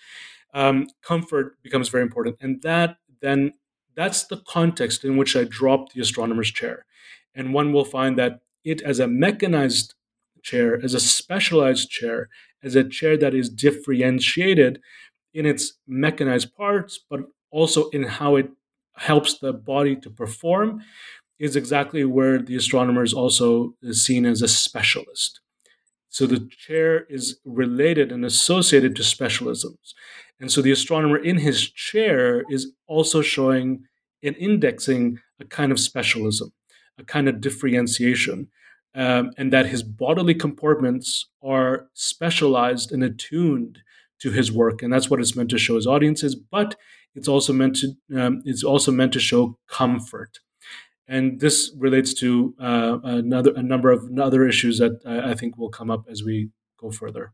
Um, 0.54 0.86
comfort 1.02 1.62
becomes 1.62 1.88
very 1.88 2.02
important, 2.02 2.36
and 2.40 2.62
that 2.62 2.96
then 3.20 3.52
that's 3.96 4.24
the 4.24 4.42
context 4.46 5.04
in 5.04 5.16
which 5.16 5.34
I 5.34 5.44
dropped 5.44 5.94
the 5.94 6.00
astronomer's 6.00 6.50
chair. 6.50 6.84
And 7.34 7.54
one 7.54 7.72
will 7.72 7.84
find 7.84 8.18
that 8.18 8.40
it, 8.64 8.82
as 8.82 8.98
a 8.98 9.08
mechanized 9.08 9.94
chair, 10.42 10.78
as 10.82 10.94
a 10.94 11.00
specialized 11.00 11.90
chair, 11.90 12.28
as 12.62 12.76
a 12.76 12.84
chair 12.84 13.16
that 13.16 13.34
is 13.34 13.48
differentiated 13.48 14.80
in 15.34 15.46
its 15.46 15.74
mechanized 15.86 16.54
parts, 16.54 16.98
but 17.08 17.20
also 17.50 17.88
in 17.90 18.04
how 18.04 18.36
it 18.36 18.48
helps 18.96 19.38
the 19.38 19.52
body 19.52 19.96
to 19.96 20.10
perform, 20.10 20.82
is 21.38 21.56
exactly 21.56 22.04
where 22.04 22.38
the 22.38 22.56
astronomer 22.56 23.02
is 23.02 23.12
also 23.12 23.74
seen 23.92 24.24
as 24.24 24.40
a 24.40 24.48
specialist. 24.48 25.40
So 26.08 26.26
the 26.26 26.48
chair 26.50 27.04
is 27.10 27.38
related 27.44 28.10
and 28.10 28.24
associated 28.24 28.96
to 28.96 29.02
specialisms. 29.02 29.94
And 30.40 30.52
so 30.52 30.60
the 30.60 30.72
astronomer 30.72 31.16
in 31.16 31.38
his 31.38 31.70
chair 31.70 32.44
is 32.50 32.72
also 32.86 33.22
showing 33.22 33.84
and 34.22 34.36
indexing 34.36 35.18
a 35.40 35.44
kind 35.44 35.72
of 35.72 35.80
specialism, 35.80 36.52
a 36.98 37.04
kind 37.04 37.28
of 37.28 37.40
differentiation, 37.40 38.48
um, 38.94 39.30
and 39.36 39.52
that 39.52 39.66
his 39.66 39.82
bodily 39.82 40.34
comportments 40.34 41.26
are 41.42 41.88
specialized 41.94 42.92
and 42.92 43.02
attuned 43.04 43.80
to 44.18 44.30
his 44.30 44.50
work, 44.50 44.82
and 44.82 44.92
that's 44.92 45.10
what 45.10 45.20
it's 45.20 45.36
meant 45.36 45.50
to 45.50 45.58
show 45.58 45.76
his 45.76 45.86
audiences. 45.86 46.34
But 46.34 46.76
it's 47.14 47.28
also 47.28 47.52
meant 47.52 47.76
to 47.76 47.94
um, 48.18 48.42
it's 48.44 48.64
also 48.64 48.90
meant 48.90 49.12
to 49.12 49.20
show 49.20 49.58
comfort, 49.68 50.40
and 51.06 51.40
this 51.40 51.70
relates 51.76 52.14
to 52.14 52.54
uh, 52.58 52.98
another 53.04 53.52
a 53.54 53.62
number 53.62 53.90
of 53.90 54.10
other 54.18 54.46
issues 54.46 54.78
that 54.78 55.00
I, 55.04 55.32
I 55.32 55.34
think 55.34 55.58
will 55.58 55.68
come 55.68 55.90
up 55.90 56.06
as 56.10 56.22
we 56.24 56.48
go 56.78 56.90
further. 56.90 57.32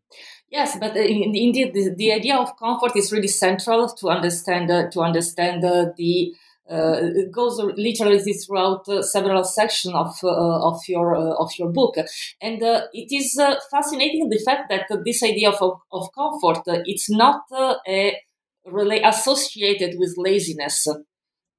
Yes, 0.50 0.76
but 0.78 0.96
uh, 0.96 1.00
indeed, 1.00 1.72
the, 1.74 1.94
the, 1.96 2.12
idea 2.12 2.36
of 2.36 2.56
comfort 2.58 2.96
is 2.96 3.12
really 3.12 3.28
central 3.28 3.88
to 3.88 4.08
understand 4.08 4.70
uh, 4.70 4.90
to 4.90 5.00
understand 5.00 5.64
uh, 5.64 5.86
the. 5.96 6.34
Uh, 6.70 7.10
it 7.16 7.32
goes 7.32 7.58
literally 7.76 8.18
throughout 8.20 8.88
uh, 8.88 9.02
several 9.02 9.42
sections 9.44 9.94
of 9.94 10.14
uh, 10.22 10.68
of 10.68 10.80
your 10.88 11.16
of 11.16 11.50
your 11.58 11.68
book, 11.70 11.96
and 12.40 12.62
it 12.62 13.12
is 13.12 13.34
fascinating 13.70 14.28
the 14.28 14.38
fact 14.38 14.70
that 14.70 14.86
this 15.04 15.22
idea 15.22 15.50
of 15.50 15.80
of 15.90 16.08
comfort 16.14 16.62
it's 16.86 17.10
not 17.10 17.42
a 17.88 18.16
really 18.64 19.02
associated 19.02 19.98
with 19.98 20.14
laziness 20.16 20.86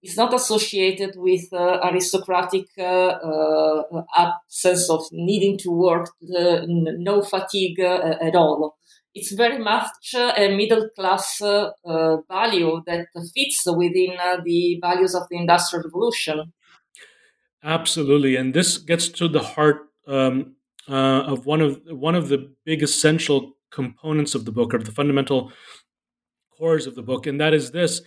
is 0.04 0.18
not 0.18 0.34
associated 0.34 1.16
with 1.16 1.52
uh, 1.54 1.80
aristocratic 1.84 2.66
uh, 2.78 2.84
uh, 2.84 4.04
absence 4.18 4.90
of 4.90 5.06
needing 5.12 5.58
to 5.58 5.72
work, 5.72 6.10
no 6.22 7.22
fatigue 7.22 7.80
uh, 7.80 8.16
at 8.22 8.36
all. 8.36 8.78
It's 9.16 9.32
very 9.32 9.60
much 9.60 10.14
a 10.16 10.56
middle 10.56 10.90
class 10.96 11.42
uh, 11.42 11.72
value 12.28 12.82
that 12.86 13.08
fits 13.34 13.64
within 13.66 14.18
the 14.44 14.80
values 14.82 15.16
of 15.16 15.24
the 15.30 15.38
Industrial 15.38 15.84
Revolution. 15.86 16.52
Absolutely, 17.64 18.36
and 18.36 18.54
this 18.54 18.78
gets 18.78 19.08
to 19.10 19.30
the 19.30 19.40
heart 19.42 19.88
um, 20.08 20.56
of 20.88 21.46
one 21.46 21.62
of 21.62 21.80
one 21.88 22.16
of 22.16 22.28
the 22.28 22.52
big 22.66 22.84
essential 22.84 23.54
components 23.72 24.36
of 24.36 24.44
the 24.46 24.52
book, 24.52 24.74
or 24.74 24.80
the 24.80 24.92
fundamental 24.92 25.52
cores 26.58 26.88
of 26.88 26.96
the 26.96 27.04
book, 27.04 27.26
and 27.26 27.40
that 27.40 27.54
is 27.54 27.72
this 27.72 28.02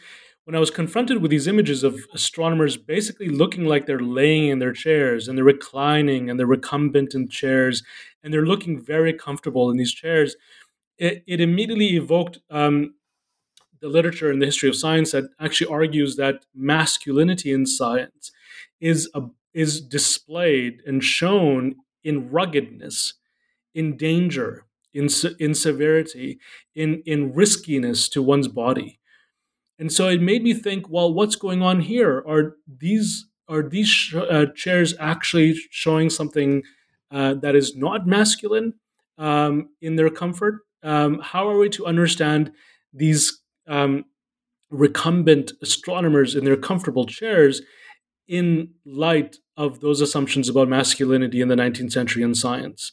when 0.46 0.54
I 0.54 0.60
was 0.60 0.70
confronted 0.70 1.20
with 1.20 1.32
these 1.32 1.48
images 1.48 1.82
of 1.82 2.06
astronomers 2.14 2.76
basically 2.76 3.28
looking 3.28 3.64
like 3.64 3.86
they're 3.86 3.98
laying 3.98 4.46
in 4.46 4.60
their 4.60 4.72
chairs 4.72 5.26
and 5.26 5.36
they're 5.36 5.44
reclining 5.44 6.30
and 6.30 6.38
they're 6.38 6.46
recumbent 6.46 7.16
in 7.16 7.28
chairs 7.28 7.82
and 8.22 8.32
they're 8.32 8.46
looking 8.46 8.80
very 8.80 9.12
comfortable 9.12 9.68
in 9.70 9.76
these 9.76 9.92
chairs, 9.92 10.36
it, 10.98 11.24
it 11.26 11.40
immediately 11.40 11.96
evoked 11.96 12.38
um, 12.48 12.94
the 13.80 13.88
literature 13.88 14.30
in 14.30 14.38
the 14.38 14.46
history 14.46 14.68
of 14.68 14.76
science 14.76 15.10
that 15.10 15.24
actually 15.40 15.68
argues 15.68 16.14
that 16.14 16.46
masculinity 16.54 17.52
in 17.52 17.66
science 17.66 18.30
is 18.80 19.10
a, 19.14 19.22
is 19.52 19.80
displayed 19.80 20.80
and 20.86 21.02
shown 21.02 21.74
in 22.04 22.30
ruggedness, 22.30 23.14
in 23.74 23.96
danger, 23.96 24.64
in 24.94 25.08
in 25.40 25.54
severity, 25.54 26.38
in 26.76 27.02
in 27.04 27.34
riskiness 27.34 28.08
to 28.08 28.22
one's 28.22 28.48
body. 28.48 29.00
And 29.78 29.92
so 29.92 30.08
it 30.08 30.22
made 30.22 30.42
me 30.42 30.54
think, 30.54 30.88
well, 30.88 31.12
what's 31.12 31.36
going 31.36 31.62
on 31.62 31.80
here? 31.80 32.24
Are 32.26 32.56
these 32.66 33.26
are 33.48 33.62
these 33.62 33.88
sh- 33.88 34.14
uh, 34.14 34.46
chairs 34.54 34.94
actually 34.98 35.54
showing 35.70 36.10
something 36.10 36.62
uh, 37.10 37.34
that 37.34 37.54
is 37.54 37.76
not 37.76 38.06
masculine 38.06 38.74
um, 39.18 39.68
in 39.80 39.96
their 39.96 40.10
comfort? 40.10 40.62
Um, 40.82 41.20
how 41.20 41.48
are 41.48 41.58
we 41.58 41.68
to 41.70 41.86
understand 41.86 42.52
these 42.92 43.40
um, 43.68 44.04
recumbent 44.70 45.52
astronomers 45.62 46.34
in 46.34 46.44
their 46.44 46.56
comfortable 46.56 47.06
chairs 47.06 47.62
in 48.26 48.70
light 48.84 49.36
of 49.56 49.80
those 49.80 50.00
assumptions 50.00 50.48
about 50.48 50.68
masculinity 50.68 51.40
in 51.40 51.48
the 51.48 51.54
19th 51.54 51.92
century 51.92 52.22
in 52.22 52.34
science? 52.34 52.92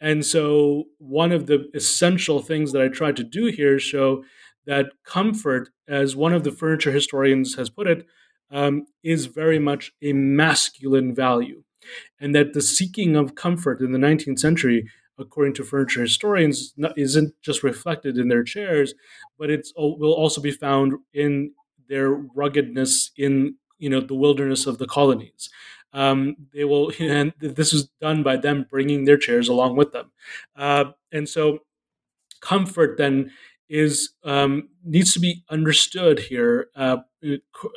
And 0.00 0.24
so, 0.24 0.84
one 0.98 1.32
of 1.32 1.46
the 1.46 1.68
essential 1.74 2.40
things 2.40 2.70
that 2.70 2.82
I 2.82 2.88
tried 2.88 3.16
to 3.16 3.24
do 3.24 3.46
here 3.46 3.76
is 3.76 3.82
show 3.82 4.22
that 4.68 4.92
comfort, 5.02 5.70
as 5.88 6.14
one 6.14 6.34
of 6.34 6.44
the 6.44 6.52
furniture 6.52 6.92
historians 6.92 7.56
has 7.56 7.70
put 7.70 7.86
it, 7.86 8.06
um, 8.50 8.84
is 9.02 9.24
very 9.24 9.58
much 9.58 9.92
a 10.02 10.12
masculine 10.12 11.14
value. 11.14 11.64
And 12.20 12.34
that 12.34 12.52
the 12.52 12.60
seeking 12.60 13.16
of 13.16 13.34
comfort 13.34 13.80
in 13.80 13.92
the 13.92 13.98
19th 13.98 14.38
century, 14.38 14.86
according 15.18 15.54
to 15.54 15.64
furniture 15.64 16.02
historians, 16.02 16.74
isn't 16.98 17.34
just 17.40 17.62
reflected 17.62 18.18
in 18.18 18.28
their 18.28 18.44
chairs, 18.44 18.92
but 19.38 19.48
it 19.48 19.66
will 19.74 20.12
also 20.12 20.42
be 20.42 20.50
found 20.50 20.92
in 21.14 21.52
their 21.88 22.10
ruggedness 22.10 23.10
in 23.16 23.54
you 23.78 23.88
know 23.88 24.02
the 24.02 24.14
wilderness 24.14 24.66
of 24.66 24.76
the 24.76 24.86
colonies. 24.86 25.48
Um, 25.94 26.36
they 26.52 26.64
will, 26.64 26.92
and 27.00 27.32
this 27.40 27.72
is 27.72 27.88
done 28.02 28.22
by 28.22 28.36
them 28.36 28.66
bringing 28.68 29.06
their 29.06 29.16
chairs 29.16 29.48
along 29.48 29.76
with 29.76 29.92
them, 29.92 30.10
uh, 30.56 30.92
and 31.10 31.26
so 31.26 31.60
comfort 32.42 32.98
then 32.98 33.32
is 33.68 34.14
um, 34.24 34.68
needs 34.84 35.12
to 35.14 35.20
be 35.20 35.44
understood 35.50 36.18
here. 36.18 36.68
Uh, 36.74 36.98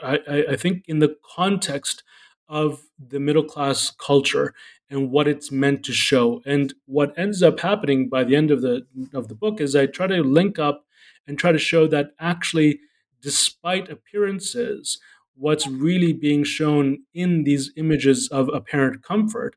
I, 0.04 0.46
I, 0.52 0.56
think 0.56 0.86
in 0.88 1.00
the 1.00 1.18
context 1.36 2.04
of 2.48 2.84
the 3.00 3.20
middle 3.20 3.44
class 3.44 3.92
culture 3.92 4.54
and 4.90 5.10
what 5.10 5.28
it's 5.28 5.52
meant 5.52 5.84
to 5.86 5.94
show. 5.94 6.42
And 6.46 6.74
what 6.86 7.18
ends 7.18 7.42
up 7.42 7.62
happening 7.62 8.10
by 8.10 8.24
the 8.24 8.36
end 8.36 8.52
of 8.52 8.62
the 8.62 8.86
of 9.14 9.30
the 9.30 9.36
book 9.36 9.60
is 9.60 9.76
I 9.76 9.86
try 9.86 10.08
to 10.08 10.22
link 10.22 10.60
up 10.60 10.86
and 11.26 11.40
try 11.40 11.52
to 11.52 11.58
show 11.58 11.88
that 11.88 12.12
actually, 12.20 12.80
despite 13.22 13.90
appearances, 13.90 15.00
what's 15.36 15.68
really 15.68 16.14
being 16.14 16.44
shown 16.44 17.04
in 17.14 17.44
these 17.44 17.72
images 17.78 18.28
of 18.32 18.50
apparent 18.50 19.02
comfort 19.02 19.56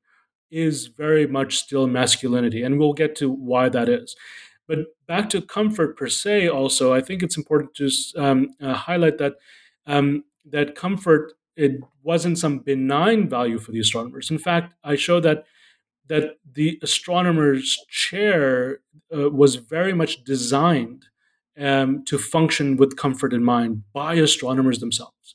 is 0.50 0.86
very 0.86 1.26
much 1.26 1.56
still 1.56 1.88
masculinity. 1.88 2.62
And 2.62 2.78
we'll 2.78 2.92
get 2.92 3.16
to 3.16 3.28
why 3.28 3.68
that 3.70 3.88
is. 3.88 4.14
But 4.66 4.78
back 5.06 5.28
to 5.30 5.42
comfort 5.42 5.96
per 5.96 6.08
se, 6.08 6.48
also, 6.48 6.94
I 6.94 7.00
think 7.00 7.22
it's 7.22 7.36
important 7.36 7.74
to 7.74 7.90
um, 8.16 8.48
uh, 8.60 8.72
highlight 8.72 9.18
that 9.18 9.34
um, 9.86 10.24
that 10.46 10.74
comfort 10.74 11.32
it 11.56 11.80
wasn't 12.02 12.38
some 12.38 12.58
benign 12.58 13.28
value 13.28 13.58
for 13.58 13.72
the 13.72 13.80
astronomers. 13.80 14.30
In 14.30 14.38
fact, 14.38 14.74
I 14.82 14.96
show 14.96 15.20
that 15.20 15.44
that 16.06 16.36
the 16.52 16.78
astronomer's 16.82 17.78
chair 17.88 18.80
uh, 19.14 19.30
was 19.30 19.54
very 19.56 19.94
much 19.94 20.22
designed 20.24 21.06
um, 21.58 22.04
to 22.04 22.18
function 22.18 22.76
with 22.76 22.96
comfort 22.96 23.32
in 23.32 23.42
mind 23.42 23.84
by 23.92 24.14
astronomers 24.14 24.80
themselves, 24.80 25.34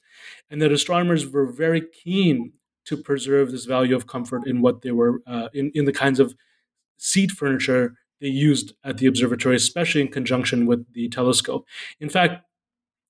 and 0.50 0.62
that 0.62 0.72
astronomers 0.72 1.28
were 1.28 1.52
very 1.52 1.82
keen 1.82 2.54
to 2.86 2.98
preserve 2.98 3.52
this 3.52 3.66
value 3.66 3.96
of 3.96 4.08
comfort 4.08 4.48
in 4.48 4.62
what 4.62 4.82
they 4.82 4.92
were 4.92 5.22
uh, 5.28 5.50
in 5.54 5.72
in 5.76 5.86
the 5.86 5.94
kinds 5.94 6.20
of 6.20 6.34
seat 6.98 7.32
furniture 7.32 7.96
they 8.22 8.28
used 8.28 8.74
at 8.84 8.98
the 8.98 9.08
observatory, 9.08 9.56
especially 9.56 10.02
in 10.02 10.10
conjunction 10.10 10.66
with 10.66 10.86
the 10.94 11.10
telescope. 11.10 11.66
In 12.00 12.10
fact, 12.10 12.44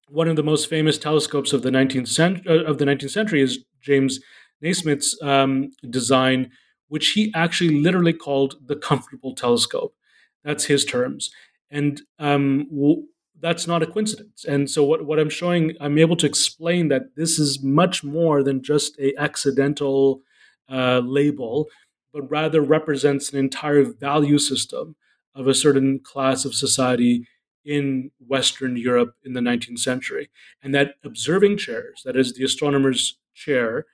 one 0.10 0.28
of 0.28 0.36
the 0.36 0.44
most 0.44 0.70
famous 0.70 0.98
telescopes 0.98 1.54
of 1.54 1.62
the 1.62 1.70
19th 1.70 2.08
century, 2.08 2.44
uh, 2.48 2.64
of 2.64 2.78
the 2.78 2.86
19th 2.86 3.12
century 3.12 3.42
is 3.42 3.60
James 3.82 4.20
Nasmyth's 4.64 5.20
um, 5.22 5.72
design, 5.90 6.52
which 6.88 7.12
he 7.12 7.32
actually 7.36 7.82
literally 7.82 8.14
called 8.14 8.56
the 8.66 8.76
comfortable 8.76 9.36
telescope. 9.36 9.96
That's 10.44 10.66
his 10.66 10.86
terms, 10.86 11.32
and 11.70 12.02
um, 12.18 12.68
w- 12.72 13.04
that's 13.42 13.68
not 13.68 13.84
a 13.84 13.88
coincidence. 13.88 14.46
And 14.46 14.70
so, 14.70 14.84
what, 14.84 15.06
what 15.06 15.20
I'm 15.20 15.30
showing, 15.30 15.76
I'm 15.80 15.98
able 15.98 16.16
to 16.18 16.26
explain 16.26 16.88
that 16.90 17.16
this 17.16 17.40
is 17.40 17.62
much 17.62 18.04
more 18.04 18.42
than 18.42 18.64
just 18.64 18.98
a 19.00 19.14
accidental 19.18 20.22
uh, 20.70 21.00
label 21.00 21.68
but 22.14 22.30
rather 22.30 22.62
represents 22.62 23.32
an 23.32 23.40
entire 23.40 23.84
value 23.84 24.40
system 24.40 24.96
of 25.36 25.48
a 25.48 25.54
certain 25.54 26.00
class 26.00 26.46
of 26.46 26.56
society 26.56 27.28
in 27.66 28.12
Western 28.26 28.76
Europe 28.76 29.16
in 29.24 29.34
the 29.34 29.40
19th 29.40 29.80
century. 29.80 30.30
And 30.64 30.74
that 30.74 30.96
observing 31.04 31.58
chairs, 31.58 32.02
that 32.06 32.16
is 32.16 32.34
the 32.34 32.44
astronomer's 32.44 33.18
chair, 33.34 33.86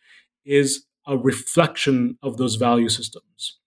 is 0.45 0.86
a 1.06 1.17
reflection 1.17 2.17
of 2.23 2.38
those 2.38 2.56
value 2.56 2.89
systems. 2.89 3.60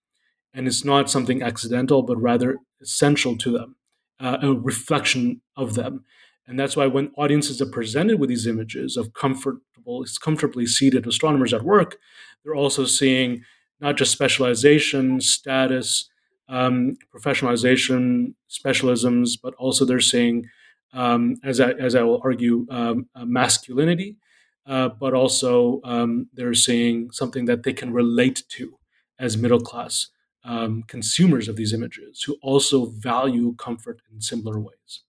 And 0.53 0.67
it's 0.67 0.83
not 0.83 1.09
something 1.09 1.43
accidental, 1.43 2.01
but 2.01 2.17
rather 2.17 2.57
essential 2.81 3.37
to 3.37 3.51
them, 3.51 3.75
uh, 4.19 4.37
a 4.41 4.53
reflection 4.53 5.41
of 5.55 5.75
them. 5.75 6.05
And 6.47 6.59
that's 6.59 6.75
why 6.75 6.87
when 6.87 7.11
audiences 7.15 7.61
are 7.61 7.67
presented 7.67 8.19
with 8.19 8.29
these 8.29 8.47
images 8.47 8.97
of 8.97 9.13
comfortable, 9.13 10.05
comfortably 10.19 10.65
seated 10.65 11.05
astronomers 11.05 11.53
at 11.53 11.61
work, 11.61 11.97
they're 12.43 12.55
also 12.55 12.85
seeing 12.85 13.43
not 13.79 13.97
just 13.97 14.11
specialization, 14.11 15.21
status, 15.21 16.09
um, 16.47 16.97
professionalization, 17.13 18.33
specialisms, 18.49 19.37
but 19.41 19.53
also 19.55 19.85
they're 19.85 19.99
seeing, 19.99 20.47
um, 20.93 21.35
as, 21.43 21.59
I, 21.59 21.71
as 21.71 21.95
I 21.95 22.03
will 22.03 22.21
argue, 22.23 22.65
um, 22.69 23.07
uh, 23.15 23.25
masculinity, 23.25 24.17
uh, 24.65 24.89
but 24.89 25.13
also 25.13 25.81
um, 25.83 26.27
they're 26.33 26.53
seeing 26.53 27.11
something 27.11 27.45
that 27.45 27.63
they 27.63 27.73
can 27.73 27.93
relate 27.93 28.43
to 28.49 28.77
as 29.19 29.37
middle 29.37 29.59
class 29.59 30.07
um, 30.43 30.83
consumers 30.83 31.47
of 31.47 31.55
these 31.55 31.73
images 31.73 32.23
who 32.23 32.37
also 32.41 32.85
value 32.85 33.55
comfort 33.55 34.01
in 34.11 34.21
similar 34.21 34.59
ways. 34.59 35.03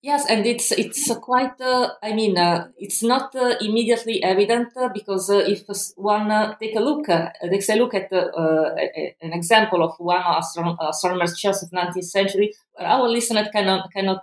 Yes, 0.00 0.26
and 0.30 0.46
it's 0.46 0.70
it's 0.70 1.12
quite. 1.16 1.60
Uh, 1.60 1.90
I 2.02 2.12
mean, 2.12 2.38
uh, 2.38 2.68
it's 2.78 3.02
not 3.02 3.34
uh, 3.34 3.56
immediately 3.60 4.22
evident 4.22 4.68
uh, 4.76 4.88
because 4.94 5.28
uh, 5.28 5.38
if 5.38 5.64
one 5.96 6.30
uh, 6.30 6.54
take 6.60 6.76
a 6.76 6.80
look, 6.80 7.06
takes 7.50 7.68
a 7.68 7.74
look 7.74 7.94
at 7.94 8.12
an 8.12 9.32
example 9.32 9.82
of 9.82 9.94
one 9.98 10.22
astron- 10.22 10.76
astronomer's 10.80 11.36
chairs 11.36 11.62
of 11.64 11.72
19th 11.72 12.06
century, 12.06 12.54
our 12.78 13.08
listener 13.08 13.48
cannot 13.52 13.90
cannot 13.92 14.22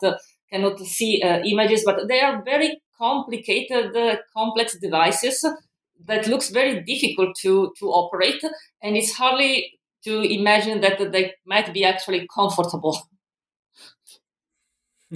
cannot 0.50 0.80
see 0.80 1.22
images, 1.46 1.84
but 1.86 2.08
they 2.08 2.22
are 2.22 2.42
very 2.44 2.82
complicated, 2.98 3.94
complex 4.34 4.78
devices 4.80 5.46
that 6.06 6.28
looks 6.28 6.50
very 6.52 6.82
difficult 6.84 7.36
to 7.42 7.74
to 7.80 7.88
operate, 7.88 8.42
and 8.82 8.96
it's 8.96 9.14
hardly 9.18 9.78
to 10.06 10.22
imagine 10.22 10.80
that 10.82 11.12
they 11.12 11.34
might 11.46 11.74
be 11.74 11.84
actually 11.84 12.26
comfortable. 12.34 12.98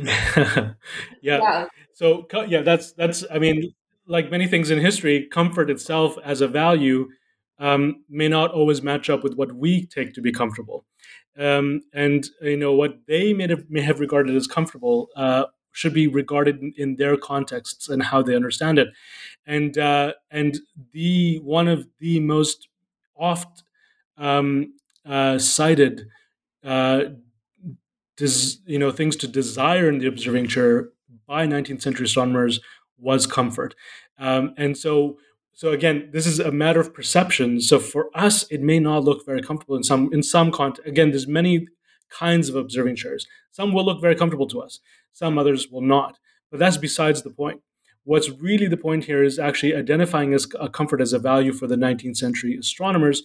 yeah. 0.36 0.74
yeah. 1.22 1.66
So 1.94 2.28
yeah, 2.48 2.62
that's 2.62 2.94
that's. 2.94 3.24
I 3.32 3.40
mean, 3.40 3.74
like 4.08 4.32
many 4.32 4.48
things 4.48 4.72
in 4.72 4.80
history, 4.80 5.28
comfort 5.28 5.70
itself 5.70 6.16
as 6.24 6.42
a 6.42 6.48
value 6.48 7.10
um, 7.60 8.04
may 8.10 8.28
not 8.28 8.52
always 8.52 8.82
match 8.82 9.10
up 9.10 9.24
with 9.24 9.36
what 9.36 9.54
we 9.54 9.86
take 9.86 10.14
to 10.14 10.22
be 10.22 10.32
comfortable. 10.32 10.86
Um, 11.38 11.82
and 11.94 12.28
you 12.42 12.58
know 12.58 12.74
what 12.74 13.00
they 13.08 13.34
may 13.34 13.48
have, 13.48 13.70
may 13.70 13.82
have 13.82 14.00
regarded 14.00 14.36
as 14.36 14.48
comfortable 14.48 15.10
uh, 15.16 15.46
should 15.72 15.94
be 15.94 16.08
regarded 16.08 16.62
in, 16.62 16.74
in, 16.78 16.96
their 16.96 17.16
contexts 17.16 17.88
and 17.88 18.04
how 18.04 18.22
they 18.22 18.36
understand 18.36 18.80
it. 18.80 18.90
And 19.46 19.78
uh, 19.78 20.14
and 20.32 20.58
the 20.92 21.40
one 21.40 21.68
of 21.68 21.88
the 22.00 22.20
most 22.20 22.68
oft 23.16 23.64
um, 24.18 24.74
uh, 25.06 25.38
cited 25.38 26.08
uh, 26.64 27.04
des, 28.20 28.60
you 28.66 28.78
know 28.78 28.92
things 28.92 29.16
to 29.16 29.28
desire 29.28 29.90
in 29.90 30.00
the 30.00 30.08
observing 30.08 30.48
chair 30.48 30.90
by 31.26 31.48
19th 31.48 31.82
century 31.82 32.06
astronomers 32.06 32.60
was 32.98 33.26
comfort. 33.26 33.74
Um, 34.20 34.54
and 34.58 34.78
so 34.78 35.18
so 35.54 35.72
again 35.72 36.10
this 36.12 36.28
is 36.28 36.40
a 36.40 36.52
matter 36.52 36.80
of 36.80 36.94
perception. 36.94 37.62
So 37.62 37.80
for 37.80 38.10
us 38.14 38.44
it 38.52 38.62
may 38.62 38.80
not 38.80 39.04
look 39.04 39.26
very 39.26 39.42
comfortable 39.42 39.76
in 39.76 39.84
some 39.84 40.14
in 40.14 40.22
some 40.22 40.52
context 40.52 40.88
again 40.88 41.10
there's 41.12 41.28
many 41.28 41.68
kinds 42.10 42.50
of 42.50 42.56
observing 42.56 42.98
chairs. 42.98 43.26
Some 43.52 43.74
will 43.74 43.86
look 43.86 44.02
very 44.02 44.16
comfortable 44.16 44.48
to 44.48 44.62
us. 44.62 44.80
Some 45.14 45.38
others 45.38 45.70
will 45.70 45.82
not. 45.82 46.20
But 46.52 46.60
that's 46.60 46.78
besides 46.78 47.22
the 47.22 47.30
point. 47.30 47.62
What's 48.04 48.30
really 48.30 48.68
the 48.68 48.78
point 48.78 49.06
here 49.06 49.24
is 49.24 49.38
actually 49.38 49.76
identifying 49.76 50.34
as 50.34 50.48
a 50.60 50.68
comfort 50.68 51.02
as 51.02 51.14
a 51.14 51.20
value 51.20 51.54
for 51.54 51.68
the 51.68 51.76
19th 51.76 52.18
century 52.18 52.58
astronomers. 52.58 53.22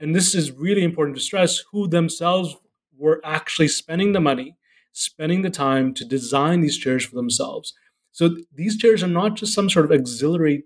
And 0.00 0.14
this 0.14 0.34
is 0.34 0.50
really 0.52 0.82
important 0.82 1.16
to 1.16 1.22
stress 1.22 1.58
who 1.70 1.86
themselves 1.86 2.56
were 3.02 3.20
actually 3.24 3.66
spending 3.66 4.12
the 4.12 4.20
money, 4.20 4.56
spending 4.92 5.42
the 5.42 5.50
time 5.50 5.92
to 5.94 6.04
design 6.04 6.60
these 6.60 6.78
chairs 6.78 7.04
for 7.04 7.16
themselves. 7.16 7.74
So 8.12 8.36
these 8.54 8.76
chairs 8.76 9.02
are 9.02 9.08
not 9.08 9.34
just 9.34 9.54
some 9.54 9.68
sort 9.68 9.86
of 9.86 9.92
auxiliary 9.92 10.62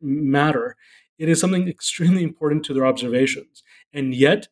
matter, 0.00 0.76
it 1.18 1.28
is 1.28 1.40
something 1.40 1.66
extremely 1.68 2.22
important 2.22 2.64
to 2.66 2.74
their 2.74 2.86
observations. 2.86 3.62
And 3.92 4.14
yet, 4.14 4.48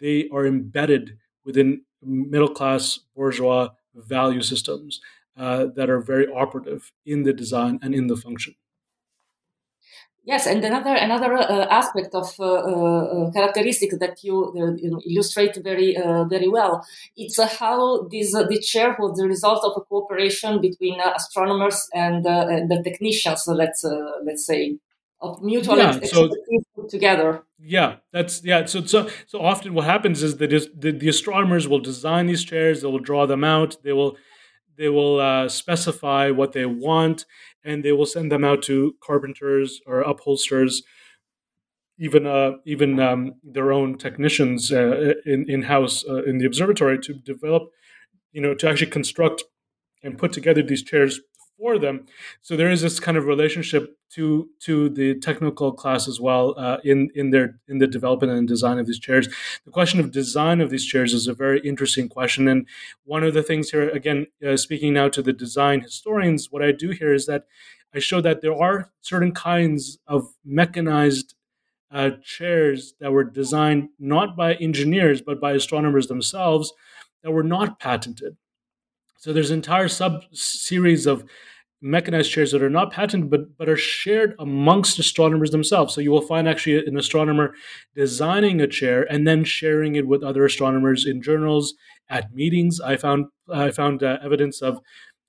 they 0.00 0.28
are 0.32 0.46
embedded 0.46 1.18
within 1.44 1.82
middle 2.02 2.48
class 2.48 2.98
bourgeois 3.14 3.68
value 3.94 4.42
systems 4.42 5.00
uh, 5.36 5.66
that 5.76 5.90
are 5.90 6.00
very 6.00 6.26
operative 6.32 6.90
in 7.04 7.22
the 7.22 7.32
design 7.32 7.78
and 7.82 7.94
in 7.94 8.06
the 8.06 8.16
function. 8.16 8.54
Yes, 10.24 10.46
and 10.46 10.64
another 10.64 10.94
another 10.94 11.34
uh, 11.34 11.66
aspect 11.68 12.14
of 12.14 12.32
uh, 12.38 12.44
uh, 12.44 13.30
characteristic 13.32 13.90
that 13.98 14.22
you, 14.22 14.52
you 14.80 14.90
know, 14.90 15.00
illustrate 15.04 15.56
very 15.64 15.96
very 16.28 16.48
well, 16.48 16.86
it's 17.16 17.42
how 17.58 18.06
this 18.08 18.32
the 18.32 18.60
chair 18.60 18.94
was 19.00 19.18
the 19.18 19.26
result 19.26 19.64
of 19.64 19.72
a 19.76 19.80
cooperation 19.80 20.60
between 20.60 21.00
astronomers 21.00 21.88
and, 21.92 22.24
and 22.24 22.70
the 22.70 22.82
technicians. 22.84 23.42
So 23.42 23.52
let's 23.52 23.84
let's 24.24 24.46
say 24.46 24.78
of 25.20 25.42
mutual 25.42 25.78
yeah, 25.78 25.98
so, 26.02 26.30
together. 26.88 27.42
Yeah, 27.58 27.96
that's 28.12 28.44
yeah. 28.44 28.66
So 28.66 28.84
so 28.84 29.08
so 29.26 29.40
often 29.40 29.74
what 29.74 29.86
happens 29.86 30.22
is 30.22 30.36
that 30.36 30.50
the, 30.50 30.92
the 30.92 31.08
astronomers 31.08 31.66
will 31.66 31.80
design 31.80 32.26
these 32.26 32.44
chairs. 32.44 32.82
They 32.82 32.88
will 32.88 32.98
draw 32.98 33.26
them 33.26 33.42
out. 33.42 33.76
They 33.82 33.92
will 33.92 34.16
they 34.76 34.88
will 34.88 35.20
uh, 35.20 35.48
specify 35.48 36.30
what 36.30 36.52
they 36.52 36.66
want 36.66 37.26
and 37.64 37.84
they 37.84 37.92
will 37.92 38.06
send 38.06 38.30
them 38.30 38.44
out 38.44 38.62
to 38.64 38.94
carpenters 39.02 39.80
or 39.86 40.02
upholsters, 40.02 40.82
even 41.98 42.26
uh, 42.26 42.52
even 42.64 42.98
um, 43.00 43.34
their 43.42 43.72
own 43.72 43.98
technicians 43.98 44.72
uh, 44.72 45.14
in 45.26 45.48
in 45.48 45.62
house 45.62 46.04
uh, 46.08 46.22
in 46.24 46.38
the 46.38 46.46
observatory 46.46 46.98
to 46.98 47.14
develop, 47.14 47.70
you 48.32 48.40
know, 48.40 48.54
to 48.54 48.68
actually 48.68 48.90
construct 48.90 49.44
and 50.02 50.18
put 50.18 50.32
together 50.32 50.62
these 50.62 50.82
chairs 50.82 51.20
for 51.62 51.78
them. 51.78 52.06
So 52.40 52.56
there 52.56 52.70
is 52.70 52.82
this 52.82 52.98
kind 52.98 53.16
of 53.16 53.26
relationship 53.26 53.96
to 54.14 54.50
to 54.66 54.88
the 54.88 55.14
technical 55.20 55.70
class 55.72 56.08
as 56.08 56.18
well 56.20 56.54
uh, 56.58 56.78
in 56.82 57.10
in 57.14 57.30
their 57.30 57.60
in 57.68 57.78
the 57.78 57.86
development 57.86 58.32
and 58.32 58.48
design 58.48 58.78
of 58.80 58.86
these 58.86 58.98
chairs. 58.98 59.28
The 59.64 59.70
question 59.70 60.00
of 60.00 60.10
design 60.10 60.60
of 60.60 60.70
these 60.70 60.84
chairs 60.84 61.14
is 61.14 61.28
a 61.28 61.34
very 61.44 61.60
interesting 61.60 62.08
question, 62.08 62.48
and 62.48 62.66
one 63.04 63.22
of 63.22 63.32
the 63.32 63.44
things 63.44 63.70
here, 63.70 63.88
again, 63.88 64.26
uh, 64.44 64.56
speaking 64.56 64.92
now 64.92 65.08
to 65.10 65.22
the 65.22 65.32
design 65.32 65.82
historians, 65.82 66.50
what 66.50 66.62
I 66.62 66.72
do 66.72 66.90
here 66.90 67.14
is 67.14 67.26
that 67.26 67.44
I 67.94 68.00
show 68.00 68.20
that 68.22 68.40
there 68.40 68.58
are 68.66 68.90
certain 69.00 69.32
kinds 69.32 69.98
of 70.06 70.34
mechanized 70.44 71.34
uh, 71.92 72.10
chairs 72.24 72.94
that 73.00 73.12
were 73.12 73.24
designed 73.24 73.90
not 73.98 74.34
by 74.34 74.54
engineers 74.54 75.20
but 75.20 75.40
by 75.40 75.52
astronomers 75.52 76.06
themselves 76.08 76.72
that 77.22 77.30
were 77.30 77.48
not 77.56 77.78
patented. 77.78 78.36
So 79.22 79.32
there's 79.32 79.50
an 79.50 79.58
entire 79.58 79.88
sub 79.88 80.24
series 80.32 81.06
of 81.06 81.24
mechanized 81.82 82.30
chairs 82.30 82.52
that 82.52 82.62
are 82.62 82.70
not 82.70 82.92
patented 82.92 83.28
but, 83.28 83.56
but 83.58 83.68
are 83.68 83.76
shared 83.76 84.34
amongst 84.38 84.98
astronomers 84.98 85.50
themselves. 85.50 85.94
So 85.94 86.00
you 86.00 86.12
will 86.12 86.22
find 86.22 86.48
actually 86.48 86.86
an 86.86 86.96
astronomer 86.96 87.54
designing 87.94 88.60
a 88.60 88.68
chair 88.68 89.06
and 89.10 89.26
then 89.26 89.42
sharing 89.44 89.96
it 89.96 90.06
with 90.06 90.22
other 90.22 90.44
astronomers 90.44 91.04
in 91.04 91.20
journals 91.20 91.74
at 92.08 92.32
meetings. 92.32 92.80
I 92.80 92.96
found 92.96 93.26
I 93.52 93.70
found 93.70 94.02
uh, 94.02 94.18
evidence 94.22 94.62
of 94.62 94.80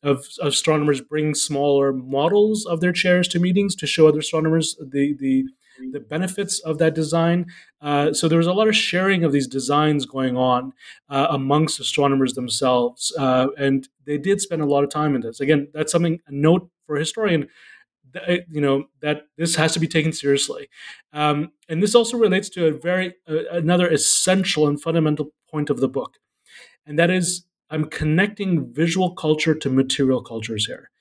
of 0.04 0.28
astronomers 0.42 1.02
bringing 1.02 1.34
smaller 1.34 1.92
models 1.92 2.66
of 2.66 2.82
their 2.82 2.92
chairs 2.92 3.28
to 3.30 3.40
meetings 3.40 3.76
to 3.78 3.88
show 3.88 4.08
other 4.08 4.20
astronomers 4.20 4.76
the 4.80 5.16
the 5.18 5.46
the 5.92 6.00
benefits 6.00 6.60
of 6.60 6.78
that 6.78 6.94
design. 6.96 7.46
Uh, 7.82 8.14
so 8.14 8.28
there 8.28 8.38
was 8.38 8.48
a 8.48 8.54
lot 8.54 8.68
of 8.68 8.76
sharing 8.76 9.24
of 9.24 9.32
these 9.32 9.48
designs 9.48 10.06
going 10.06 10.38
on 10.38 10.74
uh, 11.10 11.28
amongst 11.30 11.80
astronomers 11.80 12.34
themselves, 12.34 13.14
uh, 13.18 13.48
and 13.58 13.90
they 14.06 14.18
did 14.18 14.42
spend 14.42 14.62
a 14.62 14.66
lot 14.66 14.84
of 14.84 14.90
time 14.90 15.16
in 15.16 15.22
this. 15.22 15.40
Again, 15.40 15.68
that's 15.74 15.92
something 15.92 16.20
a 16.28 16.32
note 16.32 16.70
for 16.86 16.96
a 16.96 17.00
historian. 17.00 17.48
You 18.48 18.62
know 18.62 18.86
that 19.02 19.24
this 19.38 19.56
has 19.56 19.74
to 19.74 19.80
be 19.80 19.88
taken 19.88 20.14
seriously, 20.14 20.70
um, 21.14 21.52
and 21.68 21.82
this 21.82 21.96
also 21.96 22.16
relates 22.16 22.48
to 22.50 22.68
a 22.68 22.72
very 22.72 23.16
uh, 23.28 23.46
another 23.52 23.90
essential 23.90 24.68
and 24.68 24.80
fundamental 24.80 25.32
point 25.50 25.72
of 25.72 25.80
the 25.80 25.88
book, 25.88 26.20
and 26.86 27.00
that 27.00 27.10
is 27.10 27.46
I'm 27.72 27.86
connecting 27.86 28.72
visual 28.74 29.16
culture 29.16 29.56
to 29.56 29.70
material 29.70 30.22
cultures 30.22 30.68
here, 30.68 30.92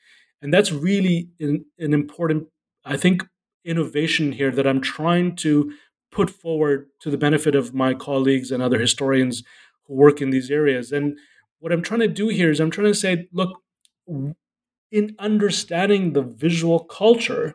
and 0.41 0.55
that's 0.55 0.73
really 0.73 1.29
an 1.41 1.67
important, 1.79 2.49
I 2.85 2.97
think, 2.97 3.25
innovation 3.65 4.33
here 4.33 4.51
that 4.51 4.67
I'm 4.67 4.81
trying 4.81 5.37
to 5.37 5.73
put 6.11 6.31
forward 6.31 6.89
to 7.01 7.11
the 7.11 7.19
benefit 7.19 7.55
of 7.55 7.75
my 7.75 7.95
colleagues 7.95 8.51
and 8.51 8.63
other 8.63 8.79
historians 8.79 9.43
who 9.87 9.95
work 9.95 10.21
in 10.21 10.31
these 10.31 10.51
areas. 10.51 10.93
And 10.93 11.19
what 11.59 11.73
I'm 11.73 11.83
trying 11.83 12.01
to 12.01 12.09
do 12.09 12.29
here 12.29 12.51
is 12.51 12.61
I'm 12.61 12.71
trying 12.71 12.89
to 12.89 12.95
say, 12.95 13.29
look, 13.33 13.63
in 14.07 15.17
understanding 15.19 16.13
the 16.13 16.23
visual 16.23 16.81
culture, 16.81 17.55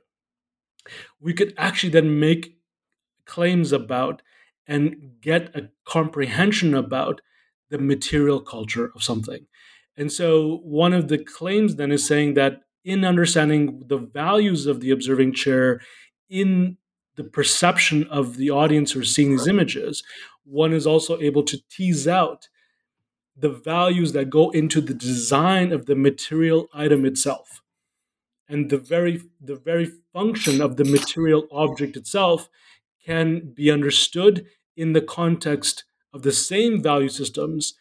we 1.19 1.33
could 1.33 1.53
actually 1.57 1.91
then 1.91 2.19
make 2.19 2.57
claims 3.25 3.71
about 3.71 4.21
and 4.65 5.13
get 5.21 5.55
a 5.55 5.69
comprehension 5.85 6.73
about 6.73 7.21
the 7.69 7.77
material 7.77 8.39
culture 8.41 8.91
of 8.95 9.03
something. 9.03 9.45
And 9.95 10.11
so 10.11 10.61
one 10.63 10.93
of 10.93 11.07
the 11.07 11.17
claims 11.17 11.75
then 11.75 11.91
is 11.91 12.07
saying 12.07 12.35
that 12.35 12.61
in 12.87 13.03
understanding 13.03 13.83
the 13.87 13.97
values 13.97 14.65
of 14.65 14.79
the 14.79 14.91
observing 14.91 15.33
chair 15.33 15.81
in 16.29 16.77
the 17.17 17.23
perception 17.23 18.07
of 18.09 18.37
the 18.37 18.49
audience 18.49 18.93
who 18.93 19.01
are 19.01 19.03
seeing 19.03 19.31
these 19.31 19.45
images, 19.45 20.03
one 20.45 20.71
is 20.71 20.87
also 20.87 21.19
able 21.19 21.43
to 21.43 21.59
tease 21.69 22.07
out 22.07 22.47
the 23.35 23.49
values 23.49 24.13
that 24.13 24.29
go 24.29 24.51
into 24.51 24.79
the 24.79 24.93
design 24.93 25.73
of 25.73 25.85
the 25.85 25.95
material 25.95 26.69
item 26.73 27.05
itself. 27.05 27.61
And 28.47 28.69
the 28.69 28.77
very 28.77 29.21
the 29.41 29.57
very 29.57 29.91
function 30.13 30.61
of 30.61 30.77
the 30.77 30.85
material 30.85 31.45
object 31.51 31.97
itself 31.97 32.47
can 33.05 33.51
be 33.53 33.69
understood 33.69 34.45
in 34.77 34.93
the 34.93 35.01
context 35.01 35.83
of 36.13 36.21
the 36.21 36.31
same 36.31 36.81
value 36.81 37.09
systems 37.09 37.73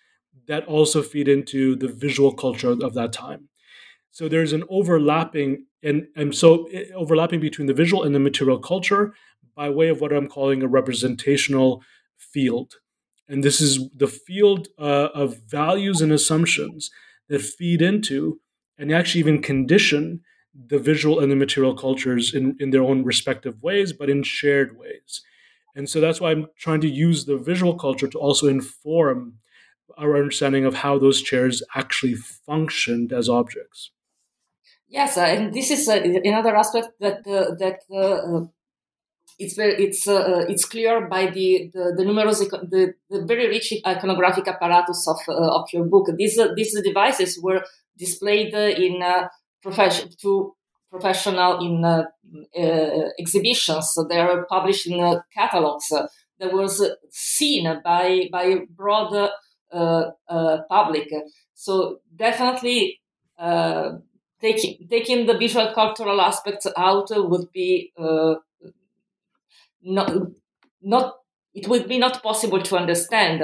that 0.48 0.66
also 0.66 1.00
feed 1.00 1.28
into 1.28 1.76
the 1.76 1.88
visual 1.88 2.32
culture 2.32 2.70
of 2.70 2.94
that 2.94 3.12
time. 3.12 3.48
So 4.16 4.30
there's 4.30 4.54
an 4.54 4.64
overlapping 4.70 5.66
and, 5.82 6.06
and 6.16 6.34
so 6.34 6.70
eh, 6.72 6.86
overlapping 6.94 7.38
between 7.38 7.66
the 7.66 7.74
visual 7.74 8.02
and 8.02 8.14
the 8.14 8.18
material 8.18 8.58
culture 8.58 9.12
by 9.54 9.68
way 9.68 9.88
of 9.88 10.00
what 10.00 10.10
I'm 10.10 10.26
calling 10.26 10.62
a 10.62 10.66
representational 10.66 11.82
field. 12.16 12.76
And 13.28 13.44
this 13.44 13.60
is 13.60 13.90
the 13.94 14.06
field 14.06 14.68
uh, 14.78 15.08
of 15.12 15.42
values 15.46 16.00
and 16.00 16.12
assumptions 16.12 16.90
that 17.28 17.42
feed 17.42 17.82
into 17.82 18.40
and 18.78 18.90
actually 18.90 19.18
even 19.18 19.42
condition 19.42 20.22
the 20.54 20.78
visual 20.78 21.20
and 21.20 21.30
the 21.30 21.36
material 21.36 21.76
cultures 21.76 22.32
in, 22.32 22.56
in 22.58 22.70
their 22.70 22.84
own 22.84 23.04
respective 23.04 23.62
ways, 23.62 23.92
but 23.92 24.08
in 24.08 24.22
shared 24.22 24.78
ways. 24.78 25.20
And 25.74 25.90
so 25.90 26.00
that's 26.00 26.22
why 26.22 26.30
I'm 26.30 26.46
trying 26.56 26.80
to 26.80 26.88
use 26.88 27.26
the 27.26 27.36
visual 27.36 27.74
culture 27.74 28.08
to 28.08 28.18
also 28.18 28.46
inform 28.46 29.34
our 29.98 30.16
understanding 30.16 30.64
of 30.64 30.76
how 30.76 30.98
those 30.98 31.20
chairs 31.20 31.62
actually 31.74 32.14
functioned 32.14 33.12
as 33.12 33.28
objects. 33.28 33.90
Yes, 34.88 35.16
uh, 35.16 35.22
and 35.22 35.52
this 35.52 35.70
is 35.70 35.88
uh, 35.88 36.00
another 36.24 36.54
aspect 36.56 36.90
that 37.00 37.26
uh, 37.26 37.54
that 37.58 37.80
uh, 37.90 38.36
uh, 38.36 38.46
it's 39.38 39.54
very 39.54 39.74
it's 39.84 40.06
uh, 40.08 40.46
it's 40.48 40.64
clear 40.64 41.08
by 41.08 41.26
the 41.26 41.70
the, 41.74 41.94
the 41.96 42.04
numerous 42.04 42.38
the, 42.38 42.94
the 43.10 43.24
very 43.26 43.48
rich 43.48 43.74
iconographic 43.84 44.46
apparatus 44.46 45.06
of 45.08 45.18
of 45.28 45.66
your 45.72 45.84
book. 45.84 46.08
These 46.16 46.40
these 46.56 46.80
devices 46.82 47.38
were 47.42 47.64
displayed 47.98 48.54
in 48.54 49.02
profession 49.62 50.10
to 50.22 50.54
professional 50.90 51.58
in 51.60 52.06
exhibitions. 53.18 53.90
So 53.92 54.04
they 54.04 54.18
are 54.20 54.46
published 54.46 54.86
in 54.86 55.20
catalogs. 55.34 55.88
that 56.38 56.52
was 56.52 56.82
seen 57.10 57.80
by 57.84 58.28
by 58.32 58.60
broad 58.70 59.30
public. 60.68 61.08
So 61.54 61.98
definitely 62.14 63.00
taking 64.40 64.86
taking 64.88 65.26
the 65.26 65.36
visual 65.38 65.72
cultural 65.74 66.20
aspects 66.20 66.66
out 66.76 67.08
would 67.10 67.50
be 67.52 67.92
uh, 67.98 68.34
not 69.82 70.12
not 70.82 71.14
it 71.54 71.68
would 71.68 71.88
be 71.88 71.98
not 71.98 72.22
possible 72.22 72.60
to 72.62 72.76
understand 72.76 73.42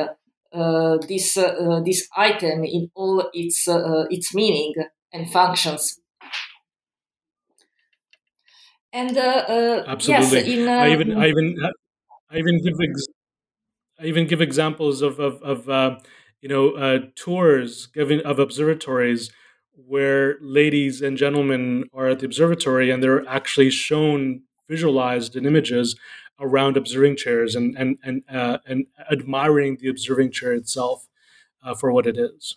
uh, 0.53 0.99
this 1.09 1.37
uh, 1.37 1.81
this 1.85 2.09
item 2.17 2.65
in 2.65 2.91
all 2.95 3.31
its 3.33 3.67
uh, 3.69 4.05
its 4.11 4.35
meaning 4.35 4.75
and 5.13 5.31
functions. 5.31 5.99
And 8.93 9.17
uh, 9.17 9.21
uh, 9.21 9.85
absolutely, 9.87 10.39
yes, 10.41 10.49
in, 10.49 10.69
I 10.69 10.93
even 10.93 11.17
I 11.17 11.29
even 11.29 11.57
I 12.31 12.39
even 12.39 12.63
give 12.63 12.79
ex- 12.83 13.07
I 13.99 14.07
even 14.07 14.27
give 14.27 14.41
examples 14.41 15.01
of 15.01 15.19
of, 15.19 15.43
of 15.43 16.03
you 16.43 16.49
know 16.49 16.99
tours 17.17 17.87
given 17.87 18.21
of 18.21 18.39
observatories 18.39 19.31
where 19.75 20.37
ladies 20.41 21.01
and 21.01 21.17
gentlemen 21.17 21.85
are 21.95 22.09
at 22.09 22.21
the 22.21 22.27
observatory 22.27 22.91
and 22.91 23.03
they're 23.03 23.27
actually 23.29 23.71
shown 23.71 24.43
visualized 24.69 25.37
in 25.37 25.47
images 25.47 25.97
around 26.41 26.77
observing 26.77 27.17
chairs 27.17 27.55
and 27.55 27.77
and 27.79 27.99
and 28.03 28.23
uh, 28.31 28.59
and 28.67 28.87
admiring 29.11 29.79
the 29.81 29.89
observing 29.89 30.31
chair 30.31 30.53
itself 30.53 31.09
uh, 31.63 31.75
for 31.75 31.93
what 31.93 32.07
it 32.07 32.17
is. 32.19 32.57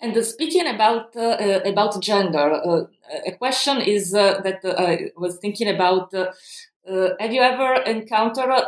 And 0.00 0.16
uh, 0.16 0.22
speaking 0.22 0.66
about 0.66 1.16
uh, 1.16 1.20
uh, 1.20 1.60
about 1.64 2.00
gender, 2.02 2.52
uh, 2.52 2.84
a 3.26 3.32
question 3.32 3.80
is 3.80 4.12
that 4.12 4.60
I 4.64 5.10
was 5.16 5.38
thinking 5.38 5.68
about: 5.68 6.12
Have 6.12 7.32
you 7.32 7.40
ever 7.40 7.82
encountered 7.82 8.64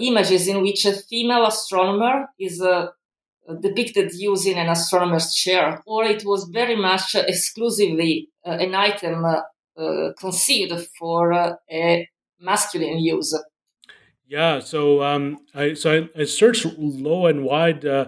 images 0.00 0.48
in 0.48 0.62
which 0.62 0.84
a 0.86 0.92
female 0.92 1.46
astronomer 1.46 2.26
is 2.38 2.62
depicted 3.60 4.12
using 4.14 4.54
an 4.54 4.68
astronomer's 4.68 5.34
chair, 5.34 5.82
or 5.86 6.04
it 6.04 6.24
was 6.24 6.48
very 6.52 6.76
much 6.76 7.14
exclusively 7.14 8.28
an 8.44 8.74
item 8.74 9.24
conceived 10.18 10.72
for 10.98 11.32
a 11.70 12.08
masculine 12.40 12.98
use. 12.98 13.34
Yeah, 14.28 14.58
so 14.58 15.02
um, 15.02 15.38
I 15.54 15.74
so 15.74 16.08
I, 16.16 16.20
I, 16.20 16.24
searched 16.24 16.66
low 16.76 17.26
and 17.26 17.44
wide 17.44 17.84
uh, 17.84 18.06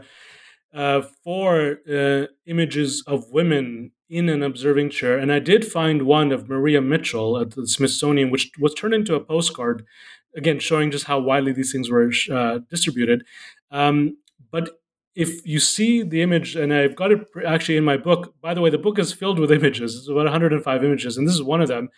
uh, 0.75 1.03
for 1.23 1.79
uh, 1.89 2.27
images 2.45 3.05
of 3.07 3.31
women 3.31 3.93
in 4.09 4.29
an 4.29 4.43
observing 4.43 4.91
chair, 4.91 5.17
and 5.17 5.33
I 5.33 5.39
did 5.39 5.65
find 5.65 6.03
one 6.03 6.33
of 6.33 6.49
Maria 6.49 6.81
Mitchell 6.81 7.39
at 7.39 7.53
the 7.53 7.69
Smithsonian, 7.69 8.33
which 8.33 8.51
was 8.59 8.75
turned 8.75 8.95
into 8.95 9.15
a 9.15 9.21
postcard, 9.21 9.85
again 10.35 10.59
showing 10.59 10.91
just 10.91 11.05
how 11.05 11.21
widely 11.21 11.53
these 11.53 11.71
things 11.71 11.89
were 11.89 12.11
uh, 12.33 12.59
distributed. 12.69 13.25
Um, 13.71 14.17
but 14.51 14.71
if 15.19 15.45
you 15.45 15.59
see 15.59 16.05
the 16.05 16.23
image, 16.23 16.55
and 16.55 16.73
I've 16.73 16.95
got 16.95 17.11
it 17.11 17.27
actually 17.45 17.77
in 17.77 17.85
my 17.85 17.97
book. 17.97 18.35
By 18.41 18.55
the 18.55 18.61
way, 18.61 18.71
the 18.71 18.79
book 18.79 19.01
is 19.01 19.13
filled 19.13 19.41
with 19.41 19.51
images. 19.61 19.97
It's 19.97 20.09
about 20.09 20.27
105 20.27 20.85
images, 20.85 21.17
and 21.17 21.27
this 21.27 21.35
is 21.35 21.43
one 21.43 21.61
of 21.61 21.67
them, 21.67 21.89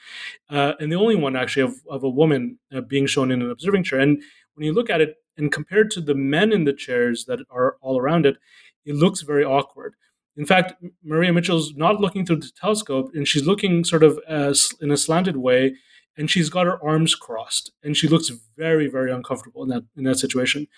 uh, 0.48 0.72
and 0.80 0.90
the 0.90 0.96
only 0.96 1.16
one 1.16 1.36
actually 1.36 1.64
of, 1.64 1.74
of 1.90 2.02
a 2.02 2.08
woman 2.08 2.58
uh, 2.74 2.80
being 2.80 3.06
shown 3.06 3.30
in 3.30 3.42
an 3.42 3.50
observing 3.50 3.84
chair. 3.84 4.00
And 4.00 4.22
when 4.54 4.64
you 4.64 4.72
look 4.72 4.88
at 4.88 5.02
it, 5.02 5.16
and 5.36 5.52
compared 5.52 5.90
to 5.90 6.00
the 6.00 6.14
men 6.14 6.50
in 6.50 6.64
the 6.64 6.72
chairs 6.72 7.26
that 7.26 7.40
are 7.50 7.76
all 7.82 7.98
around 7.98 8.24
it, 8.24 8.38
it 8.86 8.94
looks 8.94 9.20
very 9.20 9.44
awkward. 9.44 9.96
In 10.38 10.46
fact, 10.46 10.72
Maria 11.04 11.32
Mitchell's 11.34 11.74
not 11.76 12.00
looking 12.00 12.24
through 12.24 12.40
the 12.40 12.50
telescope, 12.58 13.10
and 13.12 13.28
she's 13.28 13.46
looking 13.46 13.84
sort 13.84 14.02
of 14.02 14.18
as, 14.26 14.72
in 14.80 14.90
a 14.90 14.96
slanted 14.96 15.36
way, 15.36 15.76
and 16.16 16.30
she's 16.30 16.48
got 16.48 16.64
her 16.64 16.82
arms 16.82 17.14
crossed, 17.14 17.70
and 17.82 17.98
she 17.98 18.08
looks 18.08 18.30
very, 18.56 18.88
very 18.88 19.12
uncomfortable 19.12 19.62
in 19.62 19.68
that 19.68 19.82
in 19.94 20.04
that 20.04 20.18
situation. 20.18 20.68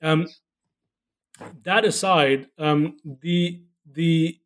Um, 0.00 0.28
that 1.64 1.84
aside, 1.84 2.48
um, 2.58 2.96
the 3.22 3.60
the 3.90 4.38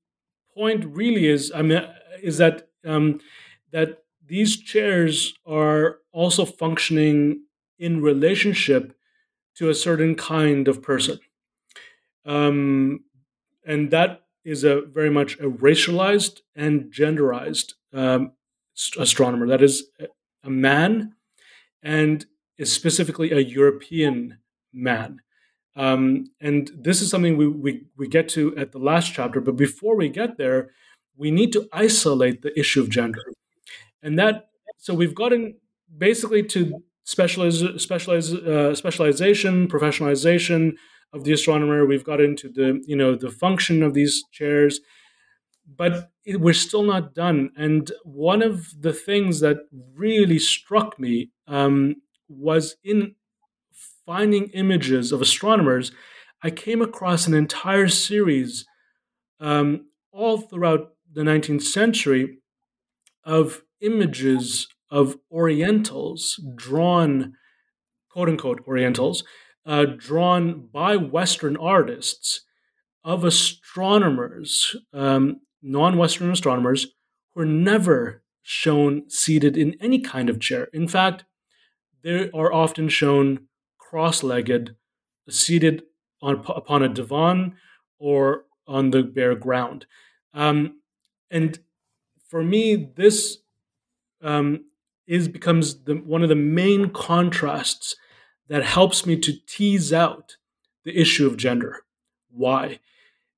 point 0.54 0.84
really 0.84 1.26
is, 1.26 1.52
I 1.54 1.62
mean, 1.62 1.82
is 2.22 2.38
that 2.38 2.68
um, 2.84 3.20
that 3.70 4.04
these 4.26 4.60
chairs 4.60 5.34
are 5.46 5.98
also 6.12 6.44
functioning 6.44 7.44
in 7.78 8.02
relationship 8.02 8.94
to 9.56 9.68
a 9.68 9.74
certain 9.74 10.14
kind 10.14 10.68
of 10.68 10.82
person, 10.82 11.18
um, 12.24 13.04
and 13.66 13.90
that 13.90 14.22
is 14.44 14.64
a 14.64 14.82
very 14.82 15.10
much 15.10 15.38
a 15.38 15.44
racialized 15.44 16.40
and 16.54 16.92
genderized 16.92 17.74
um, 17.92 18.32
astronomer. 18.98 19.46
That 19.46 19.62
is 19.62 19.84
a 20.44 20.50
man, 20.50 21.14
and 21.82 22.26
is 22.58 22.72
specifically 22.72 23.32
a 23.32 23.40
European 23.40 24.38
man. 24.72 25.20
Um, 25.74 26.26
and 26.40 26.70
this 26.76 27.00
is 27.00 27.10
something 27.10 27.36
we, 27.36 27.48
we, 27.48 27.82
we 27.96 28.08
get 28.08 28.28
to 28.30 28.56
at 28.56 28.72
the 28.72 28.78
last 28.78 29.12
chapter. 29.12 29.40
But 29.40 29.56
before 29.56 29.96
we 29.96 30.08
get 30.08 30.36
there, 30.36 30.70
we 31.16 31.30
need 31.30 31.52
to 31.52 31.68
isolate 31.72 32.42
the 32.42 32.58
issue 32.58 32.80
of 32.80 32.90
gender. 32.90 33.22
And 34.02 34.18
that, 34.18 34.48
so 34.78 34.94
we've 34.94 35.14
gotten 35.14 35.56
basically 35.96 36.42
to 36.44 36.82
specialize, 37.04 37.62
specialize, 37.82 38.32
uh, 38.34 38.74
specialization, 38.74 39.68
professionalization 39.68 40.72
of 41.12 41.24
the 41.24 41.32
astronomer. 41.32 41.86
We've 41.86 42.04
got 42.04 42.20
into 42.20 42.48
the, 42.48 42.82
you 42.86 42.96
know, 42.96 43.14
the 43.14 43.30
function 43.30 43.82
of 43.82 43.94
these 43.94 44.24
chairs, 44.32 44.80
but 45.76 46.10
it, 46.24 46.40
we're 46.40 46.54
still 46.54 46.82
not 46.82 47.14
done. 47.14 47.50
And 47.56 47.90
one 48.04 48.42
of 48.42 48.80
the 48.80 48.92
things 48.92 49.40
that 49.40 49.58
really 49.94 50.38
struck 50.38 50.98
me 50.98 51.30
um, 51.46 51.96
was 52.28 52.76
in 52.82 53.14
finding 54.06 54.48
images 54.48 55.12
of 55.12 55.20
astronomers, 55.20 55.92
I 56.42 56.50
came 56.50 56.82
across 56.82 57.26
an 57.26 57.34
entire 57.34 57.88
series 57.88 58.66
um, 59.40 59.86
all 60.12 60.38
throughout 60.38 60.92
the 61.12 61.22
19th 61.22 61.62
century 61.62 62.38
of 63.24 63.62
images 63.80 64.68
of 64.90 65.16
Orientals 65.30 66.40
drawn, 66.54 67.34
quote 68.10 68.28
unquote, 68.28 68.62
Orientals, 68.66 69.24
uh, 69.64 69.84
drawn 69.96 70.68
by 70.72 70.96
Western 70.96 71.56
artists 71.56 72.42
of 73.04 73.24
astronomers, 73.24 74.76
um, 74.92 75.40
non 75.62 75.96
Western 75.96 76.30
astronomers, 76.30 76.86
who 77.34 77.42
are 77.42 77.46
never 77.46 78.22
shown 78.42 79.08
seated 79.08 79.56
in 79.56 79.76
any 79.80 80.00
kind 80.00 80.28
of 80.28 80.40
chair. 80.40 80.68
In 80.72 80.88
fact, 80.88 81.24
they 82.02 82.30
are 82.30 82.52
often 82.52 82.88
shown 82.88 83.46
cross 83.92 84.22
legged, 84.22 84.74
seated 85.28 85.82
on, 86.22 86.42
upon 86.48 86.82
a 86.82 86.88
divan 86.88 87.54
or 87.98 88.44
on 88.66 88.90
the 88.90 89.02
bare 89.02 89.34
ground. 89.34 89.84
Um, 90.32 90.80
and 91.30 91.58
for 92.26 92.42
me, 92.42 92.90
this 92.96 93.36
um, 94.22 94.64
is 95.06 95.28
becomes 95.28 95.84
the, 95.84 95.96
one 95.96 96.22
of 96.22 96.30
the 96.30 96.34
main 96.34 96.88
contrasts 96.88 97.94
that 98.48 98.64
helps 98.64 99.04
me 99.04 99.14
to 99.18 99.34
tease 99.46 99.92
out 99.92 100.38
the 100.84 100.98
issue 100.98 101.26
of 101.26 101.36
gender. 101.36 101.82
Why? 102.30 102.78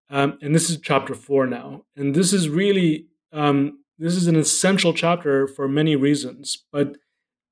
Um, 0.09 0.39
and 0.41 0.55
this 0.55 0.71
is 0.71 0.79
chapter 0.79 1.17
four 1.17 1.49
now, 1.49 1.85
and 1.97 2.15
this 2.15 2.33
is 2.33 2.49
really 2.49 3.07
um, 3.33 3.81
this 3.99 4.15
is 4.15 4.29
an 4.29 4.37
essential 4.37 4.95
chapter 4.95 5.49
for 5.49 5.67
many 5.67 5.97
reasons. 5.97 6.65
But 6.71 6.97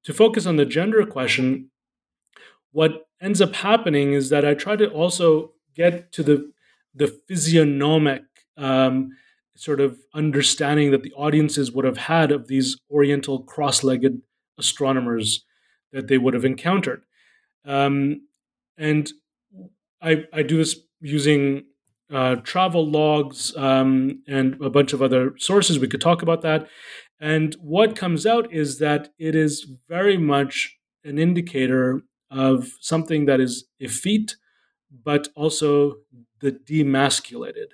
to 0.04 0.14
focus 0.14 0.46
on 0.46 0.54
the 0.54 0.66
gender 0.66 1.04
question, 1.04 1.71
what 2.72 3.06
ends 3.20 3.40
up 3.40 3.54
happening 3.54 4.12
is 4.12 4.28
that 4.30 4.44
I 4.44 4.54
try 4.54 4.76
to 4.76 4.88
also 4.90 5.52
get 5.74 6.12
to 6.12 6.22
the 6.22 6.52
the 6.94 7.06
physiognomic 7.26 8.22
um, 8.58 9.10
sort 9.56 9.80
of 9.80 9.98
understanding 10.14 10.90
that 10.90 11.02
the 11.02 11.12
audiences 11.14 11.72
would 11.72 11.86
have 11.86 11.96
had 11.96 12.30
of 12.30 12.48
these 12.48 12.76
Oriental 12.90 13.42
cross-legged 13.44 14.20
astronomers 14.58 15.44
that 15.92 16.08
they 16.08 16.18
would 16.18 16.34
have 16.34 16.44
encountered, 16.44 17.04
um, 17.64 18.20
and 18.76 19.10
I, 20.02 20.24
I 20.32 20.42
do 20.42 20.56
this 20.58 20.76
using 21.00 21.64
uh, 22.12 22.36
travel 22.36 22.86
logs 22.86 23.56
um, 23.56 24.22
and 24.28 24.60
a 24.60 24.68
bunch 24.68 24.92
of 24.92 25.00
other 25.00 25.34
sources. 25.38 25.78
We 25.78 25.88
could 25.88 26.00
talk 26.00 26.22
about 26.22 26.42
that. 26.42 26.68
And 27.20 27.54
what 27.60 27.96
comes 27.96 28.26
out 28.26 28.52
is 28.52 28.78
that 28.80 29.12
it 29.18 29.34
is 29.34 29.66
very 29.88 30.18
much 30.18 30.76
an 31.04 31.18
indicator 31.18 32.02
of 32.32 32.72
something 32.80 33.26
that 33.26 33.40
is 33.40 33.66
effete, 33.78 34.36
but 35.04 35.28
also 35.34 35.96
the 36.40 36.52
demasculated. 36.52 37.72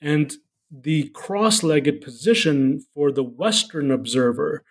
And 0.00 0.34
the 0.70 1.08
cross 1.10 1.62
legged 1.62 2.00
position 2.00 2.84
for 2.94 3.12
the 3.12 3.22
Western 3.22 3.90
observer 3.90 4.64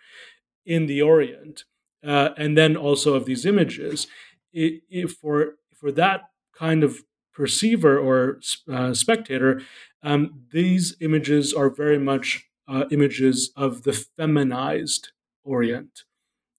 in 0.66 0.86
the 0.86 1.00
Orient, 1.00 1.64
uh, 2.04 2.30
and 2.36 2.58
then 2.58 2.76
also 2.76 3.14
of 3.14 3.24
these 3.24 3.46
images, 3.46 4.06
it, 4.52 4.82
it, 4.90 5.10
for, 5.10 5.54
for 5.74 5.90
that 5.92 6.22
kind 6.56 6.84
of 6.84 6.98
perceiver 7.32 7.98
or 7.98 8.40
uh, 8.72 8.94
spectator, 8.94 9.62
um, 10.02 10.42
these 10.52 10.96
images 11.00 11.52
are 11.52 11.70
very 11.70 11.98
much 11.98 12.44
uh, 12.68 12.84
images 12.90 13.50
of 13.56 13.82
the 13.82 13.92
feminized 13.92 15.12
Orient. 15.44 16.04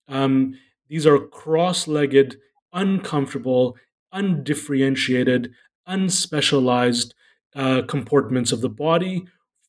Um, 0.08 0.60
these 0.88 1.08
are 1.08 1.18
cross 1.18 1.88
legged, 1.88 2.38
uncomfortable, 2.76 3.76
undifferentiated, 4.12 5.52
unspecialized 5.90 7.14
uh, 7.56 7.82
comportments 7.88 8.52
of 8.52 8.62
the 8.62 8.70
body 8.70 9.26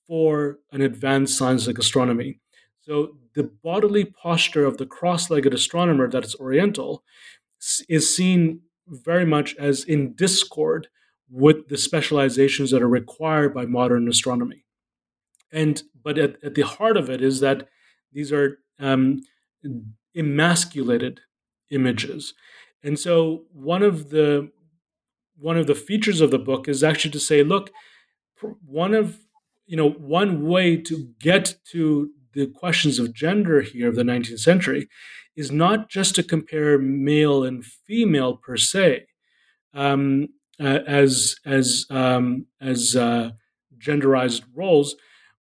for 0.06 0.58
an 0.72 0.82
advanced 0.82 1.38
science 1.38 1.66
like 1.66 1.78
astronomy. 1.78 2.40
So, 2.80 3.16
the 3.34 3.50
bodily 3.62 4.04
posture 4.04 4.64
of 4.64 4.78
the 4.78 4.86
cross 4.86 5.30
legged 5.30 5.52
astronomer 5.52 6.08
that 6.10 6.24
is 6.24 6.34
Oriental 6.36 7.02
is 7.88 8.14
seen 8.14 8.60
very 8.88 9.26
much 9.26 9.54
as 9.56 9.84
in 9.84 10.14
discord 10.14 10.88
with 11.28 11.68
the 11.68 11.76
specializations 11.76 12.70
that 12.70 12.82
are 12.82 12.88
required 12.88 13.52
by 13.52 13.66
modern 13.66 14.08
astronomy. 14.08 14.64
And 15.52 15.82
but 16.02 16.18
at, 16.18 16.36
at 16.44 16.54
the 16.54 16.62
heart 16.62 16.96
of 16.96 17.10
it 17.10 17.20
is 17.22 17.40
that 17.40 17.68
these 18.12 18.32
are 18.32 18.58
um, 18.78 19.22
emasculated 20.16 21.20
images. 21.70 22.34
And 22.86 22.96
so 22.96 23.42
one 23.52 23.82
of 23.82 24.10
the 24.10 24.52
one 25.38 25.58
of 25.58 25.66
the 25.66 25.74
features 25.74 26.20
of 26.20 26.30
the 26.30 26.38
book 26.38 26.68
is 26.68 26.84
actually 26.84 27.10
to 27.10 27.20
say, 27.20 27.42
look, 27.42 27.70
one 28.64 28.94
of 28.94 29.18
you 29.66 29.76
know 29.76 29.90
one 29.90 30.46
way 30.46 30.76
to 30.76 31.08
get 31.18 31.56
to 31.72 32.10
the 32.32 32.46
questions 32.46 33.00
of 33.00 33.12
gender 33.12 33.60
here 33.60 33.88
of 33.88 33.96
the 33.96 34.04
19th 34.04 34.38
century 34.38 34.88
is 35.34 35.50
not 35.50 35.88
just 35.90 36.14
to 36.14 36.22
compare 36.22 36.78
male 36.78 37.42
and 37.42 37.64
female 37.64 38.36
per 38.36 38.56
se 38.56 39.06
um, 39.74 40.28
uh, 40.60 40.78
as 40.86 41.34
as 41.44 41.86
um, 41.90 42.46
as 42.60 42.94
uh, 42.94 43.30
genderized 43.78 44.42
roles, 44.54 44.94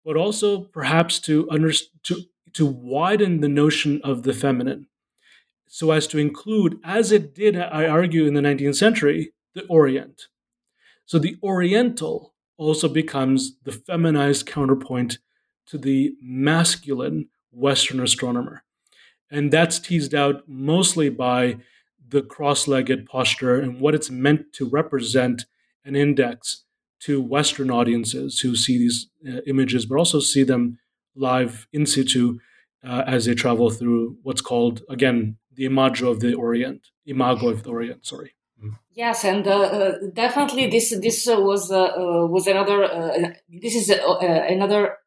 but 0.04 0.16
also 0.16 0.60
perhaps 0.60 1.18
to 1.18 1.50
under, 1.50 1.72
to 2.04 2.22
to 2.52 2.66
widen 2.66 3.40
the 3.40 3.48
notion 3.48 4.00
of 4.04 4.22
the 4.22 4.32
feminine 4.32 4.86
so 5.74 5.90
as 5.90 6.06
to 6.08 6.18
include, 6.18 6.78
as 6.84 7.12
it 7.12 7.34
did, 7.34 7.56
I 7.56 7.86
argue, 7.86 8.26
in 8.26 8.34
the 8.34 8.42
19th 8.42 8.74
century, 8.74 9.32
the 9.54 9.64
Orient. 9.68 10.28
So 11.06 11.18
the 11.18 11.38
Oriental 11.42 12.34
also 12.58 12.88
becomes 12.88 13.56
the 13.64 13.72
feminized 13.72 14.44
counterpoint 14.44 15.16
to 15.68 15.78
the 15.78 16.12
masculine 16.20 17.30
Western 17.52 18.00
astronomer. 18.00 18.64
And 19.30 19.50
that's 19.50 19.78
teased 19.78 20.14
out 20.14 20.46
mostly 20.46 21.08
by 21.08 21.56
the 22.06 22.20
cross 22.20 22.68
legged 22.68 23.06
posture 23.06 23.58
and 23.58 23.80
what 23.80 23.94
it's 23.94 24.10
meant 24.10 24.52
to 24.52 24.68
represent 24.68 25.46
and 25.86 25.96
index 25.96 26.64
to 27.00 27.22
Western 27.22 27.70
audiences 27.70 28.40
who 28.40 28.56
see 28.56 28.76
these 28.76 29.08
uh, 29.26 29.40
images, 29.46 29.86
but 29.86 29.96
also 29.96 30.20
see 30.20 30.42
them 30.42 30.78
live 31.16 31.66
in 31.72 31.86
situ 31.86 32.40
uh, 32.86 33.04
as 33.06 33.24
they 33.24 33.34
travel 33.34 33.70
through 33.70 34.18
what's 34.22 34.42
called, 34.42 34.82
again, 34.90 35.38
the 35.54 35.66
imago 35.66 36.10
of 36.10 36.20
the 36.20 36.34
Orient, 36.34 36.88
imago 37.06 37.48
of 37.48 37.62
the 37.62 37.70
Orient, 37.70 38.06
sorry. 38.06 38.34
Yes, 38.94 39.24
and 39.24 39.46
uh, 39.46 39.60
uh, 39.60 39.92
definitely 40.12 40.68
this 40.68 40.90
this 41.00 41.26
uh, 41.26 41.40
was 41.40 41.70
uh, 41.70 41.92
was 42.28 42.46
another 42.46 43.34
this 43.48 43.74
is 43.74 43.90
another 43.90 44.98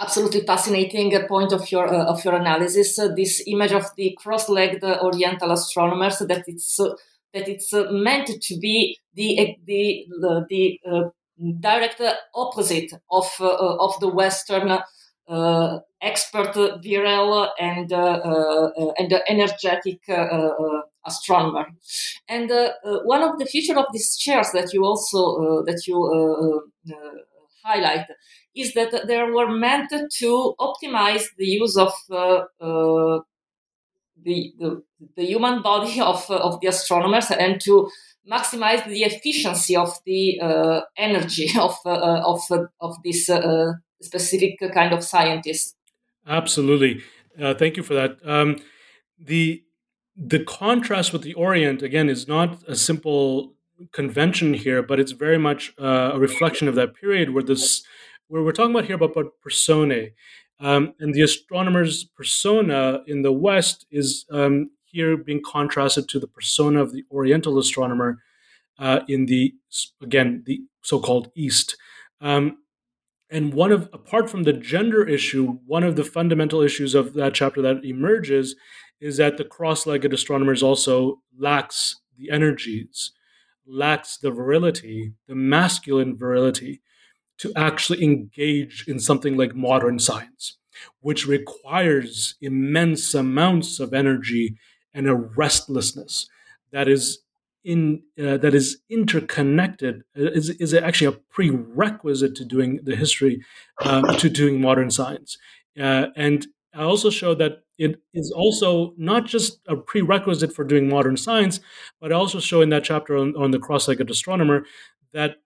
absolutely 0.00 0.40
fascinating 0.40 1.12
point 1.28 1.52
of 1.52 1.70
your 1.70 1.86
of 1.86 2.24
your 2.24 2.34
analysis. 2.34 2.96
this 3.14 3.42
image 3.46 3.72
of 3.72 3.84
the 3.96 4.16
cross-legged 4.20 4.82
Oriental 4.82 5.52
astronomers 5.52 6.18
that 6.18 6.44
it's 6.48 6.76
that 6.76 7.48
it's 7.48 7.72
meant 7.72 8.26
to 8.42 8.58
be 8.58 8.98
the 9.14 9.56
the 9.64 10.06
the, 10.48 10.80
the 11.38 11.52
direct 11.60 12.02
opposite 12.34 12.92
of 13.10 13.30
of 13.40 14.00
the 14.00 14.08
Western 14.08 14.68
uh, 14.68 14.82
Uh, 15.28 15.80
expert, 16.02 16.54
virile, 16.82 17.50
and 17.58 17.92
uh, 17.92 17.96
uh 17.96 18.92
and 18.98 19.12
energetic 19.28 20.00
uh, 20.08 20.50
astronomer. 21.04 21.66
And 22.28 22.50
one 23.04 23.22
of 23.22 23.38
the 23.38 23.46
features 23.46 23.76
of 23.76 23.86
these 23.92 24.16
chairs 24.16 24.50
that 24.52 24.72
you 24.72 24.84
also 24.84 25.64
that 25.64 25.86
you 25.86 26.70
highlight 27.64 28.06
is 28.56 28.72
that 28.74 29.06
they 29.06 29.22
were 29.22 29.50
meant 29.50 29.90
to 29.90 30.54
optimize 30.58 31.24
the 31.36 31.46
use 31.46 31.76
of 31.76 31.92
uh, 32.10 32.44
uh, 32.60 33.20
the, 34.24 34.54
the, 34.58 34.82
the, 35.16 35.24
human 35.24 35.62
body 35.62 36.00
of, 36.00 36.24
uh, 36.30 36.36
of 36.36 36.60
the 36.60 36.68
astronomers 36.68 37.30
and 37.30 37.60
to 37.60 37.90
maximize 38.30 38.86
the 38.86 39.02
efficiency 39.04 39.76
of 39.76 39.98
the 40.04 40.40
energy 40.96 41.50
of, 41.58 41.76
of, 41.84 42.40
of 42.80 42.96
this 43.04 43.30
specific 44.00 44.58
kind 44.72 44.92
of 44.92 45.04
scientist. 45.04 45.76
Absolutely. 46.26 47.02
Uh, 47.40 47.54
thank 47.54 47.76
you 47.76 47.82
for 47.82 47.94
that. 47.94 48.18
Um, 48.24 48.56
the 49.18 49.62
the 50.16 50.42
contrast 50.44 51.12
with 51.12 51.22
the 51.22 51.34
Orient 51.34 51.82
again 51.82 52.08
is 52.08 52.26
not 52.26 52.62
a 52.66 52.74
simple 52.74 53.54
convention 53.92 54.54
here, 54.54 54.82
but 54.82 54.98
it's 54.98 55.12
very 55.12 55.38
much 55.38 55.74
uh, 55.78 56.12
a 56.14 56.18
reflection 56.18 56.68
of 56.68 56.74
that 56.76 56.94
period 56.94 57.34
where 57.34 57.42
this 57.42 57.84
where 58.28 58.42
we're 58.42 58.52
talking 58.52 58.74
about 58.74 58.86
here 58.86 58.96
about, 58.96 59.12
about 59.12 59.32
personae. 59.42 60.14
Um, 60.58 60.94
and 60.98 61.12
the 61.12 61.20
astronomer's 61.20 62.04
persona 62.04 63.02
in 63.06 63.20
the 63.20 63.32
West 63.32 63.86
is 63.90 64.24
um, 64.30 64.70
here 64.96 65.16
being 65.16 65.42
contrasted 65.44 66.08
to 66.08 66.18
the 66.18 66.26
persona 66.26 66.82
of 66.82 66.92
the 66.92 67.04
Oriental 67.10 67.58
astronomer 67.58 68.18
uh, 68.78 69.00
in 69.08 69.26
the 69.26 69.54
again 70.02 70.42
the 70.46 70.60
so-called 70.82 71.30
East. 71.34 71.76
Um, 72.20 72.58
and 73.28 73.52
one 73.52 73.72
of, 73.72 73.88
apart 73.92 74.30
from 74.30 74.44
the 74.44 74.52
gender 74.52 75.06
issue, 75.06 75.58
one 75.66 75.82
of 75.82 75.96
the 75.96 76.04
fundamental 76.04 76.60
issues 76.62 76.94
of 76.94 77.14
that 77.14 77.34
chapter 77.34 77.60
that 77.62 77.84
emerges 77.84 78.54
is 79.00 79.16
that 79.16 79.36
the 79.36 79.44
cross 79.44 79.84
legged 79.86 80.14
astronomers 80.14 80.62
also 80.62 81.20
lacks 81.36 81.96
the 82.16 82.30
energies, 82.30 83.12
lacks 83.66 84.16
the 84.16 84.30
virility, 84.30 85.12
the 85.26 85.34
masculine 85.34 86.16
virility 86.16 86.80
to 87.38 87.52
actually 87.54 88.02
engage 88.02 88.84
in 88.88 88.98
something 88.98 89.36
like 89.36 89.54
modern 89.54 89.98
science, 89.98 90.56
which 91.00 91.26
requires 91.26 92.36
immense 92.40 93.12
amounts 93.12 93.80
of 93.80 93.92
energy 93.92 94.56
and 94.96 95.08
a 95.08 95.14
restlessness 95.14 96.28
that 96.72 96.88
is 96.88 97.20
in 97.64 98.02
uh, 98.18 98.36
that 98.38 98.54
is 98.54 98.78
interconnected 98.88 100.02
uh, 100.18 100.30
is, 100.30 100.50
is 100.50 100.72
actually 100.72 101.08
a 101.08 101.18
prerequisite 101.30 102.34
to 102.36 102.44
doing 102.44 102.80
the 102.82 102.96
history 102.96 103.44
um, 103.82 104.04
to 104.16 104.30
doing 104.30 104.60
modern 104.60 104.90
science. 104.90 105.36
Uh, 105.78 106.06
and 106.16 106.46
i 106.72 106.82
also 106.82 107.10
showed 107.10 107.38
that 107.38 107.62
it 107.78 108.00
is 108.14 108.30
also 108.30 108.94
not 108.96 109.26
just 109.26 109.60
a 109.68 109.76
prerequisite 109.76 110.52
for 110.54 110.64
doing 110.64 110.88
modern 110.88 111.16
science 111.16 111.60
but 112.00 112.12
I 112.12 112.14
also 112.14 112.40
show 112.40 112.62
in 112.62 112.70
that 112.70 112.84
chapter 112.84 113.14
on, 113.16 113.36
on 113.36 113.50
the 113.50 113.58
cross-legged 113.58 114.10
astronomer 114.10 114.64
that 115.12 115.36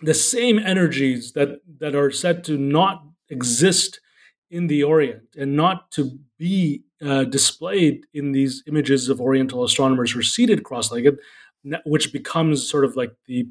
the 0.00 0.14
same 0.14 0.58
energies 0.60 1.32
that 1.32 1.60
that 1.80 1.94
are 1.96 2.12
said 2.12 2.44
to 2.44 2.56
not 2.56 3.04
exist 3.28 4.00
in 4.50 4.68
the 4.68 4.82
orient 4.84 5.24
and 5.36 5.56
not 5.56 5.90
to 5.92 6.18
be 6.38 6.84
uh, 7.04 7.24
displayed 7.24 8.06
in 8.14 8.32
these 8.32 8.62
images 8.66 9.08
of 9.08 9.20
Oriental 9.20 9.64
astronomers 9.64 10.12
who 10.12 10.20
are 10.20 10.22
seated 10.22 10.64
cross-legged, 10.64 11.18
which 11.84 12.12
becomes 12.12 12.68
sort 12.68 12.84
of 12.84 12.96
like 12.96 13.12
the 13.26 13.46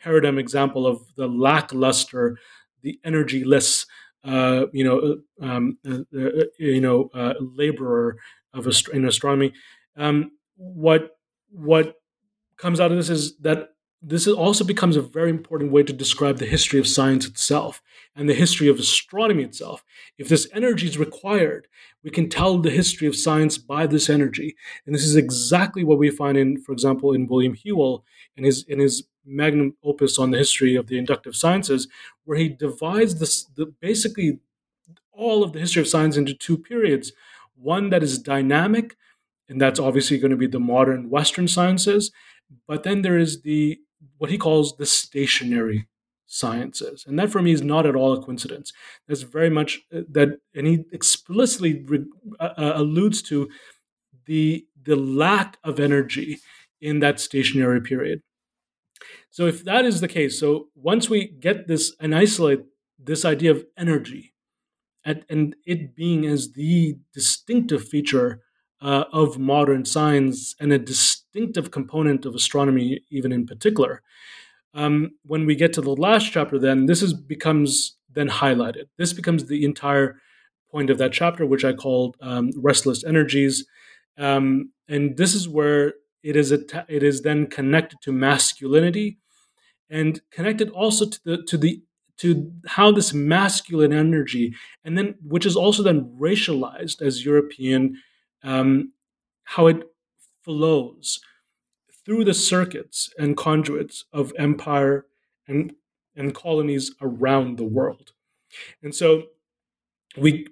paradigm 0.00 0.38
example 0.38 0.86
of 0.86 1.02
the 1.16 1.26
lackluster, 1.26 2.38
the 2.82 2.98
energyless, 3.04 3.86
uh, 4.24 4.66
you 4.72 4.84
know, 4.84 5.18
uh, 5.42 5.44
um, 5.44 5.78
uh, 5.88 5.98
uh, 6.16 6.44
you 6.58 6.80
know, 6.80 7.10
uh, 7.14 7.34
laborer 7.40 8.16
of 8.54 8.66
ast- 8.66 8.88
in 8.88 9.06
astronomy. 9.06 9.52
Um, 9.96 10.32
what 10.56 11.16
what 11.50 11.96
comes 12.56 12.80
out 12.80 12.90
of 12.90 12.96
this 12.96 13.10
is 13.10 13.36
that 13.38 13.70
this 14.00 14.28
also 14.28 14.64
becomes 14.64 14.96
a 14.96 15.02
very 15.02 15.30
important 15.30 15.72
way 15.72 15.82
to 15.82 15.92
describe 15.92 16.38
the 16.38 16.46
history 16.46 16.78
of 16.78 16.86
science 16.86 17.26
itself 17.26 17.82
and 18.14 18.28
the 18.28 18.34
history 18.34 18.68
of 18.68 18.78
astronomy 18.78 19.42
itself. 19.42 19.84
If 20.18 20.28
this 20.28 20.48
energy 20.52 20.86
is 20.86 20.98
required, 20.98 21.66
we 22.04 22.10
can 22.10 22.28
tell 22.28 22.58
the 22.58 22.70
history 22.70 23.08
of 23.08 23.16
science 23.16 23.58
by 23.58 23.86
this 23.86 24.08
energy. 24.08 24.56
And 24.86 24.94
this 24.94 25.04
is 25.04 25.16
exactly 25.16 25.82
what 25.82 25.98
we 25.98 26.10
find 26.10 26.38
in, 26.38 26.60
for 26.60 26.72
example, 26.72 27.12
in 27.12 27.26
William 27.26 27.54
Whewell 27.54 28.04
in 28.36 28.44
his 28.44 28.64
in 28.64 28.78
his 28.78 29.04
magnum 29.24 29.76
opus 29.84 30.18
on 30.18 30.30
the 30.30 30.38
history 30.38 30.74
of 30.74 30.86
the 30.86 30.96
inductive 30.96 31.36
sciences, 31.36 31.88
where 32.24 32.38
he 32.38 32.48
divides 32.48 33.18
this 33.18 33.44
the, 33.56 33.66
basically 33.66 34.38
all 35.12 35.42
of 35.42 35.52
the 35.52 35.58
history 35.58 35.82
of 35.82 35.88
science 35.88 36.16
into 36.16 36.34
two 36.34 36.56
periods. 36.56 37.12
One 37.56 37.90
that 37.90 38.04
is 38.04 38.18
dynamic, 38.18 38.96
and 39.48 39.60
that's 39.60 39.80
obviously 39.80 40.18
going 40.18 40.30
to 40.30 40.36
be 40.36 40.46
the 40.46 40.60
modern 40.60 41.10
Western 41.10 41.48
sciences. 41.48 42.12
But 42.66 42.84
then 42.84 43.02
there 43.02 43.18
is 43.18 43.42
the 43.42 43.80
what 44.18 44.30
he 44.30 44.38
calls 44.38 44.76
the 44.76 44.86
stationary 44.86 45.88
sciences. 46.26 47.04
And 47.06 47.18
that 47.18 47.30
for 47.30 47.40
me 47.40 47.52
is 47.52 47.62
not 47.62 47.86
at 47.86 47.96
all 47.96 48.12
a 48.12 48.22
coincidence. 48.22 48.72
That's 49.06 49.22
very 49.22 49.50
much 49.50 49.80
uh, 49.94 50.02
that, 50.10 50.40
and 50.54 50.66
he 50.66 50.84
explicitly 50.92 51.82
re, 51.84 52.04
uh, 52.38 52.50
uh, 52.56 52.72
alludes 52.76 53.22
to 53.22 53.48
the, 54.26 54.66
the 54.82 54.96
lack 54.96 55.56
of 55.64 55.80
energy 55.80 56.38
in 56.80 57.00
that 57.00 57.18
stationary 57.18 57.80
period. 57.80 58.22
So 59.30 59.46
if 59.46 59.64
that 59.64 59.84
is 59.84 60.00
the 60.00 60.08
case, 60.08 60.38
so 60.38 60.68
once 60.74 61.08
we 61.08 61.28
get 61.28 61.66
this 61.66 61.94
and 61.98 62.14
isolate 62.14 62.60
this 62.98 63.24
idea 63.24 63.52
of 63.52 63.64
energy 63.76 64.34
and, 65.04 65.24
and 65.30 65.56
it 65.64 65.94
being 65.94 66.26
as 66.26 66.52
the 66.52 66.98
distinctive 67.14 67.88
feature 67.88 68.42
uh, 68.80 69.04
of 69.12 69.38
modern 69.38 69.84
science 69.84 70.54
and 70.60 70.72
a 70.72 70.78
distinctive 71.32 71.70
component 71.70 72.26
of 72.26 72.34
astronomy, 72.34 73.00
even 73.10 73.32
in 73.32 73.46
particular. 73.46 74.02
Um, 74.74 75.12
when 75.24 75.46
we 75.46 75.54
get 75.54 75.72
to 75.74 75.80
the 75.80 75.90
last 75.90 76.30
chapter, 76.30 76.58
then 76.58 76.86
this 76.86 77.02
is 77.02 77.14
becomes 77.14 77.96
then 78.12 78.28
highlighted. 78.28 78.86
This 78.96 79.12
becomes 79.12 79.46
the 79.46 79.64
entire 79.64 80.20
point 80.70 80.90
of 80.90 80.98
that 80.98 81.12
chapter, 81.12 81.46
which 81.46 81.64
I 81.64 81.72
called 81.72 82.16
um, 82.20 82.50
restless 82.56 83.04
energies, 83.04 83.66
um, 84.18 84.72
and 84.88 85.16
this 85.16 85.34
is 85.34 85.48
where 85.48 85.94
it 86.22 86.36
is 86.36 86.52
it 86.52 87.02
is 87.02 87.22
then 87.22 87.46
connected 87.46 88.00
to 88.02 88.12
masculinity, 88.12 89.18
and 89.88 90.20
connected 90.30 90.70
also 90.70 91.06
to 91.06 91.20
the 91.24 91.42
to 91.44 91.56
the 91.56 91.82
to 92.18 92.52
how 92.66 92.90
this 92.92 93.14
masculine 93.14 93.92
energy, 93.92 94.54
and 94.84 94.98
then 94.98 95.14
which 95.22 95.46
is 95.46 95.56
also 95.56 95.82
then 95.82 96.14
racialized 96.20 97.00
as 97.00 97.24
European 97.24 97.96
um, 98.42 98.92
how 99.44 99.66
it 99.66 99.82
flows 100.48 101.20
through 102.06 102.24
the 102.24 102.32
circuits 102.32 103.12
and 103.18 103.36
conduits 103.36 104.06
of 104.14 104.32
empire 104.38 105.04
and, 105.46 105.74
and 106.16 106.34
colonies 106.34 106.94
around 107.02 107.58
the 107.58 107.64
world. 107.64 108.12
And 108.82 108.94
so 108.94 109.24
we 110.16 110.46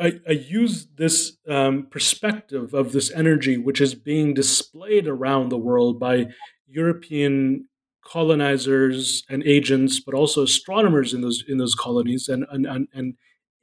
I, 0.00 0.20
I 0.26 0.32
use 0.32 0.86
this 0.96 1.36
um, 1.48 1.88
perspective 1.90 2.74
of 2.74 2.92
this 2.92 3.10
energy, 3.10 3.58
which 3.58 3.80
is 3.80 3.94
being 3.96 4.34
displayed 4.34 5.08
around 5.08 5.48
the 5.48 5.58
world 5.58 5.98
by 5.98 6.28
European 6.68 7.68
colonizers 8.04 9.24
and 9.28 9.42
agents, 9.42 9.98
but 10.00 10.14
also 10.14 10.44
astronomers 10.44 11.12
in 11.12 11.22
those 11.22 11.42
in 11.48 11.58
those 11.58 11.74
colonies 11.74 12.28
and 12.28 12.46
and 12.50 12.88
and 12.94 13.14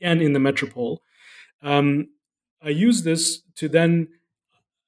and 0.02 0.22
in 0.22 0.34
the 0.34 0.40
metropole, 0.40 1.02
um, 1.64 2.10
I 2.62 2.70
use 2.70 3.04
this 3.04 3.42
to 3.56 3.70
then 3.70 4.10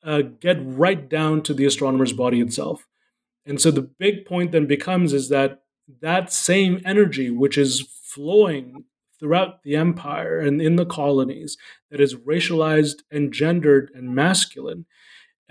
uh, 0.03 0.21
get 0.21 0.57
right 0.61 1.09
down 1.09 1.41
to 1.43 1.53
the 1.53 1.65
astronomer's 1.65 2.13
body 2.13 2.39
itself. 2.39 2.87
And 3.45 3.59
so 3.59 3.71
the 3.71 3.81
big 3.81 4.25
point 4.25 4.51
then 4.51 4.65
becomes 4.65 5.13
is 5.13 5.29
that 5.29 5.61
that 6.01 6.31
same 6.31 6.81
energy, 6.85 7.31
which 7.31 7.57
is 7.57 7.81
flowing 8.03 8.85
throughout 9.19 9.63
the 9.63 9.75
empire 9.75 10.39
and 10.39 10.61
in 10.61 10.75
the 10.75 10.85
colonies, 10.85 11.57
that 11.91 11.99
is 11.99 12.15
racialized 12.15 13.01
and 13.11 13.33
gendered 13.33 13.91
and 13.93 14.15
masculine, 14.15 14.85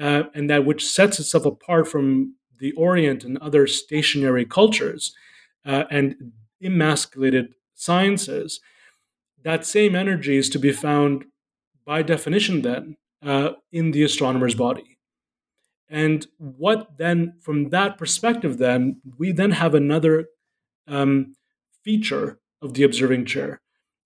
uh, 0.00 0.24
and 0.34 0.48
that 0.48 0.64
which 0.64 0.86
sets 0.86 1.18
itself 1.18 1.44
apart 1.44 1.88
from 1.88 2.34
the 2.58 2.72
Orient 2.72 3.24
and 3.24 3.36
other 3.38 3.66
stationary 3.66 4.44
cultures 4.44 5.14
uh, 5.66 5.84
and 5.90 6.32
emasculated 6.62 7.54
sciences, 7.74 8.60
that 9.42 9.66
same 9.66 9.94
energy 9.94 10.36
is 10.36 10.48
to 10.50 10.58
be 10.58 10.72
found 10.72 11.24
by 11.84 12.02
definition 12.02 12.62
then 12.62 12.96
uh, 13.22 13.50
in 13.72 13.90
the 13.90 14.02
astronomer's 14.02 14.54
body. 14.54 14.98
And 15.88 16.26
what 16.36 16.98
then, 16.98 17.34
from 17.40 17.70
that 17.70 17.96
perspective, 17.96 18.58
then, 18.58 19.00
we 19.18 19.32
then 19.32 19.52
have 19.52 19.74
another 19.74 20.26
um, 20.86 21.34
feature 21.82 22.38
of 22.60 22.74
the 22.74 22.82
observing 22.82 23.24
chair, 23.24 23.60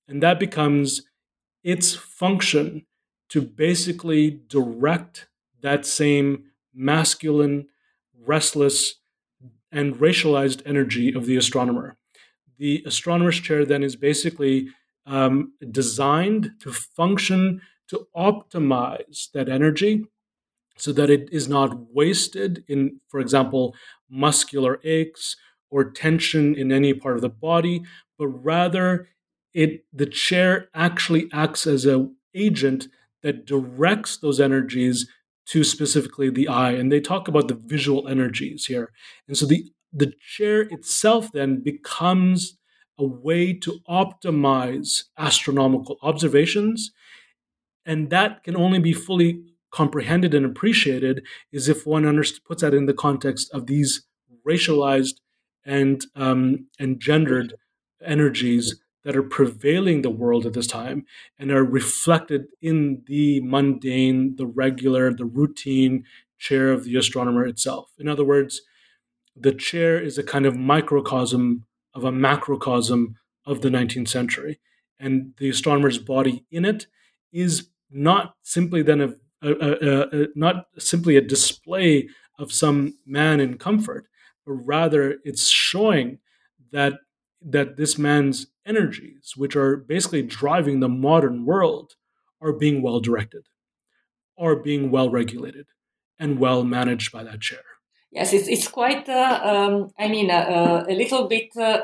and 0.07 0.23
that 0.23 0.39
becomes 0.39 1.03
its 1.65 1.95
function 1.95 2.87
to 3.31 3.41
basically 3.41 4.31
direct 4.47 5.27
that 5.63 5.87
same 5.87 6.45
masculine, 6.75 7.69
restless, 8.25 8.97
and 9.71 9.97
racialized 9.97 10.63
energy 10.67 11.13
of 11.15 11.27
the 11.27 11.37
astronomer. 11.37 11.97
The 12.59 12.83
astronomer's 12.87 13.41
chair 13.41 13.65
then 13.65 13.83
is 13.83 13.97
basically 13.97 14.69
um, 15.07 15.55
designed 15.71 16.53
to 16.61 16.73
function 16.73 17.63
to 17.93 18.09
optimize 18.17 19.31
that 19.33 19.49
energy 19.49 20.05
so 20.77 20.93
that 20.93 21.11
it 21.11 21.29
is 21.31 21.49
not 21.49 21.93
wasted 21.93 22.65
in, 22.67 23.01
for 23.09 23.21
example, 23.21 23.75
muscular 24.11 24.81
aches 24.85 25.37
or 25.71 25.91
tension 25.91 26.55
in 26.55 26.73
any 26.73 26.93
part 26.95 27.17
of 27.17 27.23
the 27.23 27.29
body, 27.29 27.83
but 28.19 28.29
rather 28.29 29.09
it 29.55 29.85
the 29.93 30.07
chair 30.07 30.69
actually 30.75 31.29
acts 31.33 31.67
as 31.67 31.85
an 31.85 32.17
agent 32.35 32.89
that 33.23 33.47
directs 33.47 34.17
those 34.17 34.41
energies 34.41 35.07
to 35.47 35.63
specifically 35.63 36.31
the 36.31 36.49
eye. 36.49 36.73
And 36.73 36.91
they 36.91 37.01
talk 37.01 37.29
about 37.29 37.49
the 37.49 37.61
visual 37.67 38.09
energies 38.09 38.67
here. 38.67 38.91
And 39.29 39.37
so 39.37 39.47
the 39.47 39.71
the 39.93 40.13
chair 40.21 40.63
itself 40.63 41.31
then 41.33 41.63
becomes 41.63 42.57
a 42.99 43.05
way 43.05 43.53
to 43.53 43.81
optimize 43.89 45.05
astronomical 45.19 45.97
observations. 46.03 46.93
And 47.85 48.11
that 48.11 48.45
can 48.45 48.57
only 48.57 48.79
be 48.79 48.93
fully 48.93 49.43
comprehended 49.71 50.35
and 50.35 50.45
appreciated 50.45 51.25
is 51.51 51.69
if 51.69 51.87
one 51.87 52.05
underst- 52.05 52.45
puts 52.45 52.63
that 52.63 52.75
in 52.75 52.87
the 52.87 52.95
context 52.95 53.51
of 53.53 53.67
these 53.67 54.05
racialized 54.47 55.15
and 55.65 56.05
um, 56.17 56.67
and 56.79 57.01
gendered 57.01 57.55
energies 58.05 58.81
that 59.05 59.17
are 59.17 59.23
prevailing 59.23 60.03
the 60.03 60.11
world 60.11 60.47
at 60.47 60.53
this 60.53 60.67
time 60.67 61.05
and 61.39 61.51
are 61.51 61.65
reflected 61.65 62.47
in 62.61 63.03
the 63.07 63.41
mundane, 63.41 64.37
the 64.37 64.47
regular, 64.47 65.13
the 65.13 65.25
routine 65.25 66.05
chair 66.39 66.73
of 66.73 66.85
the 66.85 66.97
astronomer 66.97 67.47
itself. 67.47 67.91
In 67.99 68.09
other 68.09 68.25
words, 68.25 68.63
the 69.35 69.53
chair 69.53 70.01
is 70.01 70.19
a 70.19 70.23
kind 70.23 70.47
of 70.47 70.57
microcosm 70.57 71.65
of 71.95 72.05
a 72.05 72.13
macrocosm 72.13 73.17
of 73.45 73.61
the 73.61 73.69
19th 73.69 74.09
century. 74.09 74.61
And 74.99 75.35
the 75.39 75.49
astronomer's 75.49 75.99
body 75.99 76.45
in 76.51 76.65
it 76.65 76.87
is 77.33 77.69
not 77.93 78.35
simply 78.43 78.83
then 78.83 79.01
a, 79.01 79.15
a, 79.43 79.51
a, 79.51 80.23
a 80.23 80.27
not 80.35 80.67
simply 80.79 81.17
a 81.17 81.21
display 81.21 82.09
of 82.39 82.53
some 82.53 82.99
man 83.07 83.41
in 83.41 83.59
comfort, 83.59 84.07
but 84.47 84.53
rather 84.53 85.19
it's 85.25 85.49
showing 85.49 86.19
that 86.73 86.95
that 87.45 87.77
this 87.77 87.99
man's 87.99 88.47
energies, 88.65 89.35
which 89.37 89.57
are 89.57 89.77
basically 89.77 90.23
driving 90.23 90.81
the 90.81 90.89
modern 90.89 91.45
world, 91.45 91.95
are 92.41 92.53
being 92.53 92.83
well 92.83 93.01
directed, 93.01 93.47
are 94.39 94.57
being 94.57 94.91
well 94.91 95.11
regulated, 95.11 95.67
and 96.19 96.39
well 96.39 96.63
managed 96.65 97.13
by 97.13 97.25
that 97.25 97.41
chair. 97.41 97.65
Yes, 98.15 98.35
it's, 98.35 98.47
it's 98.47 98.69
quite, 98.69 99.09
uh, 99.09 99.41
um, 99.43 99.91
I 99.99 100.09
mean, 100.09 100.31
uh, 100.31 100.35
uh, 100.35 100.85
a 100.87 100.93
little 100.95 101.29
bit 101.29 101.57
uh, 101.57 101.81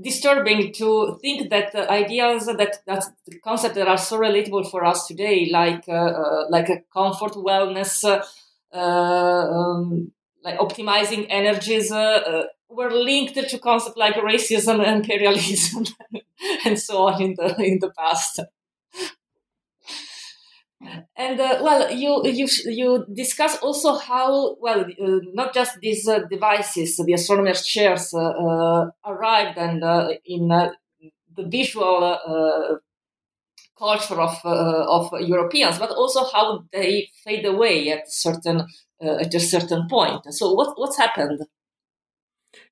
disturbing 0.00 0.72
to 0.72 1.16
think 1.22 1.50
that 1.50 1.70
the 1.70 1.88
ideas 1.88 2.46
that, 2.46 2.78
that 2.84 3.04
concepts 3.44 3.76
that 3.76 3.86
are 3.86 3.96
so 3.96 4.18
relatable 4.18 4.68
for 4.72 4.84
us 4.84 5.06
today, 5.06 5.48
like 5.52 5.84
uh, 5.88 5.92
uh, 5.92 6.46
like 6.50 6.68
a 6.68 6.80
comfort, 6.92 7.34
wellness, 7.34 8.02
um, 8.72 10.10
like 10.42 10.58
optimizing 10.58 11.26
energies, 11.30 11.92
were 11.92 12.90
linked 12.90 13.34
to 13.48 13.58
concepts 13.60 13.96
like 13.96 14.14
racism, 14.14 14.84
imperialism, 14.84 15.84
and 16.64 16.76
so 16.78 17.06
on 17.06 17.22
in 17.22 17.34
the 17.36 17.54
in 17.62 17.78
the 17.80 17.90
past. 17.96 18.40
And 21.16 21.40
uh, 21.40 21.58
well, 21.62 21.92
you 21.92 22.22
you 22.24 22.48
you 22.66 23.06
discuss 23.12 23.58
also 23.58 23.96
how 23.96 24.56
well 24.60 24.80
uh, 24.80 25.20
not 25.34 25.52
just 25.52 25.78
these 25.80 26.06
uh, 26.08 26.20
devices, 26.30 26.96
the 26.96 27.12
astronomers' 27.12 27.66
chairs, 27.66 28.14
uh, 28.14 28.20
uh, 28.20 28.90
arrived 29.04 29.58
and 29.58 29.82
uh, 29.82 30.10
in 30.24 30.48
the 30.48 31.44
visual 31.48 32.18
culture 33.78 34.20
of 34.20 34.38
of 34.44 35.10
Europeans, 35.20 35.78
but 35.78 35.90
also 35.90 36.24
how 36.32 36.64
they 36.72 37.08
fade 37.24 37.44
away 37.44 37.90
at 37.90 38.10
certain 38.10 38.66
at 39.00 39.34
a 39.34 39.40
certain 39.40 39.88
point. 39.88 40.22
So 40.32 40.52
what 40.52 40.78
what's 40.78 40.96
happened? 40.98 41.40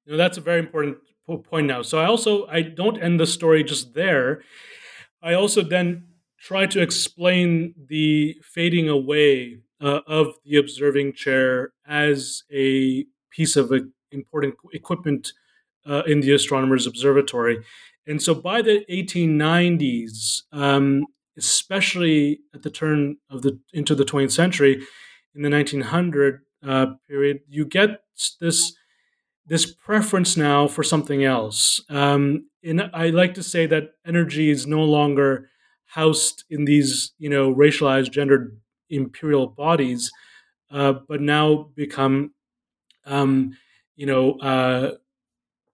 You 0.04 0.12
know, 0.12 0.18
that's 0.18 0.38
a 0.38 0.40
very 0.40 0.60
important 0.60 0.98
point 1.44 1.66
now. 1.66 1.82
So 1.82 1.98
I 1.98 2.06
also 2.06 2.46
I 2.46 2.62
don't 2.62 3.02
end 3.02 3.18
the 3.18 3.26
story 3.26 3.64
just 3.64 3.94
there. 3.94 4.42
I 5.22 5.34
also 5.34 5.62
then 5.62 6.04
try 6.38 6.66
to 6.66 6.80
explain 6.80 7.74
the 7.88 8.36
fading 8.42 8.88
away 8.88 9.58
uh, 9.80 10.00
of 10.06 10.34
the 10.44 10.56
observing 10.56 11.12
chair 11.12 11.72
as 11.86 12.44
a 12.52 13.04
piece 13.30 13.56
of 13.56 13.72
uh, 13.72 13.78
important 14.10 14.54
equipment 14.72 15.32
uh, 15.88 16.02
in 16.06 16.20
the 16.20 16.32
astronomer's 16.32 16.86
observatory. 16.86 17.62
And 18.06 18.22
so 18.22 18.34
by 18.34 18.62
the 18.62 18.84
1890s, 18.90 20.42
um, 20.52 21.06
especially 21.36 22.40
at 22.54 22.62
the 22.62 22.70
turn 22.70 23.16
of 23.30 23.42
the 23.42 23.58
into 23.72 23.94
the 23.94 24.04
20th 24.04 24.32
century, 24.32 24.82
in 25.34 25.42
the 25.42 25.50
1900 25.50 26.40
uh, 26.66 26.86
period, 27.06 27.40
you 27.48 27.64
get 27.64 28.00
this 28.40 28.74
this 29.48 29.66
preference 29.66 30.36
now 30.36 30.66
for 30.66 30.82
something 30.82 31.22
else. 31.22 31.80
Um, 31.88 32.48
and 32.64 32.90
I 32.92 33.10
like 33.10 33.34
to 33.34 33.44
say 33.44 33.66
that 33.66 33.90
energy 34.04 34.50
is 34.50 34.66
no 34.66 34.82
longer 34.82 35.48
housed 35.86 36.44
in 36.50 36.64
these, 36.64 37.12
you 37.18 37.28
know, 37.30 37.54
racialized, 37.54 38.10
gendered 38.12 38.58
imperial 38.90 39.46
bodies, 39.46 40.10
uh, 40.70 40.94
but 41.08 41.20
now 41.20 41.70
become, 41.74 42.32
um, 43.06 43.56
you 43.96 44.06
know, 44.06 44.34
uh, 44.40 44.92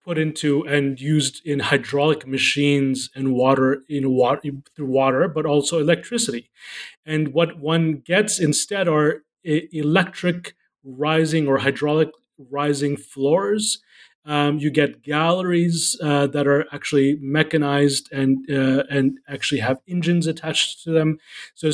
put 0.05 0.19
into 0.19 0.63
and 0.67 1.01
used 1.01 1.47
in 1.47 1.61
hydraulic 1.61 2.27
machines 2.27 3.09
and 3.15 3.35
water, 3.35 3.83
know, 4.01 4.11
water 4.11 4.41
through 4.75 4.87
water, 4.87 5.29
but 5.29 5.47
also 5.47 5.79
electricity. 5.79 6.51
And 7.07 7.35
what 7.35 7.59
one 7.61 7.97
gets 7.99 8.41
instead 8.41 8.89
are 8.89 9.25
electric 9.45 10.55
rising 10.85 11.49
or 11.49 11.59
hydraulic 11.59 12.11
rising 12.51 12.97
floors 12.97 13.81
um, 14.25 14.59
you 14.59 14.71
get 14.71 15.03
galleries 15.03 15.97
uh, 16.03 16.29
that 16.29 16.47
are 16.47 16.67
actually 16.73 17.19
mechanized 17.21 18.13
and 18.13 18.49
uh, 18.49 18.85
and 18.89 19.19
actually 19.29 19.61
have 19.61 19.81
engines 19.89 20.27
attached 20.27 20.85
to 20.85 20.93
them. 20.93 21.19
So 21.55 21.71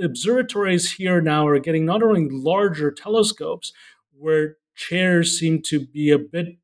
observatories 0.00 0.92
here 0.92 1.20
now 1.20 1.46
are 1.46 1.58
getting 1.58 1.84
not 1.84 2.02
only 2.02 2.28
larger 2.30 2.90
telescopes, 2.90 3.72
where 4.18 4.56
chairs 4.74 5.38
seem 5.38 5.60
to 5.62 5.80
be 5.80 6.10
a 6.10 6.18
bit 6.18 6.56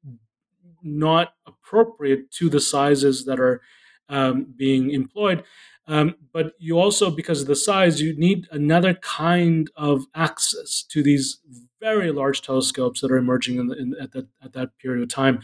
not 0.83 1.35
appropriate 1.47 2.31
to 2.31 2.49
the 2.49 2.61
sizes 2.61 3.25
that 3.27 3.39
are 3.39 3.61
um, 4.09 4.47
being 4.57 4.91
employed. 4.91 5.45
Um, 5.89 6.17
but 6.35 6.53
you 6.59 6.79
also, 6.79 7.11
because 7.11 7.41
of 7.41 7.47
the 7.47 7.57
size, 7.57 8.01
you 8.01 8.15
need 8.17 8.47
another 8.53 8.95
kind 8.95 9.71
of 9.75 10.05
access 10.15 10.83
to 10.91 11.03
these 11.03 11.39
very 11.81 12.13
large 12.13 12.43
telescopes 12.43 13.01
that 13.01 13.11
are 13.11 13.17
emerging 13.17 13.59
in 13.59 13.69
the, 13.69 13.77
in, 13.77 13.95
at, 14.01 14.13
that, 14.13 14.29
at 14.45 14.53
that 14.53 14.79
period 14.79 15.03
of 15.03 15.09
time. 15.09 15.41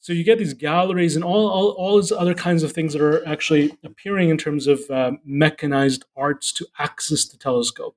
So 0.00 0.12
you 0.12 0.24
get 0.24 0.38
these 0.38 0.52
galleries 0.52 1.16
and 1.16 1.24
all, 1.24 1.48
all, 1.48 1.70
all 1.70 1.96
these 1.96 2.12
other 2.12 2.34
kinds 2.34 2.62
of 2.62 2.72
things 2.72 2.92
that 2.92 3.00
are 3.00 3.26
actually 3.26 3.72
appearing 3.82 4.28
in 4.28 4.36
terms 4.36 4.66
of 4.66 4.82
uh, 4.90 5.12
mechanized 5.24 6.04
arts 6.16 6.52
to 6.54 6.66
access 6.78 7.24
the 7.24 7.38
telescope. 7.38 7.96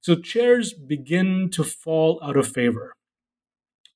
So 0.00 0.14
chairs 0.14 0.72
begin 0.72 1.50
to 1.50 1.64
fall 1.64 2.18
out 2.22 2.36
of 2.36 2.48
favor. 2.48 2.94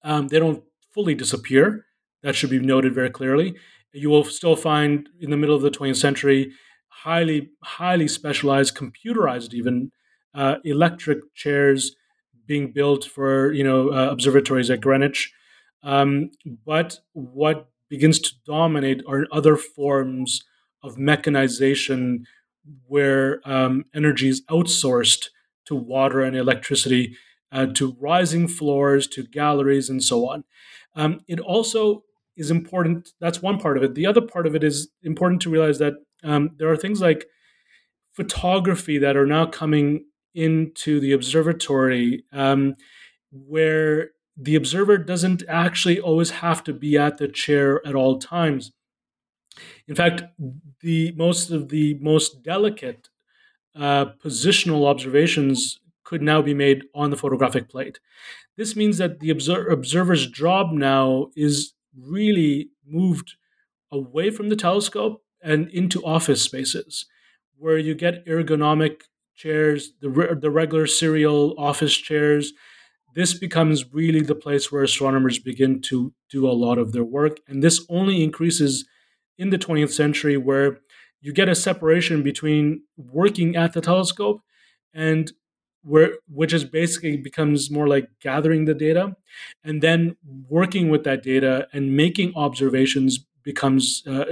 Um, 0.02 0.28
they 0.28 0.38
don't 0.38 0.62
fully 0.92 1.14
disappear. 1.14 1.86
That 2.22 2.34
should 2.34 2.50
be 2.50 2.58
noted 2.58 2.94
very 2.94 3.10
clearly. 3.10 3.54
You 3.92 4.10
will 4.10 4.24
still 4.24 4.56
find 4.56 5.08
in 5.20 5.30
the 5.30 5.36
middle 5.36 5.56
of 5.56 5.62
the 5.62 5.70
20th 5.70 5.96
century 5.96 6.52
highly, 7.02 7.50
highly 7.62 8.08
specialized, 8.08 8.76
computerized 8.76 9.52
even 9.54 9.90
uh, 10.34 10.56
electric 10.64 11.34
chairs 11.34 11.94
being 12.46 12.72
built 12.72 13.04
for 13.04 13.52
you 13.52 13.64
know 13.64 13.90
uh, 13.90 14.10
observatories 14.10 14.70
at 14.70 14.80
Greenwich, 14.80 15.32
um, 15.82 16.30
but 16.64 16.98
what 17.12 17.68
begins 17.88 18.18
to 18.18 18.32
dominate 18.46 19.02
are 19.06 19.26
other 19.30 19.56
forms 19.56 20.44
of 20.82 20.98
mechanization 20.98 22.26
where 22.86 23.40
um, 23.44 23.84
energy 23.94 24.28
is 24.28 24.42
outsourced 24.46 25.28
to 25.66 25.74
water 25.74 26.20
and 26.22 26.36
electricity, 26.36 27.16
uh, 27.52 27.66
to 27.66 27.96
rising 28.00 28.48
floors, 28.48 29.06
to 29.06 29.22
galleries, 29.22 29.88
and 29.88 30.02
so 30.02 30.28
on. 30.28 30.44
Um, 30.94 31.20
it 31.28 31.40
also 31.40 32.04
is 32.36 32.50
important. 32.50 33.10
That's 33.20 33.40
one 33.42 33.58
part 33.58 33.76
of 33.76 33.82
it. 33.82 33.94
The 33.94 34.06
other 34.06 34.20
part 34.20 34.46
of 34.46 34.54
it 34.54 34.64
is 34.64 34.88
important 35.02 35.40
to 35.42 35.50
realize 35.50 35.78
that 35.78 35.94
um, 36.24 36.50
there 36.58 36.70
are 36.70 36.76
things 36.76 37.00
like 37.00 37.26
photography 38.12 38.98
that 38.98 39.16
are 39.16 39.26
now 39.26 39.46
coming 39.46 40.06
into 40.34 41.00
the 41.00 41.12
observatory 41.12 42.24
um, 42.32 42.74
where 43.30 44.10
the 44.36 44.54
observer 44.56 44.98
doesn't 44.98 45.42
actually 45.48 46.00
always 46.00 46.30
have 46.30 46.64
to 46.64 46.72
be 46.72 46.96
at 46.96 47.18
the 47.18 47.28
chair 47.28 47.86
at 47.86 47.94
all 47.94 48.18
times. 48.18 48.72
In 49.86 49.94
fact, 49.94 50.24
the 50.80 51.12
most 51.16 51.50
of 51.50 51.68
the 51.68 51.94
most 52.00 52.42
delicate 52.42 53.08
uh, 53.76 54.06
positional 54.24 54.86
observations 54.86 55.78
could 56.04 56.22
now 56.22 56.42
be 56.42 56.54
made 56.54 56.84
on 56.94 57.10
the 57.10 57.16
photographic 57.16 57.68
plate. 57.68 57.98
This 58.56 58.76
means 58.76 58.98
that 58.98 59.20
the 59.20 59.30
obser- 59.30 59.68
observer's 59.68 60.26
job 60.28 60.72
now 60.72 61.30
is 61.36 61.74
really 61.98 62.70
moved 62.86 63.34
away 63.90 64.30
from 64.30 64.48
the 64.48 64.56
telescope 64.56 65.23
and 65.44 65.68
into 65.70 66.04
office 66.04 66.42
spaces 66.42 67.06
where 67.56 67.78
you 67.78 67.94
get 67.94 68.26
ergonomic 68.26 69.02
chairs, 69.36 69.92
the, 70.00 70.10
re- 70.10 70.34
the 70.34 70.50
regular 70.50 70.86
serial 70.86 71.54
office 71.58 71.96
chairs. 71.96 72.52
This 73.14 73.34
becomes 73.34 73.92
really 73.92 74.20
the 74.20 74.34
place 74.34 74.72
where 74.72 74.82
astronomers 74.82 75.38
begin 75.38 75.80
to 75.82 76.12
do 76.30 76.48
a 76.48 76.52
lot 76.52 76.78
of 76.78 76.92
their 76.92 77.04
work. 77.04 77.38
And 77.46 77.62
this 77.62 77.84
only 77.88 78.24
increases 78.24 78.84
in 79.38 79.50
the 79.50 79.58
20th 79.58 79.92
century, 79.92 80.36
where 80.36 80.80
you 81.20 81.32
get 81.32 81.48
a 81.48 81.54
separation 81.54 82.22
between 82.22 82.82
working 82.96 83.56
at 83.56 83.72
the 83.72 83.80
telescope 83.80 84.40
and 84.92 85.32
where 85.82 86.18
which 86.28 86.52
is 86.52 86.64
basically 86.64 87.16
becomes 87.16 87.70
more 87.70 87.86
like 87.86 88.08
gathering 88.20 88.64
the 88.64 88.74
data 88.74 89.14
and 89.62 89.82
then 89.82 90.16
working 90.48 90.88
with 90.88 91.04
that 91.04 91.22
data 91.22 91.68
and 91.72 91.96
making 91.96 92.32
observations 92.34 93.26
becomes 93.44 94.02
uh, 94.06 94.24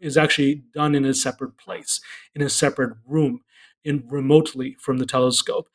is 0.00 0.16
actually 0.16 0.62
done 0.74 0.94
in 0.94 1.04
a 1.04 1.14
separate 1.14 1.56
place 1.58 2.00
in 2.34 2.42
a 2.42 2.48
separate 2.48 2.96
room 3.06 3.40
in 3.84 4.04
remotely 4.08 4.76
from 4.80 4.98
the 4.98 5.06
telescope. 5.06 5.68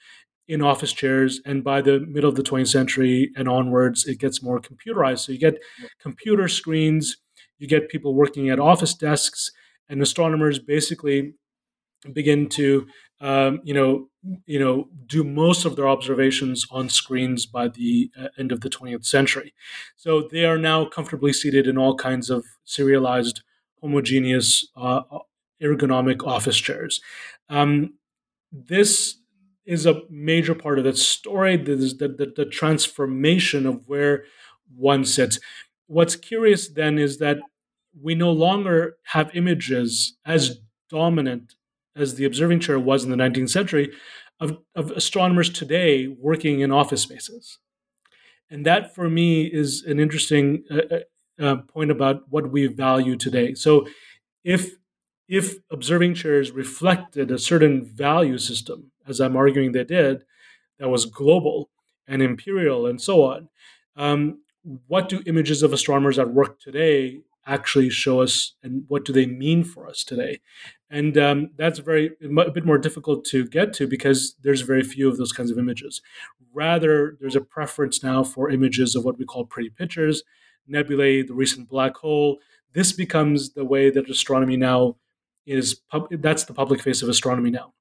In 0.46 0.62
office 0.62 0.92
chairs 0.92 1.40
and 1.46 1.64
by 1.64 1.82
the 1.82 2.02
middle 2.02 2.30
of 2.30 2.36
the 2.36 2.44
20th 2.44 2.68
century 2.68 3.32
and 3.38 3.48
onwards 3.48 4.06
it 4.06 4.20
gets 4.20 4.44
more 4.44 4.60
computerized. 4.60 5.20
So 5.20 5.32
you 5.32 5.40
get 5.40 5.60
computer 6.02 6.50
screens 6.50 7.18
you 7.60 7.68
get 7.68 7.88
people 7.90 8.14
working 8.14 8.50
at 8.50 8.60
office 8.60 8.94
desks 8.94 9.52
and 9.88 10.02
astronomers 10.02 10.60
basically 10.60 11.36
begin 12.12 12.50
to 12.50 12.88
um, 13.22 13.62
you 13.64 13.74
know 13.74 14.10
you 14.46 14.60
know 14.60 14.88
do 15.06 15.24
most 15.24 15.66
of 15.66 15.76
their 15.76 15.88
observations 15.88 16.66
on 16.72 16.90
screens 16.90 17.46
by 17.46 17.68
the 17.68 18.10
uh, 18.20 18.28
end 18.38 18.52
of 18.52 18.62
the 18.62 18.70
20th 18.70 19.06
century. 19.06 19.54
So 19.96 20.28
they 20.32 20.46
are 20.46 20.58
now 20.58 20.86
comfortably 20.86 21.34
seated 21.34 21.68
in 21.68 21.78
all 21.78 21.96
kinds 21.96 22.30
of 22.30 22.46
serialized 22.64 23.42
homogeneous 23.82 24.68
uh, 24.76 25.02
ergonomic 25.62 26.26
office 26.26 26.58
chairs. 26.58 27.02
Um, 27.50 27.96
this 28.52 29.18
is 29.66 29.86
a 29.86 30.02
major 30.10 30.56
part 30.56 30.78
of 30.78 30.86
that 30.86 30.98
story 30.98 31.58
that 31.58 31.70
is 31.70 31.98
the, 31.98 32.08
the, 32.08 32.34
the 32.36 32.46
transformation 32.46 33.66
of 33.66 33.88
where 33.88 34.26
one 34.76 35.06
sits. 35.06 35.40
What's 35.88 36.16
curious 36.16 36.70
then 36.70 36.98
is 36.98 37.18
that 37.20 37.40
we 38.02 38.16
no 38.16 38.32
longer 38.32 38.98
have 39.06 39.36
images 39.36 40.18
as 40.26 40.60
dominant 40.90 41.56
as 41.96 42.16
the 42.16 42.26
observing 42.26 42.60
chair 42.60 42.80
was 42.80 43.04
in 43.04 43.12
the 43.12 43.18
19th 43.18 43.50
century 43.50 43.92
of, 44.40 44.58
of 44.76 44.92
astronomers 44.92 45.50
today 45.50 46.08
working 46.08 46.60
in 46.60 46.72
office 46.72 47.02
spaces. 47.02 47.60
And 48.50 48.66
that 48.66 48.94
for 48.94 49.10
me 49.10 49.46
is 49.46 49.84
an 49.84 50.00
interesting 50.00 50.64
uh, 50.70 50.82
uh, 50.92 51.44
uh, 51.44 51.56
point 51.62 51.92
about 51.92 52.24
what 52.30 52.52
we 52.52 52.68
value 52.68 53.16
today. 53.16 53.54
So 53.54 53.88
if 54.44 54.72
if 55.30 55.56
observing 55.72 56.14
chairs 56.14 56.52
reflected 56.52 57.32
a 57.32 57.40
certain 57.40 57.86
value 57.86 58.38
system, 58.38 58.92
as 59.08 59.20
I'm 59.20 59.38
arguing 59.38 59.72
they 59.72 59.86
did, 59.86 60.26
that 60.78 60.90
was 60.90 61.06
global 61.06 61.70
and 62.08 62.22
imperial 62.22 62.86
and 62.86 63.02
so 63.02 63.24
on, 63.24 63.48
um, 63.96 64.42
what 64.88 65.10
do 65.10 65.24
images 65.26 65.64
of 65.64 65.74
astronomers 65.74 66.20
at 66.20 66.30
work 66.30 66.60
today 66.60 67.22
actually 67.46 67.90
show 67.90 68.22
us 68.22 68.54
and 68.64 68.84
what 68.88 69.06
do 69.06 69.14
they 69.14 69.26
mean 69.26 69.64
for 69.64 69.88
us 69.88 70.04
today. 70.04 70.40
And 70.90 71.18
um, 71.18 71.50
that's 71.58 71.80
very 71.80 72.12
a 72.24 72.52
bit 72.52 72.66
more 72.66 72.78
difficult 72.78 73.26
to 73.26 73.46
get 73.48 73.74
to 73.74 73.88
because 73.88 74.36
there's 74.44 74.62
very 74.62 74.84
few 74.84 75.10
of 75.10 75.18
those 75.18 75.32
kinds 75.32 75.52
of 75.52 75.58
images. 75.58 76.02
Rather 76.54 77.18
there's 77.20 77.36
a 77.36 77.42
preference 77.42 78.04
now 78.04 78.24
for 78.24 78.50
images 78.50 78.96
of 78.96 79.04
what 79.04 79.18
we 79.18 79.26
call 79.26 79.46
pretty 79.46 79.70
pictures 79.70 80.24
nebulae 80.68 81.24
the 81.24 81.34
recent 81.34 81.68
black 81.68 81.98
hole. 81.98 82.40
This 82.74 82.94
becomes 82.94 83.54
the 83.54 83.66
way 83.66 83.90
that 83.90 84.10
astronomy 84.10 84.56
now 84.56 84.96
is 85.46 85.76
pub- 85.92 86.08
that's 86.22 86.46
the 86.46 86.54
public 86.54 86.82
face 86.82 87.02
of 87.02 87.10
astronomy 87.10 87.52
now. 87.52 87.74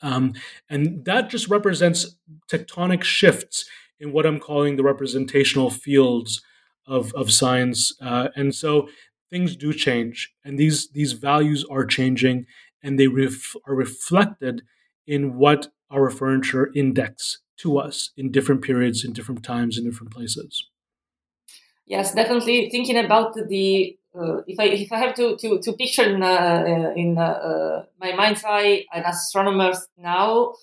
Um, 0.00 0.32
and 0.70 1.04
that 1.04 1.28
just 1.28 1.48
represents 1.48 2.16
tectonic 2.50 3.02
shifts 3.02 3.68
in 4.00 4.12
what 4.12 4.26
i'm 4.26 4.38
calling 4.38 4.76
the 4.76 4.82
representational 4.84 5.70
fields 5.70 6.40
of, 6.88 7.12
of 7.14 7.30
science. 7.30 7.94
Uh, 8.00 8.28
and 8.34 8.54
so 8.54 8.88
things 9.30 9.56
do 9.56 9.72
change, 9.72 10.32
and 10.44 10.58
these, 10.58 10.88
these 10.90 11.12
values 11.12 11.64
are 11.70 11.84
changing, 11.84 12.46
and 12.82 12.98
they 12.98 13.08
ref- 13.08 13.54
are 13.66 13.74
reflected 13.74 14.62
in 15.06 15.36
what 15.36 15.68
our 15.90 16.10
furniture 16.10 16.70
index 16.74 17.40
to 17.58 17.78
us 17.78 18.10
in 18.16 18.30
different 18.30 18.62
periods, 18.62 19.04
in 19.04 19.12
different 19.12 19.42
times, 19.42 19.78
in 19.78 19.84
different 19.84 20.12
places. 20.12 20.64
Yes, 21.86 22.14
definitely. 22.14 22.68
Thinking 22.70 22.98
about 22.98 23.34
the 23.34 23.96
uh, 24.14 24.42
if 24.46 24.58
I 24.60 24.64
if 24.64 24.92
I 24.92 24.98
have 24.98 25.14
to 25.14 25.36
to, 25.36 25.58
to 25.58 25.72
picture 25.72 26.04
in 26.04 26.22
uh, 26.22 26.26
uh 26.26 26.92
in 26.94 27.16
uh, 27.16 27.22
uh, 27.22 27.84
my 27.98 28.12
mind's 28.14 28.44
eye 28.44 28.84
an 28.92 29.04
astronomer 29.04 29.72
now, 29.96 30.54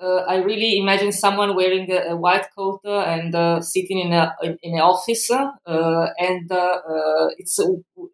uh, 0.00 0.22
I 0.28 0.36
really 0.36 0.78
imagine 0.78 1.12
someone 1.12 1.54
wearing 1.56 1.90
a, 1.90 2.12
a 2.12 2.16
white 2.16 2.46
coat 2.56 2.80
uh, 2.84 3.00
and 3.00 3.34
uh, 3.34 3.60
sitting 3.60 3.98
in 4.00 4.12
a 4.12 4.34
in 4.62 4.74
an 4.74 4.80
office, 4.80 5.30
uh, 5.30 6.06
and 6.18 6.50
uh, 6.52 6.56
uh, 6.56 7.28
it's 7.38 7.58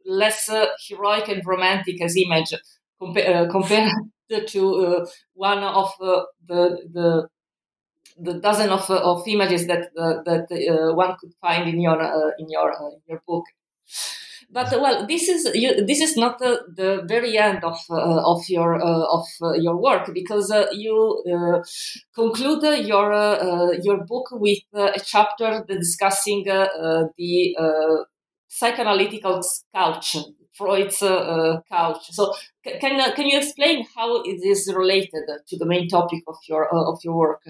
less 0.07 0.51
heroic 0.89 1.29
and 1.29 1.43
romantic 1.47 2.01
as 2.03 2.17
image 2.17 2.55
compa- 3.01 3.51
compared 3.57 3.91
to 4.49 5.07
one 5.35 5.63
of 5.63 5.91
the 5.99 6.27
the 6.49 7.29
the 8.19 8.35
dozen 8.35 8.71
of, 8.71 8.89
of 8.91 9.27
images 9.29 9.67
that 9.67 9.91
that 9.95 10.47
one 10.97 11.17
could 11.21 11.33
find 11.41 11.69
in 11.69 11.81
your 11.81 12.01
in 12.39 12.47
your 12.51 12.71
in 12.73 13.01
your 13.09 13.23
book. 13.27 13.45
But 14.53 14.71
well, 14.79 15.07
this 15.07 15.29
is 15.31 15.51
you, 15.55 15.87
this 15.87 16.01
is 16.03 16.15
not 16.15 16.39
the, 16.39 16.61
the 16.77 17.03
very 17.07 17.39
end 17.39 17.65
of 17.65 17.79
uh, 17.89 18.21
of 18.23 18.43
your 18.51 18.75
uh, 18.75 19.05
of 19.11 19.27
uh, 19.41 19.53
your 19.55 19.79
work 19.79 20.13
because 20.13 20.51
uh, 20.51 20.67
you 20.73 21.25
uh, 21.27 21.63
conclude 22.15 22.63
your 22.87 23.15
uh, 23.15 23.73
your 23.83 24.05
book 24.05 24.27
with 24.33 24.59
a 24.75 25.01
chapter 25.03 25.65
discussing 25.67 26.45
the 26.45 28.05
psychoanalytical 28.51 29.43
couch, 29.75 30.17
Freud's 30.53 30.99
couch. 30.99 32.11
So 32.11 32.35
can 32.63 33.01
can 33.15 33.27
you 33.29 33.39
explain 33.39 33.87
how 33.97 34.21
it 34.23 34.45
is 34.45 34.71
related 34.77 35.25
to 35.49 35.57
the 35.57 35.65
main 35.65 35.89
topic 35.89 36.25
of 36.29 36.37
your 36.47 36.69
of 36.69 36.99
your 37.03 37.17
work? 37.17 37.43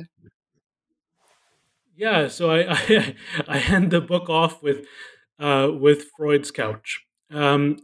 Yeah, 1.96 2.28
so 2.28 2.52
I, 2.52 2.60
I 2.70 3.16
I 3.48 3.58
end 3.58 3.90
the 3.90 4.00
book 4.00 4.30
off 4.30 4.62
with 4.62 4.86
uh, 5.42 5.68
with 5.72 6.06
Freud's 6.16 6.52
couch. 6.52 7.04
Um, 7.30 7.78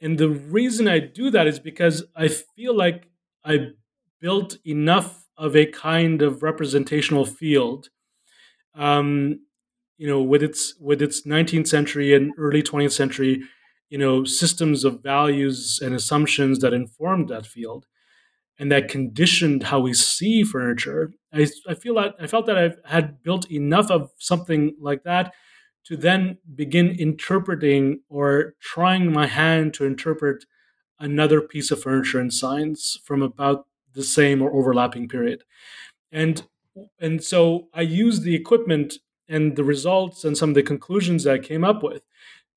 and 0.00 0.18
the 0.18 0.28
reason 0.28 0.88
I 0.88 0.98
do 0.98 1.30
that 1.30 1.46
is 1.46 1.60
because 1.60 2.04
I 2.16 2.28
feel 2.28 2.76
like 2.76 3.08
I 3.44 3.68
built 4.20 4.58
enough 4.66 5.24
of 5.38 5.54
a 5.54 5.66
kind 5.66 6.20
of 6.20 6.42
representational 6.42 7.24
field, 7.24 7.88
um, 8.74 9.40
you 9.98 10.08
know, 10.08 10.20
with 10.20 10.42
its 10.42 10.74
with 10.80 11.00
its 11.00 11.24
19th 11.26 11.68
century 11.68 12.12
and 12.14 12.32
early 12.36 12.62
20th 12.62 12.92
century, 12.92 13.42
you 13.88 13.98
know, 13.98 14.24
systems 14.24 14.84
of 14.84 15.02
values 15.02 15.78
and 15.82 15.94
assumptions 15.94 16.58
that 16.58 16.74
informed 16.74 17.28
that 17.28 17.46
field, 17.46 17.86
and 18.58 18.70
that 18.72 18.88
conditioned 18.88 19.62
how 19.64 19.78
we 19.78 19.94
see 19.94 20.42
furniture. 20.42 21.12
I, 21.32 21.46
I 21.68 21.74
feel 21.74 21.94
like 21.94 22.14
I 22.20 22.26
felt 22.26 22.46
that 22.46 22.58
I 22.58 22.74
had 22.84 23.22
built 23.22 23.50
enough 23.50 23.90
of 23.90 24.10
something 24.18 24.74
like 24.80 25.04
that 25.04 25.32
to 25.86 25.96
then 25.96 26.38
begin 26.54 26.90
interpreting 26.90 28.00
or 28.08 28.54
trying 28.60 29.12
my 29.12 29.26
hand 29.26 29.72
to 29.74 29.84
interpret 29.84 30.44
another 30.98 31.40
piece 31.40 31.70
of 31.70 31.82
furniture 31.82 32.20
in 32.20 32.30
science 32.30 32.98
from 33.04 33.22
about 33.22 33.66
the 33.94 34.02
same 34.02 34.42
or 34.42 34.52
overlapping 34.52 35.08
period. 35.08 35.44
And 36.10 36.42
and 37.00 37.22
so 37.24 37.68
I 37.72 37.82
used 37.82 38.22
the 38.22 38.34
equipment 38.34 38.98
and 39.28 39.56
the 39.56 39.64
results 39.64 40.24
and 40.24 40.36
some 40.36 40.50
of 40.50 40.54
the 40.54 40.62
conclusions 40.62 41.24
that 41.24 41.34
I 41.34 41.38
came 41.38 41.64
up 41.64 41.82
with 41.82 42.02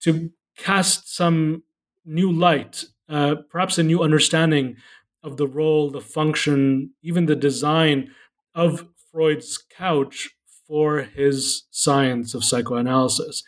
to 0.02 0.32
cast 0.58 1.16
some 1.16 1.64
new 2.06 2.32
light, 2.32 2.84
uh, 3.08 3.36
perhaps 3.50 3.78
a 3.78 3.84
new 3.84 4.04
understanding 4.04 4.76
of 5.24 5.38
the 5.38 5.48
role, 5.48 5.90
the 5.90 6.02
function, 6.02 6.92
even 7.02 7.26
the 7.26 7.36
design 7.36 8.12
of 8.54 8.88
Freud's 9.12 9.58
couch 9.58 10.30
for 10.70 11.00
his 11.02 11.64
science 11.72 12.36
of 12.36 12.44
psychoanalysis. 12.46 13.44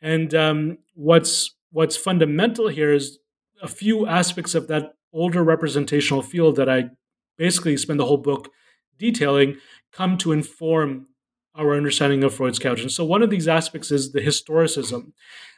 And 0.00 0.32
um, 0.34 0.78
what's 0.94 1.54
what's 1.72 1.96
fundamental 1.96 2.68
here 2.68 2.92
is 2.92 3.18
a 3.60 3.68
few 3.68 4.06
aspects 4.06 4.54
of 4.54 4.68
that 4.68 4.94
older 5.12 5.42
representational 5.42 6.22
field 6.22 6.56
that 6.56 6.68
I 6.68 6.90
basically 7.36 7.76
spend 7.76 7.98
the 7.98 8.06
whole 8.06 8.16
book 8.16 8.50
detailing 8.98 9.56
come 9.92 10.16
to 10.18 10.32
inform 10.32 11.08
our 11.56 11.76
understanding 11.76 12.22
of 12.22 12.32
Freud's 12.32 12.60
couch. 12.60 12.80
And 12.80 12.92
so 12.92 13.04
one 13.04 13.22
of 13.22 13.30
these 13.30 13.48
aspects 13.48 13.90
is 13.90 14.12
the 14.12 14.20
historicism 14.20 15.12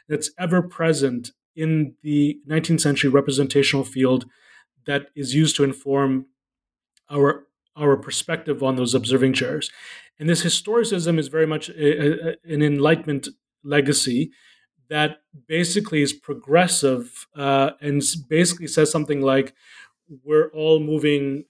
that's 0.09 0.31
ever 0.39 0.63
present 0.63 1.31
in 1.55 1.93
the 2.01 2.39
19th 2.49 2.81
century 2.81 3.11
representational 3.11 3.85
field 3.85 4.25
that 4.87 5.07
is 5.15 5.35
used 5.35 5.55
to 5.57 5.63
inform 5.63 6.25
our 7.11 7.45
our 7.75 7.97
perspective 7.97 8.61
on 8.61 8.75
those 8.75 8.93
observing 8.93 9.33
chairs. 9.33 9.71
And 10.19 10.29
this 10.29 10.43
historicism 10.43 11.17
is 11.19 11.27
very 11.27 11.47
much 11.47 11.69
a, 11.69 12.31
a, 12.31 12.35
an 12.45 12.61
Enlightenment 12.61 13.27
legacy 13.63 14.31
that 14.89 15.17
basically 15.47 16.01
is 16.01 16.13
progressive 16.13 17.27
uh, 17.35 17.71
and 17.81 18.01
basically 18.29 18.67
says 18.67 18.91
something 18.91 19.21
like, 19.21 19.53
"We're 20.23 20.49
all 20.51 20.79
moving 20.79 21.45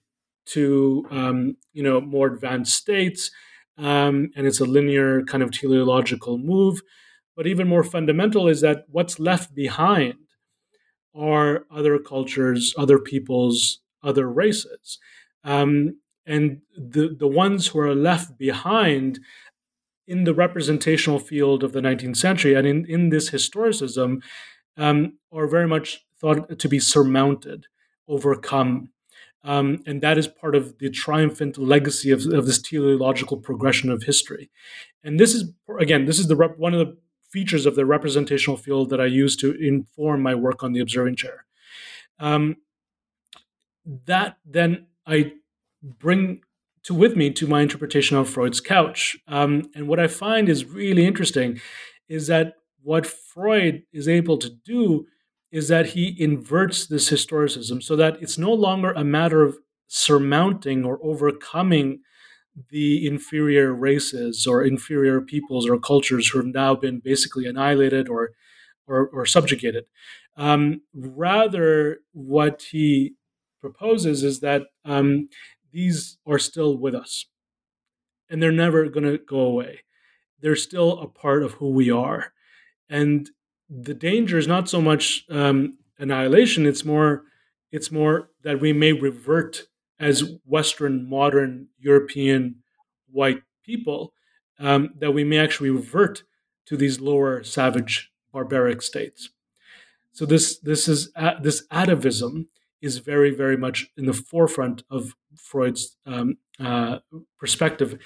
to 0.47 1.05
um, 1.11 1.57
you 1.73 1.83
know 1.83 2.01
more 2.01 2.27
advanced 2.27 2.75
states, 2.75 3.31
um, 3.77 4.31
and 4.35 4.47
it's 4.47 4.59
a 4.59 4.65
linear 4.65 5.23
kind 5.23 5.43
of 5.43 5.51
teleological 5.51 6.37
move." 6.37 6.81
But 7.35 7.47
even 7.47 7.67
more 7.67 7.83
fundamental 7.83 8.47
is 8.47 8.61
that 8.61 8.85
what's 8.89 9.19
left 9.19 9.55
behind 9.55 10.15
are 11.15 11.65
other 11.71 11.99
cultures, 11.99 12.73
other 12.77 12.99
peoples, 12.99 13.79
other 14.01 14.29
races. 14.29 14.99
Um, 15.43 15.97
and 16.25 16.61
the, 16.77 17.15
the 17.17 17.27
ones 17.27 17.67
who 17.67 17.79
are 17.79 17.95
left 17.95 18.37
behind 18.37 19.19
in 20.07 20.23
the 20.23 20.33
representational 20.33 21.19
field 21.19 21.63
of 21.63 21.71
the 21.71 21.81
19th 21.81 22.17
century 22.17 22.53
and 22.53 22.67
in, 22.67 22.85
in 22.85 23.09
this 23.09 23.29
historicism 23.29 24.21
um, 24.77 25.17
are 25.31 25.47
very 25.47 25.67
much 25.67 26.05
thought 26.17 26.59
to 26.59 26.69
be 26.69 26.79
surmounted, 26.79 27.67
overcome. 28.07 28.89
Um, 29.43 29.83
and 29.85 30.01
that 30.01 30.17
is 30.17 30.27
part 30.27 30.55
of 30.55 30.77
the 30.79 30.89
triumphant 30.89 31.57
legacy 31.57 32.11
of, 32.11 32.25
of, 32.27 32.45
this 32.45 32.61
teleological 32.61 33.37
progression 33.37 33.89
of 33.89 34.03
history. 34.03 34.49
And 35.03 35.19
this 35.19 35.35
is, 35.35 35.51
again, 35.79 36.05
this 36.05 36.17
is 36.17 36.27
the 36.27 36.35
rep- 36.35 36.57
one 36.57 36.73
of 36.73 36.79
the 36.79 36.97
features 37.29 37.65
of 37.65 37.75
the 37.75 37.85
representational 37.85 38.55
field 38.55 38.89
that 38.89 39.01
I 39.01 39.05
use 39.05 39.35
to 39.37 39.51
inform 39.53 40.21
my 40.21 40.33
work 40.33 40.63
on 40.63 40.71
the 40.71 40.79
observing 40.79 41.17
chair. 41.17 41.45
Um, 42.19 42.57
that 44.05 44.37
then 44.45 44.85
I 45.05 45.33
bring 45.83 46.41
to 46.83 46.93
with 46.93 47.15
me 47.15 47.29
to 47.31 47.47
my 47.47 47.61
interpretation 47.61 48.17
of 48.17 48.29
Freud's 48.29 48.59
couch. 48.59 49.17
Um, 49.27 49.69
and 49.75 49.87
what 49.87 49.99
I 49.99 50.07
find 50.07 50.49
is 50.49 50.65
really 50.65 51.05
interesting 51.05 51.61
is 52.09 52.27
that 52.27 52.55
what 52.81 53.05
Freud 53.05 53.83
is 53.93 54.07
able 54.07 54.37
to 54.37 54.49
do 54.49 55.05
is 55.51 55.67
that 55.67 55.87
he 55.87 56.15
inverts 56.19 56.87
this 56.87 57.09
historicism 57.09 57.81
so 57.81 57.95
that 57.95 58.21
it's 58.21 58.37
no 58.37 58.51
longer 58.51 58.91
a 58.93 59.03
matter 59.03 59.43
of 59.43 59.57
surmounting 59.87 60.83
or 60.83 60.99
overcoming 61.03 61.99
the 62.69 63.07
inferior 63.07 63.73
races 63.73 64.45
or 64.45 64.63
inferior 64.63 65.21
peoples 65.21 65.67
or 65.67 65.79
cultures 65.79 66.27
who 66.27 66.39
have 66.39 66.47
now 66.47 66.75
been 66.75 66.99
basically 66.99 67.45
annihilated 67.45 68.09
or 68.09 68.31
or, 68.85 69.07
or 69.13 69.25
subjugated. 69.25 69.85
Um, 70.35 70.81
rather, 70.93 71.99
what 72.11 72.63
he 72.71 73.13
proposes 73.61 74.23
is 74.23 74.41
that 74.41 74.63
um, 74.83 75.29
these 75.73 76.17
are 76.25 76.39
still 76.39 76.77
with 76.77 76.95
us, 76.95 77.25
and 78.29 78.41
they're 78.41 78.51
never 78.51 78.87
going 78.87 79.05
to 79.05 79.17
go 79.17 79.39
away. 79.39 79.81
They're 80.39 80.55
still 80.55 80.99
a 80.99 81.07
part 81.07 81.43
of 81.43 81.53
who 81.53 81.69
we 81.69 81.91
are, 81.91 82.33
and 82.89 83.29
the 83.69 83.93
danger 83.93 84.37
is 84.37 84.47
not 84.47 84.69
so 84.69 84.81
much 84.81 85.25
um, 85.29 85.77
annihilation; 85.97 86.65
it's 86.65 86.85
more 86.85 87.23
it's 87.71 87.91
more 87.91 88.29
that 88.43 88.61
we 88.61 88.71
may 88.71 88.93
revert 88.93 89.63
as 89.99 90.23
Western, 90.45 91.09
modern, 91.09 91.67
European, 91.79 92.57
white 93.11 93.41
people, 93.65 94.13
um, 94.59 94.89
that 94.99 95.13
we 95.13 95.23
may 95.23 95.39
actually 95.39 95.69
revert 95.69 96.23
to 96.65 96.77
these 96.77 96.99
lower, 96.99 97.43
savage, 97.43 98.11
barbaric 98.31 98.81
states. 98.81 99.29
So 100.11 100.25
this 100.25 100.59
this 100.59 100.87
is 100.87 101.11
uh, 101.15 101.39
this 101.41 101.65
atavism 101.71 102.47
is 102.83 102.97
very 102.99 103.31
very 103.31 103.57
much 103.57 103.87
in 103.97 104.05
the 104.05 104.13
forefront 104.13 104.83
of 104.89 105.15
Freud's 105.35 105.97
um, 106.05 106.37
uh, 106.59 106.99
perspective, 107.39 107.97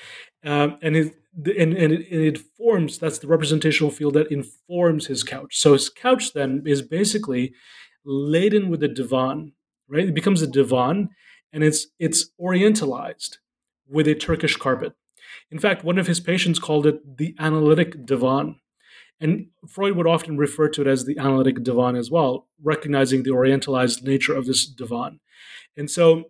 um, 0.45 0.78
and 0.82 0.95
it 0.95 1.15
and, 1.36 1.73
and 1.73 1.91
it, 1.93 2.07
it 2.11 2.38
forms 2.38 2.97
that's 2.97 3.19
the 3.19 3.28
representational 3.28 3.91
field 3.91 4.13
that 4.13 4.32
informs 4.32 5.07
his 5.07 5.23
couch. 5.23 5.57
So 5.57 5.73
his 5.73 5.89
couch 5.89 6.34
then 6.34 6.63
is 6.65 6.82
basically 6.82 7.53
laden 8.05 8.69
with 8.69 8.82
a 8.84 8.88
divan, 8.88 9.53
right? 9.89 10.07
It 10.07 10.15
becomes 10.15 10.41
a 10.41 10.47
divan, 10.47 11.09
and 11.51 11.63
it's 11.63 11.88
it's 11.99 12.30
orientalized 12.39 13.38
with 13.88 14.07
a 14.07 14.15
Turkish 14.15 14.55
carpet. 14.55 14.93
In 15.51 15.59
fact, 15.59 15.84
one 15.84 15.97
of 15.97 16.07
his 16.07 16.19
patients 16.19 16.59
called 16.59 16.86
it 16.86 17.17
the 17.17 17.36
analytic 17.39 18.05
divan. 18.05 18.59
And 19.20 19.47
Freud 19.68 19.95
would 19.95 20.07
often 20.07 20.38
refer 20.38 20.70
to 20.70 20.82
it 20.82 20.88
as 20.88 21.05
the 21.05 21.18
analytic 21.18 21.63
divan 21.63 21.95
as 21.95 22.11
well, 22.11 22.47
recognizing 22.61 23.24
the 23.24 23.32
orientalized 23.32 24.03
nature 24.03 24.36
of 24.36 24.45
this 24.45 24.65
divan. 24.65 25.20
And 25.76 25.89
so 25.89 26.26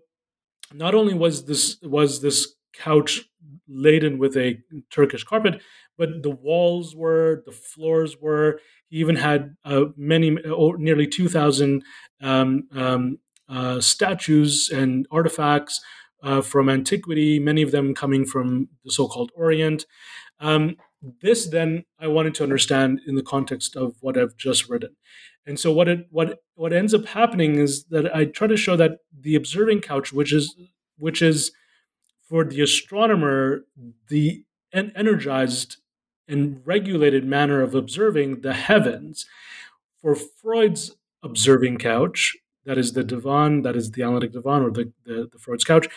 not 0.74 0.96
only 0.96 1.14
was 1.14 1.46
this 1.46 1.78
was 1.82 2.22
this 2.22 2.56
couch 2.74 3.24
laden 3.68 4.18
with 4.20 4.38
a 4.38 4.60
Turkish 4.90 5.24
carpet, 5.24 5.62
but 5.98 6.24
the 6.24 6.30
walls 6.30 6.96
were, 6.96 7.44
the 7.46 7.52
floors 7.52 8.18
were. 8.22 8.60
He 8.90 8.98
even 8.98 9.18
had 9.18 9.58
uh, 9.66 9.86
many, 9.98 10.38
oh, 10.46 10.72
nearly 10.72 11.08
two 11.08 11.28
thousand 11.28 11.84
um, 12.22 12.68
um, 12.74 13.20
uh, 13.50 13.82
statues 13.82 14.70
and 14.70 15.08
artifacts 15.12 15.82
uh, 16.24 16.42
from 16.42 16.70
antiquity, 16.70 17.40
many 17.40 17.62
of 17.62 17.72
them 17.72 17.94
coming 17.94 18.26
from 18.26 18.70
the 18.86 18.92
so 18.92 19.08
called 19.08 19.32
Orient. 19.36 19.86
Um, 20.40 20.78
this 21.22 21.47
then 21.47 21.84
I 21.99 22.08
wanted 22.08 22.36
to 22.36 22.43
understand 22.43 23.01
in 23.08 23.16
the 23.16 23.24
context 23.24 23.76
of 23.76 23.95
what 24.01 24.18
I've 24.18 24.38
just 24.38 24.70
written. 24.70 24.95
And 25.45 25.60
so 25.60 25.72
what 25.72 25.88
it 25.88 26.08
what 26.10 26.39
what 26.55 26.74
ends 26.74 26.93
up 26.93 27.05
happening 27.05 27.55
is 27.55 27.86
that 27.86 28.14
I 28.16 28.26
try 28.26 28.47
to 28.47 28.58
show 28.58 28.76
that 28.76 28.99
the 29.18 29.36
observing 29.36 29.82
couch, 29.82 30.12
which 30.12 30.34
is 30.34 30.55
which 30.97 31.22
is 31.22 31.51
for 32.28 32.43
the 32.43 32.62
astronomer 32.62 33.62
the 34.10 34.43
energized 34.74 35.78
and 36.28 36.62
regulated 36.66 37.26
manner 37.26 37.62
of 37.62 37.74
observing 37.74 38.41
the 38.41 38.53
heavens, 38.53 39.26
for 40.01 40.16
Freud's 40.16 40.95
observing 41.24 41.78
couch, 41.78 42.36
that 42.66 42.78
is 42.78 42.93
the 42.93 43.03
divan, 43.03 43.62
that 43.62 43.78
is 43.78 43.91
the 43.91 44.03
analytic 44.03 44.34
divan 44.34 44.62
or 44.62 44.72
the, 44.72 44.91
the, 45.05 45.30
the 45.32 45.39
Freud's 45.39 45.64
couch, 45.64 45.88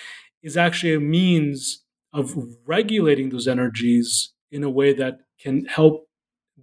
is 0.42 0.56
actually 0.56 0.94
a 0.94 1.00
means 1.00 1.84
of 2.12 2.36
regulating 2.64 3.30
those 3.30 3.48
energies 3.48 4.32
in 4.51 4.64
a 4.64 4.70
way 4.70 4.92
that 4.92 5.20
can 5.38 5.64
help 5.66 6.09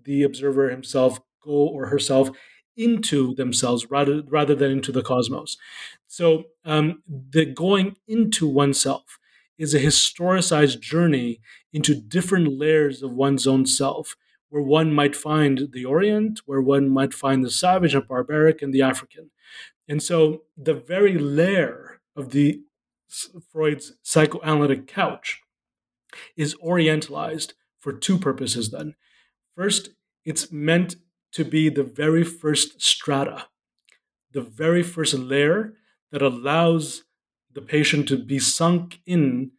the 0.04 0.24
observer 0.24 0.70
himself 0.70 1.20
go 1.42 1.52
or 1.52 1.88
herself 1.88 2.30
into 2.76 3.34
themselves 3.36 3.90
rather 3.90 4.22
rather 4.28 4.54
than 4.54 4.72
into 4.72 4.92
the 4.92 5.02
cosmos. 5.02 5.58
So 6.08 6.46
um, 6.64 7.02
the 7.08 7.46
going 7.46 7.98
into 8.08 8.48
oneself 8.48 9.18
is 9.58 9.74
a 9.74 9.80
historicized 9.80 10.80
journey 10.80 11.42
into 11.74 11.96
different 11.96 12.58
layers 12.58 13.02
of 13.02 13.12
one's 13.12 13.48
own 13.48 13.66
self, 13.66 14.16
where 14.50 14.62
one 14.62 14.94
might 14.94 15.16
find 15.16 15.70
the 15.74 15.86
Orient, 15.86 16.42
where 16.46 16.62
one 16.62 16.90
might 16.90 17.14
find 17.14 17.44
the 17.44 17.50
savage 17.50 17.96
and 17.96 18.08
barbaric 18.08 18.62
and 18.62 18.74
the 18.74 18.84
African. 18.84 19.32
And 19.88 20.02
so 20.04 20.44
the 20.56 20.74
very 20.74 21.18
lair 21.18 22.02
of 22.16 22.32
the 22.32 22.62
Freud's 23.52 23.94
psychoanalytic 24.04 24.86
couch 24.86 25.42
is 26.36 26.56
orientalized 26.56 27.54
for 27.80 27.94
two 27.94 28.18
purposes 28.18 28.72
then. 28.72 28.96
First, 29.56 29.90
it's 30.26 30.52
meant 30.52 30.96
to 31.34 31.44
be 31.46 31.70
the 31.70 31.84
very 31.84 32.24
first 32.24 32.82
strata, 32.82 33.48
the 34.32 34.42
very 34.42 34.84
first 34.84 35.14
layer 35.14 35.74
that 36.12 36.22
allows 36.22 37.04
the 37.54 37.62
patient 37.62 38.08
to 38.08 38.18
be 38.18 38.40
sunk 38.40 39.00
in 39.06 39.52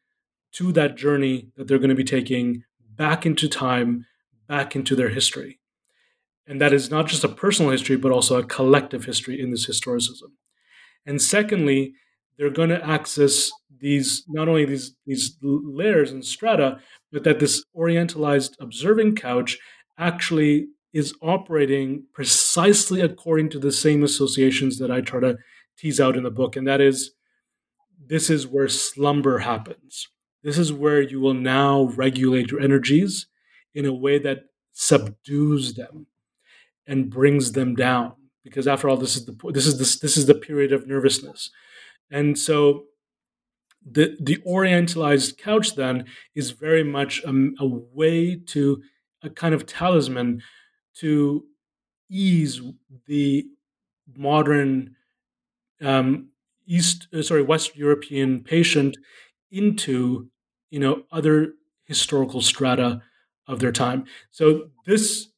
to 0.52 0.72
that 0.72 0.96
journey 0.96 1.48
that 1.56 1.68
they're 1.68 1.78
going 1.78 1.88
to 1.88 1.94
be 1.94 2.04
taking 2.04 2.64
back 2.80 3.26
into 3.26 3.48
time, 3.48 4.06
back 4.46 4.74
into 4.74 4.96
their 4.96 5.10
history. 5.10 5.58
And 6.46 6.60
that 6.60 6.72
is 6.72 6.90
not 6.90 7.06
just 7.06 7.24
a 7.24 7.28
personal 7.28 7.70
history, 7.70 7.96
but 7.96 8.10
also 8.10 8.38
a 8.38 8.44
collective 8.44 9.04
history 9.04 9.40
in 9.40 9.50
this 9.50 9.68
historicism. 9.68 10.32
And 11.04 11.20
secondly, 11.20 11.94
they're 12.38 12.50
going 12.50 12.68
to 12.68 12.86
access 12.86 13.50
these 13.80 14.24
not 14.28 14.48
only 14.48 14.64
these 14.64 14.94
these 15.06 15.36
layers 15.42 16.10
and 16.10 16.24
strata, 16.24 16.80
but 17.12 17.24
that 17.24 17.40
this 17.40 17.64
orientalized 17.76 18.56
observing 18.60 19.16
couch 19.16 19.58
actually 19.98 20.68
is 20.92 21.14
operating 21.22 22.04
precisely 22.12 23.00
according 23.00 23.50
to 23.50 23.58
the 23.58 23.72
same 23.72 24.02
associations 24.02 24.78
that 24.78 24.90
I 24.90 25.00
try 25.00 25.20
to 25.20 25.36
tease 25.76 26.00
out 26.00 26.16
in 26.16 26.22
the 26.22 26.30
book, 26.30 26.56
and 26.56 26.66
that 26.66 26.80
is 26.80 27.12
this 28.06 28.30
is 28.30 28.46
where 28.46 28.68
slumber 28.68 29.38
happens. 29.38 30.08
This 30.42 30.56
is 30.58 30.72
where 30.72 31.02
you 31.02 31.20
will 31.20 31.34
now 31.34 31.92
regulate 31.96 32.50
your 32.50 32.60
energies 32.60 33.26
in 33.74 33.84
a 33.84 33.92
way 33.92 34.18
that 34.18 34.44
subdues 34.72 35.74
them 35.74 36.06
and 36.86 37.10
brings 37.10 37.52
them 37.52 37.74
down. 37.74 38.14
Because 38.44 38.66
after 38.66 38.88
all, 38.88 38.96
this 38.96 39.16
is 39.16 39.26
the 39.26 39.36
this 39.52 39.66
is 39.66 39.78
this 39.78 39.98
this 39.98 40.16
is 40.16 40.26
the 40.26 40.34
period 40.34 40.72
of 40.72 40.86
nervousness, 40.86 41.50
and 42.10 42.38
so 42.38 42.84
the 43.90 44.16
the 44.20 44.36
orientalized 44.46 45.38
couch 45.38 45.74
then 45.74 46.04
is 46.34 46.50
very 46.50 46.84
much 46.84 47.22
a, 47.24 47.32
a 47.60 47.66
way 47.66 48.36
to 48.36 48.82
a 49.22 49.30
kind 49.30 49.54
of 49.54 49.66
talisman 49.66 50.42
to 50.94 51.44
ease 52.10 52.60
the 53.06 53.46
modern 54.16 54.94
um, 55.82 56.28
East, 56.66 57.08
uh, 57.14 57.22
sorry, 57.22 57.42
West 57.42 57.76
European 57.76 58.42
patient 58.42 58.96
into 59.50 60.28
you 60.70 60.78
know 60.78 61.02
other 61.10 61.54
historical 61.84 62.42
strata 62.42 63.00
of 63.46 63.60
their 63.60 63.72
time. 63.72 64.04
So 64.30 64.70
this 64.84 65.28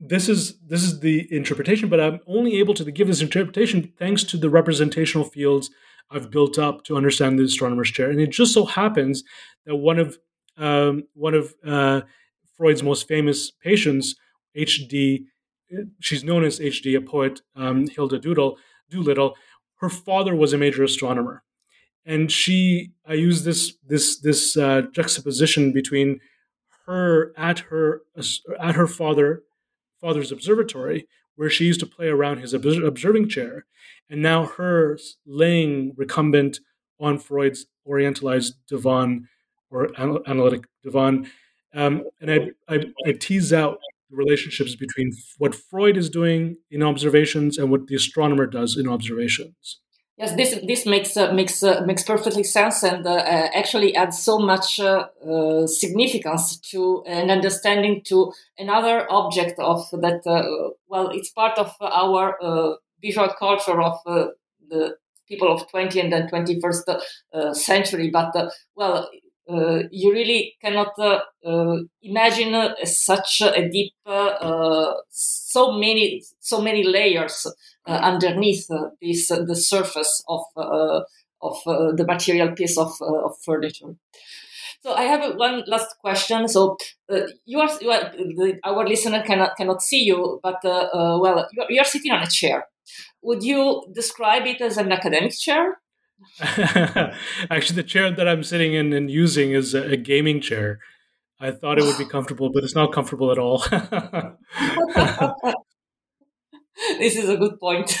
this 0.00 0.28
is 0.28 0.58
this 0.66 0.82
is 0.82 1.00
the 1.00 1.32
interpretation, 1.34 1.88
but 1.88 2.00
I'm 2.00 2.20
only 2.26 2.58
able 2.58 2.74
to 2.74 2.90
give 2.90 3.06
this 3.06 3.22
interpretation 3.22 3.92
thanks 3.98 4.24
to 4.24 4.36
the 4.36 4.50
representational 4.50 5.24
fields 5.24 5.70
I've 6.12 6.30
built 6.30 6.58
up 6.58 6.84
to 6.84 6.96
understand 6.96 7.38
the 7.38 7.44
astronomer's 7.44 7.90
chair. 7.90 8.10
And 8.10 8.20
it 8.20 8.30
just 8.30 8.52
so 8.54 8.64
happens 8.64 9.24
that 9.66 9.76
one 9.76 9.98
of 9.98 10.18
um, 10.56 11.04
one 11.14 11.34
of 11.34 11.54
uh, 11.66 12.02
Freud's 12.56 12.82
most 12.82 13.08
famous 13.08 13.50
patients, 13.50 14.14
H.D. 14.54 15.26
She's 16.00 16.24
known 16.24 16.44
as 16.44 16.60
H.D. 16.60 16.94
a 16.94 17.00
poet, 17.00 17.40
um, 17.56 17.88
Hilda 17.88 18.18
Doodle, 18.18 18.58
Doolittle. 18.90 19.34
Her 19.76 19.88
father 19.88 20.36
was 20.36 20.52
a 20.52 20.58
major 20.58 20.84
astronomer, 20.84 21.42
and 22.04 22.30
she. 22.30 22.92
I 23.06 23.14
use 23.14 23.44
this 23.44 23.74
this 23.86 24.20
this 24.20 24.56
uh, 24.56 24.82
juxtaposition 24.92 25.72
between 25.72 26.20
her 26.86 27.32
at 27.36 27.60
her 27.60 28.02
at 28.60 28.74
her 28.74 28.86
father 28.86 29.42
father's 30.00 30.32
observatory, 30.32 31.06
where 31.36 31.50
she 31.50 31.64
used 31.64 31.80
to 31.80 31.86
play 31.86 32.08
around 32.08 32.38
his 32.38 32.54
observing 32.54 33.28
chair, 33.28 33.64
and 34.10 34.22
now 34.22 34.46
her 34.46 34.98
laying 35.26 35.94
recumbent 35.96 36.60
on 37.00 37.18
Freud's 37.18 37.66
orientalized 37.88 38.52
divan 38.68 39.28
or 39.70 39.90
analytic 39.98 40.64
divan. 40.84 41.30
Um, 41.74 42.04
and 42.20 42.30
I, 42.30 42.50
I, 42.68 42.84
I 43.06 43.12
tease 43.12 43.52
out 43.52 43.78
the 44.10 44.16
relationships 44.16 44.76
between 44.76 45.12
what 45.38 45.54
Freud 45.54 45.96
is 45.96 46.10
doing 46.10 46.58
in 46.70 46.82
observations 46.82 47.56
and 47.58 47.70
what 47.70 47.86
the 47.86 47.96
astronomer 47.96 48.46
does 48.46 48.76
in 48.76 48.86
observations. 48.86 49.80
Yes, 50.18 50.36
this 50.36 50.58
this 50.66 50.84
makes 50.84 51.16
uh, 51.16 51.32
makes 51.32 51.62
uh, 51.62 51.82
makes 51.86 52.02
perfectly 52.02 52.44
sense 52.44 52.82
and 52.82 53.06
uh, 53.06 53.12
uh 53.14 53.48
actually 53.54 53.94
adds 53.96 54.18
so 54.18 54.38
much 54.38 54.78
uh, 54.78 55.06
uh, 55.26 55.66
significance 55.66 56.58
to 56.58 57.02
an 57.06 57.30
understanding 57.30 58.02
to 58.04 58.30
another 58.58 59.06
object 59.10 59.58
of 59.58 59.88
that. 59.90 60.20
well, 60.86 61.08
it's 61.08 61.30
part 61.30 61.58
of 61.58 61.74
our 61.80 62.36
visual 63.00 63.28
culture 63.38 63.80
of 63.80 63.98
the 64.04 64.96
people 65.26 65.50
of 65.50 65.68
20 65.70 65.98
and 66.00 66.12
then 66.12 66.28
21st 66.28 67.56
century. 67.56 68.10
But 68.10 68.34
well, 68.76 69.08
you 69.90 70.12
really 70.12 70.56
cannot 70.60 70.92
imagine 72.02 72.74
such 72.84 73.40
a 73.40 73.68
deep, 73.68 73.94
so 75.08 75.72
many, 75.72 76.22
so 76.40 76.60
many 76.60 76.84
layers 76.84 77.46
underneath 77.86 78.66
this 79.00 79.28
the 79.28 79.56
surface 79.56 80.22
of 80.28 80.42
of 80.56 81.56
the 81.64 82.04
material 82.06 82.52
piece 82.52 82.78
of 82.78 82.92
of 83.00 83.34
furniture. 83.44 83.94
So 84.82 84.94
I 84.94 85.02
have 85.02 85.36
one 85.36 85.62
last 85.68 85.96
question. 86.00 86.48
So 86.48 86.76
uh, 87.08 87.20
you 87.44 87.60
are, 87.60 87.70
you 87.80 87.90
are 87.90 88.10
the, 88.16 88.58
our 88.64 88.84
listener 88.86 89.22
cannot 89.22 89.56
cannot 89.56 89.80
see 89.80 90.02
you, 90.02 90.40
but 90.42 90.58
uh, 90.64 90.88
uh, 90.92 91.18
well, 91.20 91.48
you 91.52 91.62
are, 91.62 91.70
you 91.70 91.80
are, 91.80 91.84
sitting 91.84 92.10
on 92.10 92.22
a 92.22 92.26
chair. 92.26 92.66
Would 93.22 93.44
you 93.44 93.84
describe 93.94 94.44
it 94.46 94.60
as 94.60 94.76
an 94.78 94.90
academic 94.90 95.38
chair? 95.38 95.78
Actually, 96.40 97.76
the 97.76 97.84
chair 97.86 98.10
that 98.10 98.26
I'm 98.26 98.42
sitting 98.42 98.74
in 98.74 98.92
and 98.92 99.08
using 99.08 99.52
is 99.52 99.72
a, 99.72 99.92
a 99.92 99.96
gaming 99.96 100.40
chair. 100.40 100.80
I 101.38 101.52
thought 101.52 101.78
it 101.78 101.84
would 101.84 101.98
be 101.98 102.04
comfortable, 102.16 102.50
but 102.52 102.64
it's 102.64 102.74
not 102.74 102.92
comfortable 102.92 103.30
at 103.30 103.38
all. 103.38 103.64
this 106.98 107.16
is 107.16 107.28
a 107.28 107.36
good 107.36 107.58
point. 107.60 107.88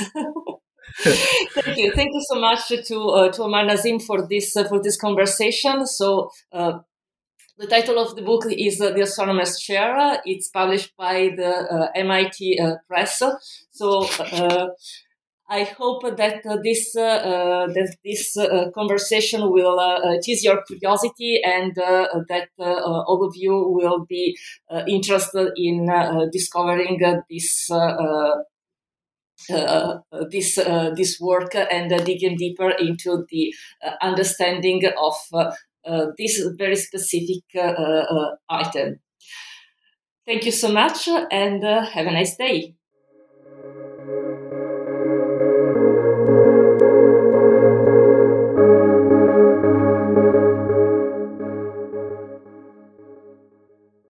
Thank 1.02 1.78
you. 1.78 1.92
Thank 1.92 2.10
you 2.12 2.22
so 2.28 2.38
much 2.40 2.68
to 2.68 2.98
uh, 3.08 3.32
to 3.32 3.42
Omar 3.44 3.64
Nasim 3.64 4.02
for 4.02 4.26
this 4.28 4.56
uh, 4.56 4.64
for 4.64 4.82
this 4.82 4.96
conversation. 4.96 5.86
So. 5.86 6.30
Uh, 6.52 6.80
the 7.58 7.66
title 7.66 7.98
of 7.98 8.16
the 8.16 8.22
book 8.22 8.46
is 8.50 8.80
uh, 8.80 8.90
The 8.90 9.02
Astronomer's 9.02 9.60
Chair. 9.60 10.20
It's 10.24 10.48
published 10.48 10.96
by 10.96 11.30
the 11.36 11.48
uh, 11.48 11.88
MIT 11.94 12.58
uh, 12.58 12.76
Press. 12.88 13.22
So, 13.70 14.08
I 15.52 15.64
hope 15.64 16.02
that 16.16 16.46
uh, 16.46 16.56
this 16.64 16.96
uh, 16.96 17.66
that 17.74 17.96
this 18.02 18.36
uh, 18.38 18.70
conversation 18.74 19.50
will 19.50 19.78
tease 20.22 20.42
your 20.42 20.62
curiosity 20.62 21.42
and 21.44 21.74
that 21.74 22.48
all 22.58 23.22
of 23.22 23.34
you 23.36 23.52
will 23.52 24.06
be 24.08 24.36
interested 24.86 25.52
in 25.56 25.88
discovering 26.32 26.98
this. 27.28 27.70
Uh, 29.50 29.98
this 30.30 30.58
uh, 30.58 30.90
this 30.96 31.18
work 31.20 31.54
and 31.54 31.92
uh, 31.92 31.98
digging 31.98 32.36
deeper 32.36 32.70
into 32.70 33.24
the 33.30 33.54
understanding 34.00 34.82
of 35.00 35.14
this 36.16 36.40
very 36.56 36.76
specific 36.76 37.42
item. 38.48 39.00
Thank 40.26 40.44
you 40.44 40.52
so 40.52 40.72
much 40.72 41.08
and 41.08 41.64
have 41.64 42.06
a 42.06 42.12
nice 42.12 42.36
day. 42.36 42.74